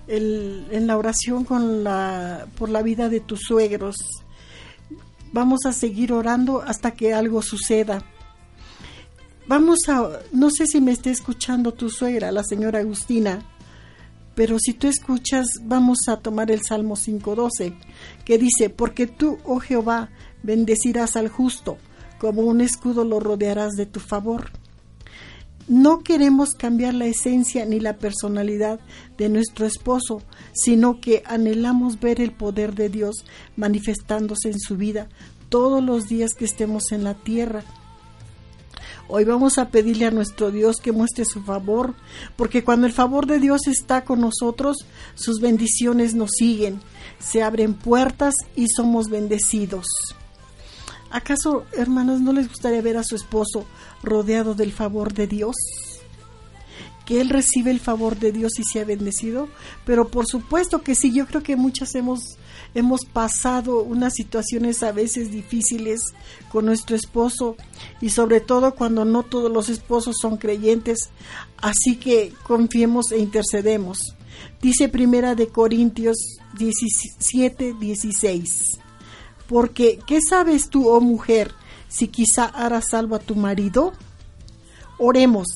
en 0.08 0.88
la 0.88 0.98
oración 0.98 1.44
con 1.44 1.84
la, 1.84 2.48
por 2.58 2.70
la 2.70 2.82
vida 2.82 3.10
de 3.10 3.20
tus 3.20 3.42
suegros. 3.42 3.98
Vamos 5.34 5.66
a 5.66 5.74
seguir 5.74 6.14
orando 6.14 6.62
hasta 6.62 6.92
que 6.92 7.14
algo 7.14 7.42
suceda. 7.42 8.04
Vamos 9.48 9.80
a, 9.88 10.20
no 10.32 10.50
sé 10.50 10.68
si 10.68 10.82
me 10.82 10.92
esté 10.92 11.12
escuchando 11.12 11.74
tu 11.74 11.90
suegra, 11.90 12.32
la 12.32 12.44
señora 12.44 12.80
Agustina, 12.80 13.46
pero 14.36 14.58
si 14.60 14.74
tú 14.74 14.88
escuchas, 14.88 15.48
vamos 15.64 16.00
a 16.08 16.18
tomar 16.18 16.52
el 16.52 16.62
Salmo 16.62 16.96
5.12, 16.96 17.74
que 18.26 18.38
dice, 18.38 18.70
porque 18.70 19.08
tú, 19.08 19.40
oh 19.46 19.60
Jehová, 19.60 20.10
bendecirás 20.44 21.16
al 21.16 21.30
justo, 21.30 21.78
como 22.20 22.42
un 22.42 22.62
escudo 22.62 23.04
lo 23.04 23.20
rodearás 23.20 23.74
de 23.74 23.86
tu 23.86 24.00
favor. 24.00 24.52
No 25.68 26.00
queremos 26.00 26.52
cambiar 26.52 26.94
la 26.94 27.08
esencia 27.08 27.66
ni 27.66 27.82
la 27.82 27.98
personalidad 27.98 28.80
de 29.18 29.28
nuestro 29.28 29.66
esposo, 29.66 30.22
sino 30.54 31.02
que 31.02 31.24
anhelamos 31.26 32.00
ver 32.00 32.22
el 32.22 32.32
poder 32.32 32.74
de 32.74 32.88
Dios 32.88 33.26
manifestándose 33.58 34.50
en 34.50 34.60
su 34.60 34.78
vida 34.78 35.10
todos 35.50 35.84
los 35.84 36.08
días 36.08 36.34
que 36.34 36.46
estemos 36.46 36.94
en 36.94 37.04
la 37.04 37.16
tierra. 37.16 37.66
Hoy 39.10 39.26
vamos 39.26 39.58
a 39.58 39.70
pedirle 39.70 40.06
a 40.06 40.12
nuestro 40.12 40.52
Dios 40.52 40.78
que 40.78 40.94
muestre 40.94 41.26
su 41.26 41.42
favor, 41.42 41.96
porque 42.38 42.64
cuando 42.64 42.88
el 42.88 42.94
favor 42.94 43.26
de 43.26 43.40
Dios 43.40 43.68
está 43.68 44.06
con 44.06 44.22
nosotros, 44.22 44.78
sus 45.16 45.42
bendiciones 45.42 46.14
nos 46.14 46.32
siguen, 46.38 46.80
se 47.20 47.44
abren 47.44 47.74
puertas 47.74 48.36
y 48.56 48.68
somos 48.70 49.10
bendecidos. 49.10 49.86
¿Acaso, 51.10 51.66
hermanos, 51.72 52.20
no 52.20 52.34
les 52.34 52.50
gustaría 52.50 52.82
ver 52.82 52.98
a 52.98 53.04
su 53.04 53.16
esposo 53.16 53.66
rodeado 54.04 54.56
del 54.56 54.72
favor 54.74 55.14
de 55.14 55.28
Dios? 55.28 55.56
Que 57.06 57.22
él 57.22 57.30
recibe 57.30 57.72
el 57.72 57.80
favor 57.80 58.20
de 58.20 58.34
Dios 58.34 58.60
y 58.60 58.64
sea 58.64 58.84
bendecido. 58.84 59.48
Pero 59.86 60.10
por 60.10 60.28
supuesto 60.28 60.82
que 60.82 60.96
sí, 60.96 61.14
yo 61.14 61.26
creo 61.26 61.44
que 61.44 61.56
muchas 61.56 61.96
hemos, 61.96 62.38
hemos 62.76 63.06
pasado 63.06 63.82
unas 63.82 64.14
situaciones 64.16 64.84
a 64.84 64.92
veces 64.92 65.32
difíciles 65.32 66.02
con 66.52 66.66
nuestro 66.66 66.98
esposo 66.98 67.56
y 68.02 68.10
sobre 68.10 68.42
todo 68.42 68.76
cuando 68.76 69.06
no 69.06 69.24
todos 69.24 69.50
los 69.50 69.70
esposos 69.70 70.18
son 70.22 70.36
creyentes. 70.36 71.10
Así 71.58 71.96
que 71.96 72.34
confiemos 72.44 73.14
e 73.14 73.20
intercedemos. 73.20 74.16
Dice 74.62 74.90
Primera 74.90 75.36
de 75.36 75.48
Corintios 75.48 76.18
17, 76.58 77.76
16 77.80 78.80
porque, 79.48 80.00
¿qué 80.06 80.20
sabes 80.22 80.70
tú, 80.70 80.90
oh 80.90 81.02
mujer, 81.02 81.52
si 81.88 82.08
quizá 82.08 82.46
harás 82.46 82.90
salvo 82.90 83.16
a 83.16 83.20
tu 83.20 83.36
marido? 83.36 83.94
Oremos. 84.98 85.48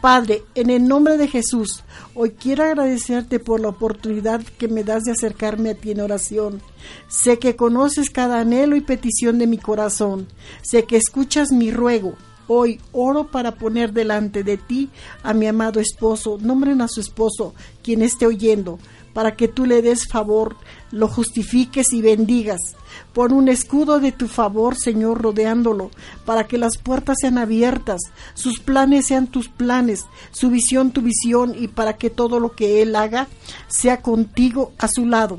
Padre, 0.00 0.44
en 0.54 0.70
el 0.70 0.86
nombre 0.86 1.16
de 1.16 1.26
Jesús, 1.26 1.82
hoy 2.14 2.32
quiero 2.32 2.64
agradecerte 2.64 3.40
por 3.40 3.60
la 3.60 3.70
oportunidad 3.70 4.42
que 4.42 4.68
me 4.68 4.84
das 4.84 5.04
de 5.04 5.12
acercarme 5.12 5.70
a 5.70 5.74
ti 5.74 5.90
en 5.90 6.00
oración. 6.00 6.60
Sé 7.08 7.38
que 7.38 7.56
conoces 7.56 8.10
cada 8.10 8.40
anhelo 8.40 8.76
y 8.76 8.82
petición 8.82 9.38
de 9.38 9.46
mi 9.46 9.58
corazón. 9.58 10.28
Sé 10.62 10.84
que 10.84 10.96
escuchas 10.96 11.50
mi 11.50 11.70
ruego. 11.70 12.14
Hoy 12.46 12.80
oro 12.92 13.28
para 13.32 13.56
poner 13.56 13.92
delante 13.92 14.44
de 14.44 14.58
ti 14.58 14.90
a 15.22 15.34
mi 15.34 15.46
amado 15.46 15.80
esposo. 15.80 16.38
Nombren 16.40 16.82
a 16.82 16.88
su 16.88 17.00
esposo, 17.00 17.54
quien 17.82 18.02
esté 18.02 18.26
oyendo, 18.26 18.78
para 19.16 19.34
que 19.34 19.48
tú 19.48 19.64
le 19.64 19.80
des 19.80 20.06
favor, 20.06 20.56
lo 20.90 21.08
justifiques 21.08 21.94
y 21.94 22.02
bendigas. 22.02 22.60
Pon 23.14 23.32
un 23.32 23.48
escudo 23.48 23.98
de 23.98 24.12
tu 24.12 24.28
favor, 24.28 24.76
Señor, 24.76 25.22
rodeándolo, 25.22 25.90
para 26.26 26.46
que 26.46 26.58
las 26.58 26.76
puertas 26.76 27.16
sean 27.22 27.38
abiertas, 27.38 28.02
sus 28.34 28.60
planes 28.60 29.06
sean 29.06 29.26
tus 29.26 29.48
planes, 29.48 30.04
su 30.32 30.50
visión 30.50 30.90
tu 30.90 31.00
visión, 31.00 31.54
y 31.58 31.68
para 31.68 31.94
que 31.94 32.10
todo 32.10 32.40
lo 32.40 32.54
que 32.54 32.82
Él 32.82 32.94
haga 32.94 33.26
sea 33.68 34.02
contigo 34.02 34.72
a 34.76 34.86
su 34.86 35.06
lado. 35.06 35.38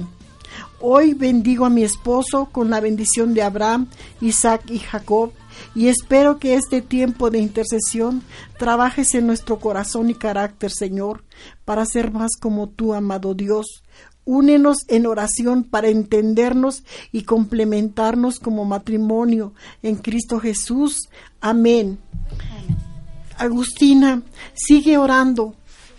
Hoy 0.79 1.13
bendigo 1.13 1.63
a 1.63 1.69
mi 1.69 1.83
esposo 1.83 2.49
con 2.51 2.71
la 2.71 2.79
bendición 2.79 3.35
de 3.35 3.43
Abraham, 3.43 3.89
Isaac 4.21 4.71
y 4.71 4.79
Jacob, 4.79 5.33
y 5.77 5.89
espero 5.89 6.39
que 6.39 6.55
este 6.55 6.81
tiempo 6.81 7.29
de 7.29 7.37
intercesión 7.37 8.23
trabajes 8.57 9.13
en 9.13 9.27
nuestro 9.27 9.59
corazón 9.59 10.09
y 10.09 10.15
carácter, 10.15 10.71
Señor, 10.71 11.23
para 11.65 11.85
ser 11.85 12.09
más 12.09 12.31
como 12.41 12.67
tú, 12.67 12.95
amado 12.95 13.35
Dios, 13.35 13.83
Únenos 14.25 14.79
en 14.89 15.05
oración 15.05 15.63
para 15.63 15.87
entendernos 15.87 16.83
y 17.13 17.23
complementarnos 17.23 18.39
como 18.39 18.65
matrimonio 18.65 19.53
en 19.81 19.95
Cristo 19.95 20.41
Jesús. 20.41 21.07
Amén. 21.39 21.97
Agustina, 23.37 24.23
sigue 24.53 24.97
orando, 24.97 25.55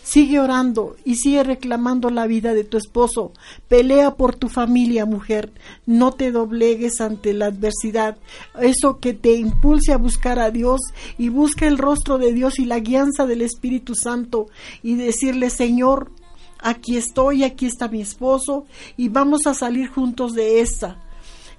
sigue 0.09 0.41
orando 0.41 0.97
y 1.05 1.17
sigue 1.17 1.45
reclamando 1.45 2.09
la 2.09 2.27
vida 2.27 2.55
de 2.55 2.65
tu 2.65 2.79
esposo. 2.79 3.33
Pelea 3.69 4.15
por 4.15 4.35
tu 4.35 4.49
familia, 4.49 5.05
mujer. 5.05 5.53
No 5.85 6.13
te 6.13 6.33
doblegues 6.33 7.03
ante 7.03 7.35
la 7.35 7.47
adversidad. 7.47 8.17
Eso 8.59 9.01
que 9.01 9.13
te 9.13 9.35
impulse 9.35 9.93
a 9.93 9.99
buscar 9.99 10.39
a 10.39 10.51
Dios 10.51 10.81
y 11.19 11.29
busca 11.29 11.67
el 11.67 11.77
rostro 11.77 12.17
de 12.17 12.33
Dios 12.33 12.59
y 12.59 12.65
la 12.65 12.79
guianza 12.79 13.27
del 13.27 13.43
Espíritu 13.43 13.95
Santo 13.95 14.47
y 14.83 14.95
decirle, 14.95 15.51
Señor, 15.51 16.11
aquí 16.59 16.97
estoy, 16.97 17.45
aquí 17.45 17.67
está 17.67 17.89
mi 17.89 18.01
esposo 18.01 18.65
y 18.97 19.11
vamos 19.11 19.47
a 19.47 19.53
salir 19.53 19.89
juntos 19.89 20.33
de 20.33 20.61
esta. 20.61 21.05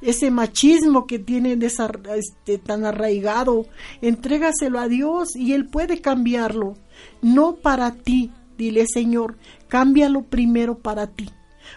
Ese 0.02 0.32
machismo 0.32 1.06
que 1.06 1.20
tiene 1.20 1.60
este, 1.62 2.58
tan 2.58 2.86
arraigado, 2.86 3.66
entrégaselo 4.02 4.80
a 4.80 4.88
Dios 4.88 5.36
y 5.36 5.54
Él 5.54 5.68
puede 5.68 6.02
cambiarlo. 6.02 6.76
No 7.22 7.58
para 7.58 7.91
ti, 7.91 8.32
dile 8.60 8.86
Señor, 8.93 9.38
cámbialo 9.70 10.24
primero 10.24 10.78
para 10.78 11.07
ti. 11.07 11.30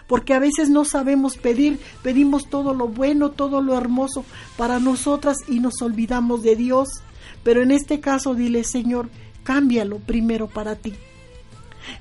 Porque 0.07 0.33
a 0.33 0.39
veces 0.39 0.69
no 0.69 0.85
sabemos 0.85 1.37
pedir, 1.37 1.79
pedimos 2.03 2.49
todo 2.49 2.73
lo 2.73 2.89
bueno, 2.89 3.31
todo 3.31 3.61
lo 3.61 3.75
hermoso 3.75 4.25
para 4.57 4.79
nosotras 4.79 5.37
y 5.47 5.59
nos 5.59 5.81
olvidamos 5.81 6.43
de 6.43 6.55
Dios. 6.57 6.89
Pero 7.43 7.61
en 7.61 7.71
este 7.71 8.01
caso 8.01 8.35
dile 8.35 8.65
Señor, 8.65 9.09
cámbialo 9.43 9.99
primero 9.99 10.47
para 10.47 10.75
ti. 10.75 10.93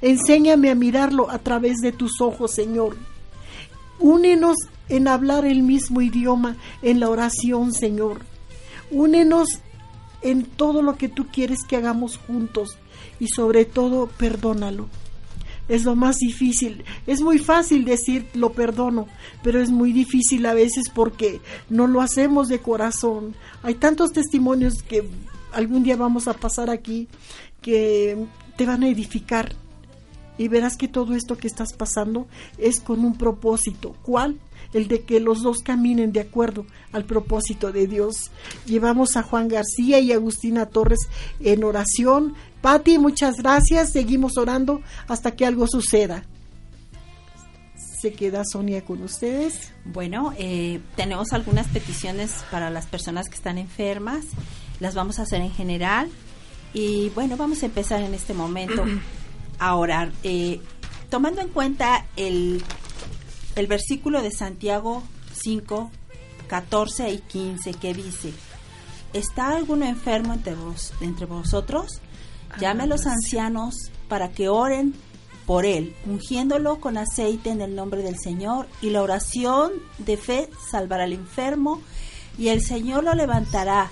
Enséñame 0.01 0.71
a 0.71 0.75
mirarlo 0.75 1.31
a 1.31 1.39
través 1.39 1.79
de 1.79 1.93
tus 1.93 2.21
ojos, 2.21 2.53
Señor. 2.53 2.97
Únenos 4.01 4.57
en 4.89 5.07
hablar 5.07 5.45
el 5.45 5.63
mismo 5.63 6.01
idioma 6.01 6.57
en 6.83 6.99
la 6.99 7.09
oración, 7.09 7.73
Señor. 7.73 8.23
Únenos 8.91 9.49
en 10.23 10.45
todo 10.45 10.83
lo 10.83 10.97
que 10.97 11.09
tú 11.09 11.27
quieres 11.33 11.61
que 11.69 11.77
hagamos 11.77 12.17
juntos 12.17 12.79
y 13.23 13.29
sobre 13.29 13.65
todo 13.65 14.09
perdónalo. 14.09 14.89
es 15.69 15.85
lo 15.85 15.95
más 15.95 16.17
difícil. 16.17 16.85
Es 17.07 17.21
muy 17.21 17.39
fácil 17.39 17.85
decir 17.85 18.27
lo 18.35 18.53
perdono, 18.53 19.07
pero 19.45 19.61
es 19.61 19.71
muy 19.71 19.93
difícil 19.93 20.45
a 20.45 20.55
veces 20.55 20.91
porque 20.93 21.41
no 21.71 21.87
lo 21.87 22.01
hacemos 22.01 22.49
de 22.49 22.59
corazón. 22.59 23.37
Hay 23.63 23.75
tantos 23.75 24.11
testimonios 24.11 24.83
que 24.83 25.09
algún 25.53 25.85
día 25.85 25.97
vamos 25.97 26.27
a 26.27 26.33
pasar 26.33 26.69
aquí 26.69 27.07
que 27.61 28.27
te 28.57 28.67
van 28.67 28.83
a 28.83 28.89
edificar 28.89 29.55
y 30.37 30.49
verás 30.49 30.77
que 30.77 30.89
todo 30.89 31.15
esto 31.15 31.39
que 31.39 31.47
estás 31.47 31.75
pasando 31.75 32.27
es 32.59 32.81
con 32.81 33.05
un 33.05 33.17
propósito. 33.17 33.95
¿Cuál? 34.03 34.41
El 34.73 34.89
de 34.89 35.03
que 35.03 35.21
los 35.21 35.43
dos 35.43 35.59
caminen 35.63 36.13
de 36.13 36.21
acuerdo 36.21 36.67
al 36.93 37.05
propósito 37.05 37.73
de 37.73 37.87
Dios. 37.87 38.31
Llevamos 38.67 39.17
a 39.17 39.23
Juan 39.23 39.49
García 39.49 39.99
y 40.01 40.13
Agustina 40.13 40.67
Torres 40.67 41.01
en 41.41 41.65
oración. 41.65 42.35
Pati, 42.61 42.99
muchas 42.99 43.37
gracias. 43.37 43.93
Seguimos 43.93 44.37
orando 44.39 44.81
hasta 45.09 45.33
que 45.33 45.47
algo 45.47 45.67
suceda. 45.67 46.25
Se 48.01 48.13
queda 48.13 48.43
Sonia 48.45 48.85
con 48.85 49.03
ustedes. 49.03 49.73
Bueno, 49.85 50.33
eh, 50.37 50.81
tenemos 50.97 51.33
algunas 51.33 51.69
peticiones 51.69 52.45
para 52.51 52.71
las 52.71 52.87
personas 52.87 53.29
que 53.29 53.37
están 53.37 53.59
enfermas. 53.59 54.25
Las 54.81 54.95
vamos 54.95 55.19
a 55.19 55.23
hacer 55.23 55.41
en 55.41 55.53
general. 55.53 56.09
Y 56.75 57.11
bueno, 57.11 57.37
vamos 57.37 57.63
a 57.63 57.67
empezar 57.67 58.03
en 58.03 58.15
este 58.15 58.35
momento 58.35 58.85
a 59.59 59.77
orar. 59.77 60.13
Eh, 60.25 60.61
tomando 61.11 61.41
en 61.41 61.49
cuenta 61.49 62.07
el, 62.17 62.63
el 63.57 63.67
versículo 63.67 64.23
de 64.23 64.31
Santiago 64.31 65.03
5, 65.35 65.91
14 66.47 67.11
y 67.11 67.19
15 67.19 67.75
que 67.75 67.95
dice, 67.95 68.33
¿está 69.13 69.57
alguno 69.57 69.87
enfermo 69.87 70.35
entre, 70.35 70.55
vos, 70.55 70.93
entre 71.01 71.27
vosotros? 71.27 72.01
Llame 72.61 72.85
a 72.85 72.87
los 72.87 73.07
ancianos 73.07 73.75
para 74.09 74.31
que 74.31 74.49
oren 74.49 74.95
por 75.47 75.65
él, 75.65 75.95
ungiéndolo 76.07 76.81
con 76.81 76.99
aceite 76.99 77.51
en 77.51 77.61
el 77.63 77.75
nombre 77.75 78.03
del 78.03 78.19
Señor, 78.19 78.69
y 78.81 78.91
la 78.91 79.03
oración 79.03 79.73
de 79.99 80.17
fe 80.17 80.51
salvará 80.71 81.05
al 81.05 81.13
enfermo, 81.13 81.81
y 82.39 82.49
el 82.49 82.63
Señor 82.63 83.05
lo 83.05 83.15
levantará 83.15 83.91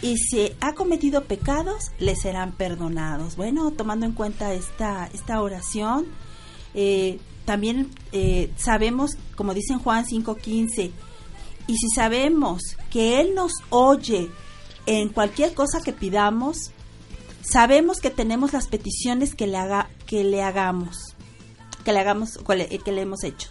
y 0.00 0.16
si 0.16 0.52
ha 0.60 0.74
cometido 0.74 1.24
pecados, 1.24 1.90
le 1.98 2.14
serán 2.14 2.52
perdonados. 2.52 3.36
Bueno, 3.36 3.72
tomando 3.72 4.06
en 4.06 4.12
cuenta 4.12 4.52
esta, 4.54 5.10
esta 5.12 5.42
oración, 5.42 6.06
eh, 6.74 7.18
también 7.48 7.88
eh, 8.12 8.52
sabemos, 8.58 9.12
como 9.34 9.54
dice 9.54 9.72
en 9.72 9.78
Juan 9.78 10.04
5:15, 10.04 10.90
y 11.66 11.76
si 11.78 11.88
sabemos 11.94 12.76
que 12.90 13.22
Él 13.22 13.34
nos 13.34 13.52
oye 13.70 14.28
en 14.84 15.08
cualquier 15.08 15.54
cosa 15.54 15.80
que 15.82 15.94
pidamos, 15.94 16.72
sabemos 17.40 18.00
que 18.00 18.10
tenemos 18.10 18.52
las 18.52 18.66
peticiones 18.66 19.34
que 19.34 19.46
le, 19.46 19.56
haga, 19.56 19.88
que 20.06 20.24
le 20.24 20.42
hagamos, 20.42 21.16
que 21.86 21.94
le 21.94 22.00
hagamos, 22.00 22.38
que 22.46 22.92
le 22.92 23.00
hemos 23.00 23.24
hecho. 23.24 23.48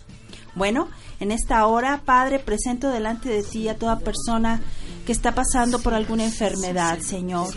Bueno, 0.54 0.90
en 1.20 1.32
esta 1.32 1.66
hora, 1.66 2.04
Padre, 2.06 2.38
presento 2.38 2.90
delante 2.92 3.30
de 3.30 3.42
ti 3.42 3.68
a 3.68 3.80
toda 3.80 3.98
persona 3.98 4.62
que 5.08 5.12
está 5.12 5.34
pasando 5.34 5.80
por 5.80 5.96
alguna 5.96 6.24
enfermedad, 6.24 7.00
Señor. 7.00 7.52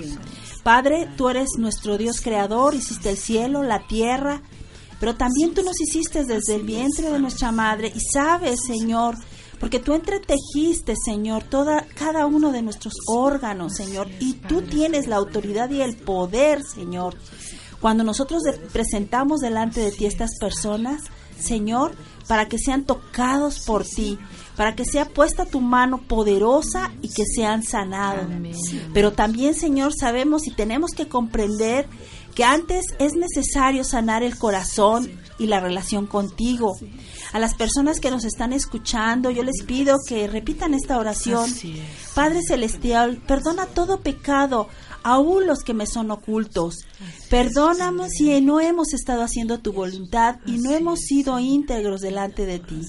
Padre, 0.62 1.06
tú 1.18 1.28
eres 1.28 1.50
nuestro 1.58 1.98
Dios 1.98 2.22
creador, 2.22 2.74
hiciste 2.74 3.10
el 3.10 3.18
cielo, 3.18 3.62
la 3.62 3.86
tierra, 3.86 4.40
pero 5.00 5.16
también 5.16 5.54
tú 5.54 5.62
nos 5.62 5.80
hiciste 5.80 6.24
desde 6.24 6.54
el 6.54 6.62
vientre 6.62 7.10
de 7.10 7.18
nuestra 7.18 7.50
madre 7.50 7.90
y 7.92 8.00
sabes, 8.00 8.60
Señor, 8.64 9.16
porque 9.58 9.80
tú 9.80 9.94
entretejiste, 9.94 10.94
Señor, 11.02 11.42
toda 11.42 11.86
cada 11.94 12.26
uno 12.26 12.52
de 12.52 12.62
nuestros 12.62 12.94
órganos, 13.06 13.74
Señor, 13.74 14.08
y 14.20 14.34
tú 14.34 14.62
tienes 14.62 15.06
la 15.06 15.16
autoridad 15.16 15.70
y 15.70 15.80
el 15.80 15.96
poder, 15.96 16.62
Señor. 16.62 17.16
Cuando 17.80 18.04
nosotros 18.04 18.42
presentamos 18.72 19.40
delante 19.40 19.80
de 19.80 19.90
ti 19.90 20.04
estas 20.04 20.38
personas, 20.38 21.02
Señor, 21.38 21.92
para 22.28 22.46
que 22.46 22.58
sean 22.58 22.84
tocados 22.84 23.60
por 23.60 23.84
ti, 23.84 24.18
para 24.56 24.76
que 24.76 24.84
sea 24.84 25.06
puesta 25.06 25.46
tu 25.46 25.60
mano 25.60 25.98
poderosa 26.06 26.92
y 27.00 27.08
que 27.08 27.24
sean 27.24 27.62
sanados. 27.62 28.26
Pero 28.92 29.12
también, 29.12 29.54
Señor, 29.54 29.92
sabemos 29.98 30.46
y 30.46 30.52
tenemos 30.52 30.92
que 30.92 31.08
comprender 31.08 31.88
que 32.40 32.44
antes 32.44 32.86
es 32.98 33.12
necesario 33.16 33.84
sanar 33.84 34.22
el 34.22 34.38
corazón 34.38 35.10
y 35.38 35.46
la 35.46 35.60
relación 35.60 36.06
contigo. 36.06 36.74
A 37.34 37.38
las 37.38 37.52
personas 37.52 38.00
que 38.00 38.10
nos 38.10 38.24
están 38.24 38.54
escuchando, 38.54 39.30
yo 39.30 39.42
les 39.42 39.62
pido 39.62 39.98
que 40.08 40.26
repitan 40.26 40.72
esta 40.72 40.98
oración. 40.98 41.52
Padre 42.14 42.40
Celestial, 42.40 43.18
perdona 43.26 43.66
todo 43.66 44.00
pecado, 44.00 44.68
aún 45.02 45.46
los 45.46 45.58
que 45.58 45.74
me 45.74 45.86
son 45.86 46.10
ocultos. 46.10 46.78
Perdóname 47.28 48.08
si 48.08 48.40
no 48.40 48.58
hemos 48.58 48.94
estado 48.94 49.22
haciendo 49.22 49.58
tu 49.58 49.74
voluntad 49.74 50.36
y 50.46 50.52
no 50.52 50.72
hemos 50.72 51.00
sido 51.00 51.38
íntegros 51.38 52.00
delante 52.00 52.46
de 52.46 52.58
ti. 52.58 52.80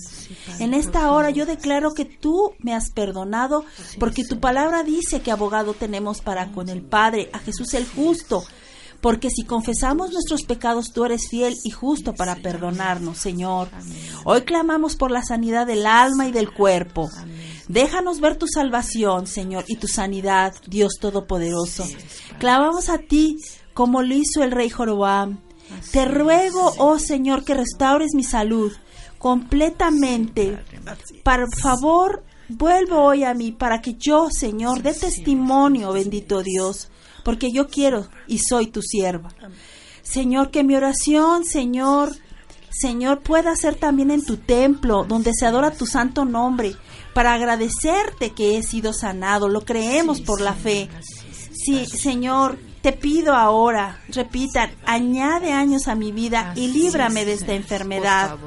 En 0.59 0.73
esta 0.73 1.11
hora 1.11 1.29
yo 1.29 1.45
declaro 1.45 1.93
que 1.93 2.05
tú 2.05 2.53
me 2.59 2.73
has 2.73 2.89
perdonado 2.91 3.65
porque 3.99 4.23
tu 4.23 4.39
palabra 4.39 4.83
dice 4.83 5.19
que 5.19 5.29
abogado 5.29 5.73
tenemos 5.73 6.21
para 6.21 6.53
con 6.53 6.69
el 6.69 6.83
Padre, 6.83 7.29
a 7.33 7.39
Jesús 7.39 7.73
el 7.73 7.85
justo. 7.85 8.45
Porque 9.01 9.29
si 9.29 9.43
confesamos 9.43 10.11
nuestros 10.11 10.43
pecados, 10.43 10.91
tú 10.93 11.05
eres 11.05 11.27
fiel 11.29 11.55
y 11.63 11.71
justo 11.71 12.13
para 12.13 12.35
perdonarnos, 12.35 13.17
Señor. 13.17 13.69
Hoy 14.23 14.41
clamamos 14.41 14.95
por 14.95 15.11
la 15.11 15.23
sanidad 15.23 15.65
del 15.65 15.87
alma 15.87 16.27
y 16.27 16.31
del 16.31 16.53
cuerpo. 16.53 17.09
Déjanos 17.67 18.19
ver 18.19 18.37
tu 18.37 18.47
salvación, 18.47 19.27
Señor, 19.27 19.65
y 19.67 19.77
tu 19.77 19.87
sanidad, 19.87 20.53
Dios 20.67 20.93
Todopoderoso. 20.99 21.87
Clamamos 22.37 22.89
a 22.89 22.99
ti 22.99 23.37
como 23.73 24.03
lo 24.03 24.13
hizo 24.13 24.43
el 24.43 24.51
rey 24.51 24.69
Joroboam. 24.69 25.39
Te 25.91 26.05
ruego, 26.05 26.73
oh 26.77 26.99
Señor, 26.99 27.43
que 27.43 27.53
restaures 27.53 28.13
mi 28.13 28.23
salud 28.23 28.71
completamente. 29.17 30.59
Por 31.23 31.55
favor, 31.55 32.23
vuelvo 32.49 33.03
hoy 33.03 33.23
a 33.23 33.33
mí 33.33 33.51
para 33.51 33.81
que 33.81 33.93
yo, 33.93 34.29
Señor, 34.31 34.81
dé 34.81 34.93
testimonio, 34.93 35.93
bendito 35.93 36.41
Dios, 36.41 36.89
porque 37.23 37.51
yo 37.51 37.67
quiero 37.67 38.07
y 38.27 38.39
soy 38.39 38.67
tu 38.67 38.81
sierva. 38.81 39.29
Señor, 40.01 40.51
que 40.51 40.63
mi 40.63 40.75
oración, 40.75 41.45
Señor, 41.45 42.11
Señor, 42.69 43.21
pueda 43.21 43.55
ser 43.55 43.75
también 43.75 44.11
en 44.11 44.23
tu 44.23 44.37
templo, 44.37 45.03
donde 45.03 45.31
se 45.33 45.45
adora 45.45 45.71
tu 45.71 45.85
santo 45.85 46.25
nombre, 46.25 46.75
para 47.13 47.33
agradecerte 47.33 48.31
que 48.31 48.57
he 48.57 48.63
sido 48.63 48.93
sanado. 48.93 49.49
Lo 49.49 49.61
creemos 49.61 50.21
por 50.21 50.41
la 50.41 50.53
fe. 50.53 50.89
Sí, 51.53 51.85
Señor, 51.85 52.57
te 52.81 52.93
pido 52.93 53.35
ahora, 53.35 53.99
repitan, 54.07 54.71
añade 54.85 55.51
años 55.51 55.87
a 55.87 55.95
mi 55.95 56.11
vida 56.11 56.53
y 56.55 56.69
líbrame 56.69 57.25
de 57.25 57.33
esta 57.33 57.53
enfermedad. 57.53 58.37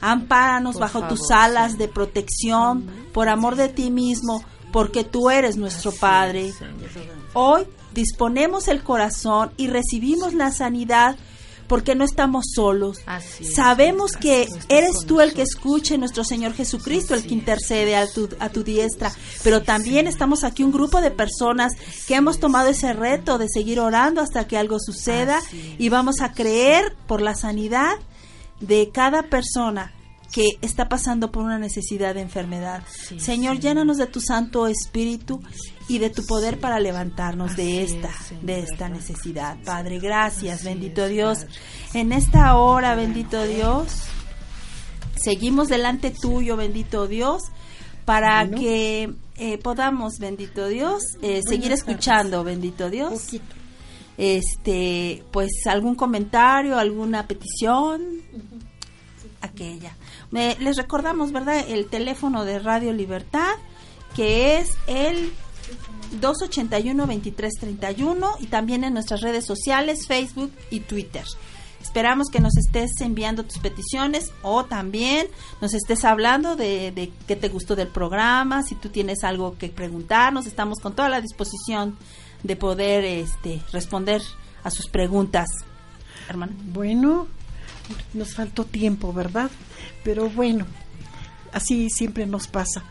Ampáranos 0.00 0.76
bajo 0.76 1.06
tus 1.06 1.30
alas 1.30 1.78
de 1.78 1.86
protección, 1.86 2.86
por 3.12 3.28
amor 3.28 3.56
de 3.56 3.68
ti 3.68 3.90
mismo, 3.90 4.42
porque 4.72 5.04
tú 5.04 5.30
eres 5.30 5.56
nuestro 5.56 5.92
Padre. 5.92 6.52
Hoy 7.34 7.66
disponemos 7.94 8.68
el 8.68 8.82
corazón 8.82 9.52
y 9.56 9.68
recibimos 9.68 10.34
la 10.34 10.52
sanidad 10.52 11.16
porque 11.70 11.94
no 11.94 12.04
estamos 12.04 12.46
solos. 12.52 12.98
Sabemos 13.54 14.16
que 14.16 14.48
eres 14.68 15.06
tú 15.06 15.20
el 15.20 15.32
que 15.34 15.42
escuche, 15.42 15.98
nuestro 15.98 16.24
Señor 16.24 16.52
Jesucristo, 16.52 17.14
el 17.14 17.24
que 17.24 17.32
intercede 17.32 17.94
a 17.94 18.08
tu, 18.08 18.28
a 18.40 18.48
tu 18.48 18.64
diestra, 18.64 19.12
pero 19.44 19.62
también 19.62 20.08
estamos 20.08 20.42
aquí 20.42 20.64
un 20.64 20.72
grupo 20.72 21.00
de 21.00 21.12
personas 21.12 21.74
que 22.08 22.16
hemos 22.16 22.40
tomado 22.40 22.70
ese 22.70 22.92
reto 22.92 23.38
de 23.38 23.46
seguir 23.48 23.78
orando 23.78 24.20
hasta 24.20 24.48
que 24.48 24.58
algo 24.58 24.80
suceda 24.80 25.40
y 25.78 25.88
vamos 25.90 26.22
a 26.22 26.32
creer 26.32 26.96
por 27.06 27.22
la 27.22 27.36
sanidad 27.36 27.94
de 28.58 28.90
cada 28.92 29.22
persona 29.22 29.92
que 30.32 30.58
está 30.62 30.88
pasando 30.88 31.30
por 31.30 31.44
una 31.44 31.60
necesidad 31.60 32.14
de 32.14 32.22
enfermedad. 32.22 32.82
Señor, 33.18 33.60
llénanos 33.60 33.96
de 33.96 34.06
tu 34.06 34.20
Santo 34.20 34.66
Espíritu 34.66 35.40
y 35.90 35.98
de 35.98 36.08
tu 36.08 36.24
poder 36.24 36.60
para 36.60 36.78
levantarnos 36.78 37.56
de 37.56 37.82
esta, 37.82 38.10
de 38.42 38.60
esta 38.60 38.88
necesidad. 38.88 39.58
Padre, 39.64 39.98
gracias, 39.98 40.62
bendito 40.62 41.08
Dios. 41.08 41.46
En 41.94 42.12
esta 42.12 42.54
hora, 42.56 42.94
bendito 42.94 43.42
Dios, 43.42 44.04
seguimos 45.16 45.66
delante 45.66 46.12
tuyo, 46.12 46.56
bendito 46.56 47.08
Dios, 47.08 47.42
para 48.04 48.48
que 48.48 49.12
eh, 49.36 49.58
podamos, 49.58 50.18
bendito 50.20 50.68
Dios, 50.68 51.02
eh, 51.22 51.40
seguir 51.42 51.72
escuchando, 51.72 52.44
bendito 52.44 52.88
Dios. 52.88 53.26
Este, 54.16 55.24
pues 55.32 55.50
algún 55.66 55.96
comentario, 55.96 56.78
alguna 56.78 57.26
petición, 57.26 58.00
aquella. 59.40 59.96
Les 60.30 60.76
recordamos, 60.76 61.32
¿verdad? 61.32 61.64
El 61.68 61.86
teléfono 61.86 62.44
de 62.44 62.60
Radio 62.60 62.92
Libertad, 62.92 63.54
que 64.14 64.58
es 64.58 64.70
el 64.86 65.32
281-2331 66.20 68.36
y 68.40 68.46
también 68.46 68.84
en 68.84 68.94
nuestras 68.94 69.20
redes 69.20 69.46
sociales, 69.46 70.06
Facebook 70.06 70.52
y 70.70 70.80
Twitter. 70.80 71.24
Esperamos 71.80 72.28
que 72.28 72.40
nos 72.40 72.56
estés 72.58 72.90
enviando 73.00 73.44
tus 73.44 73.58
peticiones 73.58 74.32
o 74.42 74.64
también 74.64 75.28
nos 75.60 75.72
estés 75.72 76.04
hablando 76.04 76.54
de, 76.54 76.92
de 76.92 77.10
qué 77.26 77.36
te 77.36 77.48
gustó 77.48 77.74
del 77.74 77.88
programa, 77.88 78.62
si 78.62 78.74
tú 78.74 78.90
tienes 78.90 79.24
algo 79.24 79.56
que 79.56 79.68
preguntarnos, 79.68 80.46
estamos 80.46 80.78
con 80.80 80.94
toda 80.94 81.08
la 81.08 81.22
disposición 81.22 81.96
de 82.42 82.56
poder 82.56 83.04
este, 83.04 83.62
responder 83.72 84.22
a 84.62 84.70
sus 84.70 84.88
preguntas. 84.88 85.48
Hermano. 86.28 86.52
Bueno, 86.66 87.26
nos 88.14 88.34
faltó 88.34 88.64
tiempo, 88.64 89.12
¿verdad? 89.12 89.50
Pero 90.04 90.28
bueno, 90.28 90.66
así 91.52 91.90
siempre 91.90 92.26
nos 92.26 92.46
pasa. 92.46 92.84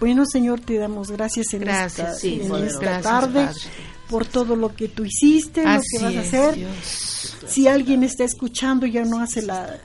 Bueno, 0.00 0.24
Señor, 0.26 0.60
te 0.60 0.76
damos 0.78 1.10
gracias 1.10 1.52
en 1.54 1.60
Gracias, 1.60 2.08
esta, 2.08 2.14
sí, 2.20 2.40
en 2.42 2.54
esta 2.64 2.78
Gracias, 2.80 3.02
tarde 3.02 3.44
Padre. 3.46 3.60
por 4.08 4.26
todo 4.26 4.56
lo 4.56 4.74
que 4.74 4.88
tú 4.88 5.04
hiciste, 5.04 5.62
lo 5.62 5.80
que 5.80 6.04
vas 6.04 6.16
a 6.16 6.20
hacer. 6.20 6.54
Dios. 6.56 7.36
Si 7.46 7.68
alguien 7.68 8.02
está 8.02 8.24
escuchando 8.24 8.86
y 8.86 8.92
ya 8.92 9.04
no 9.04 9.20
hace 9.20 9.42
la, 9.42 9.78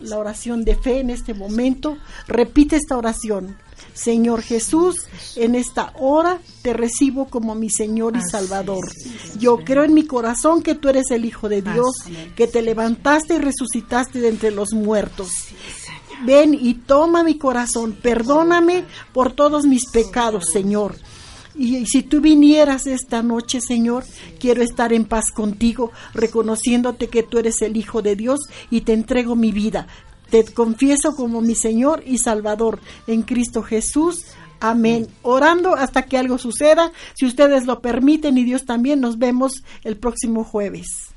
la 0.00 0.18
oración 0.18 0.64
de 0.64 0.76
fe 0.76 1.00
en 1.00 1.10
este 1.10 1.34
momento, 1.34 1.96
repite 2.26 2.76
esta 2.76 2.96
oración. 2.96 3.56
Señor 3.94 4.42
Jesús, 4.42 5.06
en 5.34 5.54
esta 5.54 5.92
hora 5.98 6.38
te 6.62 6.72
recibo 6.72 7.26
como 7.26 7.54
mi 7.54 7.68
Señor 7.68 8.16
y 8.16 8.20
Salvador. 8.22 8.84
Yo 9.38 9.58
creo 9.64 9.82
en 9.84 9.94
mi 9.94 10.06
corazón 10.06 10.62
que 10.62 10.74
tú 10.76 10.88
eres 10.88 11.10
el 11.10 11.24
Hijo 11.24 11.48
de 11.48 11.62
Dios, 11.62 11.94
que 12.36 12.46
te 12.46 12.62
levantaste 12.62 13.34
y 13.34 13.38
resucitaste 13.38 14.20
de 14.20 14.28
entre 14.28 14.50
los 14.52 14.72
muertos. 14.72 15.30
Ven 16.24 16.54
y 16.54 16.74
toma 16.74 17.22
mi 17.22 17.38
corazón, 17.38 17.96
perdóname 18.00 18.84
por 19.12 19.32
todos 19.32 19.66
mis 19.66 19.90
pecados, 19.90 20.46
Señor. 20.50 20.96
Y, 21.54 21.86
si 21.86 22.02
tú 22.02 22.20
vinieras 22.20 22.86
esta 22.86 23.22
noche, 23.22 23.60
Señor, 23.60 24.04
quiero 24.38 24.62
estar 24.62 24.92
en 24.92 25.04
paz 25.04 25.32
contigo, 25.32 25.90
reconociéndote 26.14 27.08
que 27.08 27.24
tú 27.24 27.38
eres 27.38 27.62
el 27.62 27.76
Hijo 27.76 28.00
de 28.00 28.14
Dios 28.14 28.40
y 28.70 28.82
te 28.82 28.92
entrego 28.92 29.34
mi 29.34 29.50
vida. 29.50 29.88
Te 30.30 30.44
confieso 30.44 31.16
como 31.16 31.40
mi 31.40 31.54
Señor 31.54 32.02
y 32.06 32.18
Salvador 32.18 32.80
en 33.06 33.22
Cristo 33.22 33.62
Jesús. 33.62 34.24
Amén. 34.60 35.08
Orando 35.22 35.74
hasta 35.74 36.02
que 36.02 36.18
algo 36.18 36.38
suceda. 36.38 36.92
Si 37.14 37.26
ustedes 37.26 37.66
lo 37.66 37.80
permiten 37.80 38.38
y 38.38 38.44
Dios 38.44 38.64
también, 38.64 39.00
nos 39.00 39.18
vemos 39.18 39.64
el 39.84 39.96
próximo 39.96 40.44
jueves. 40.44 41.07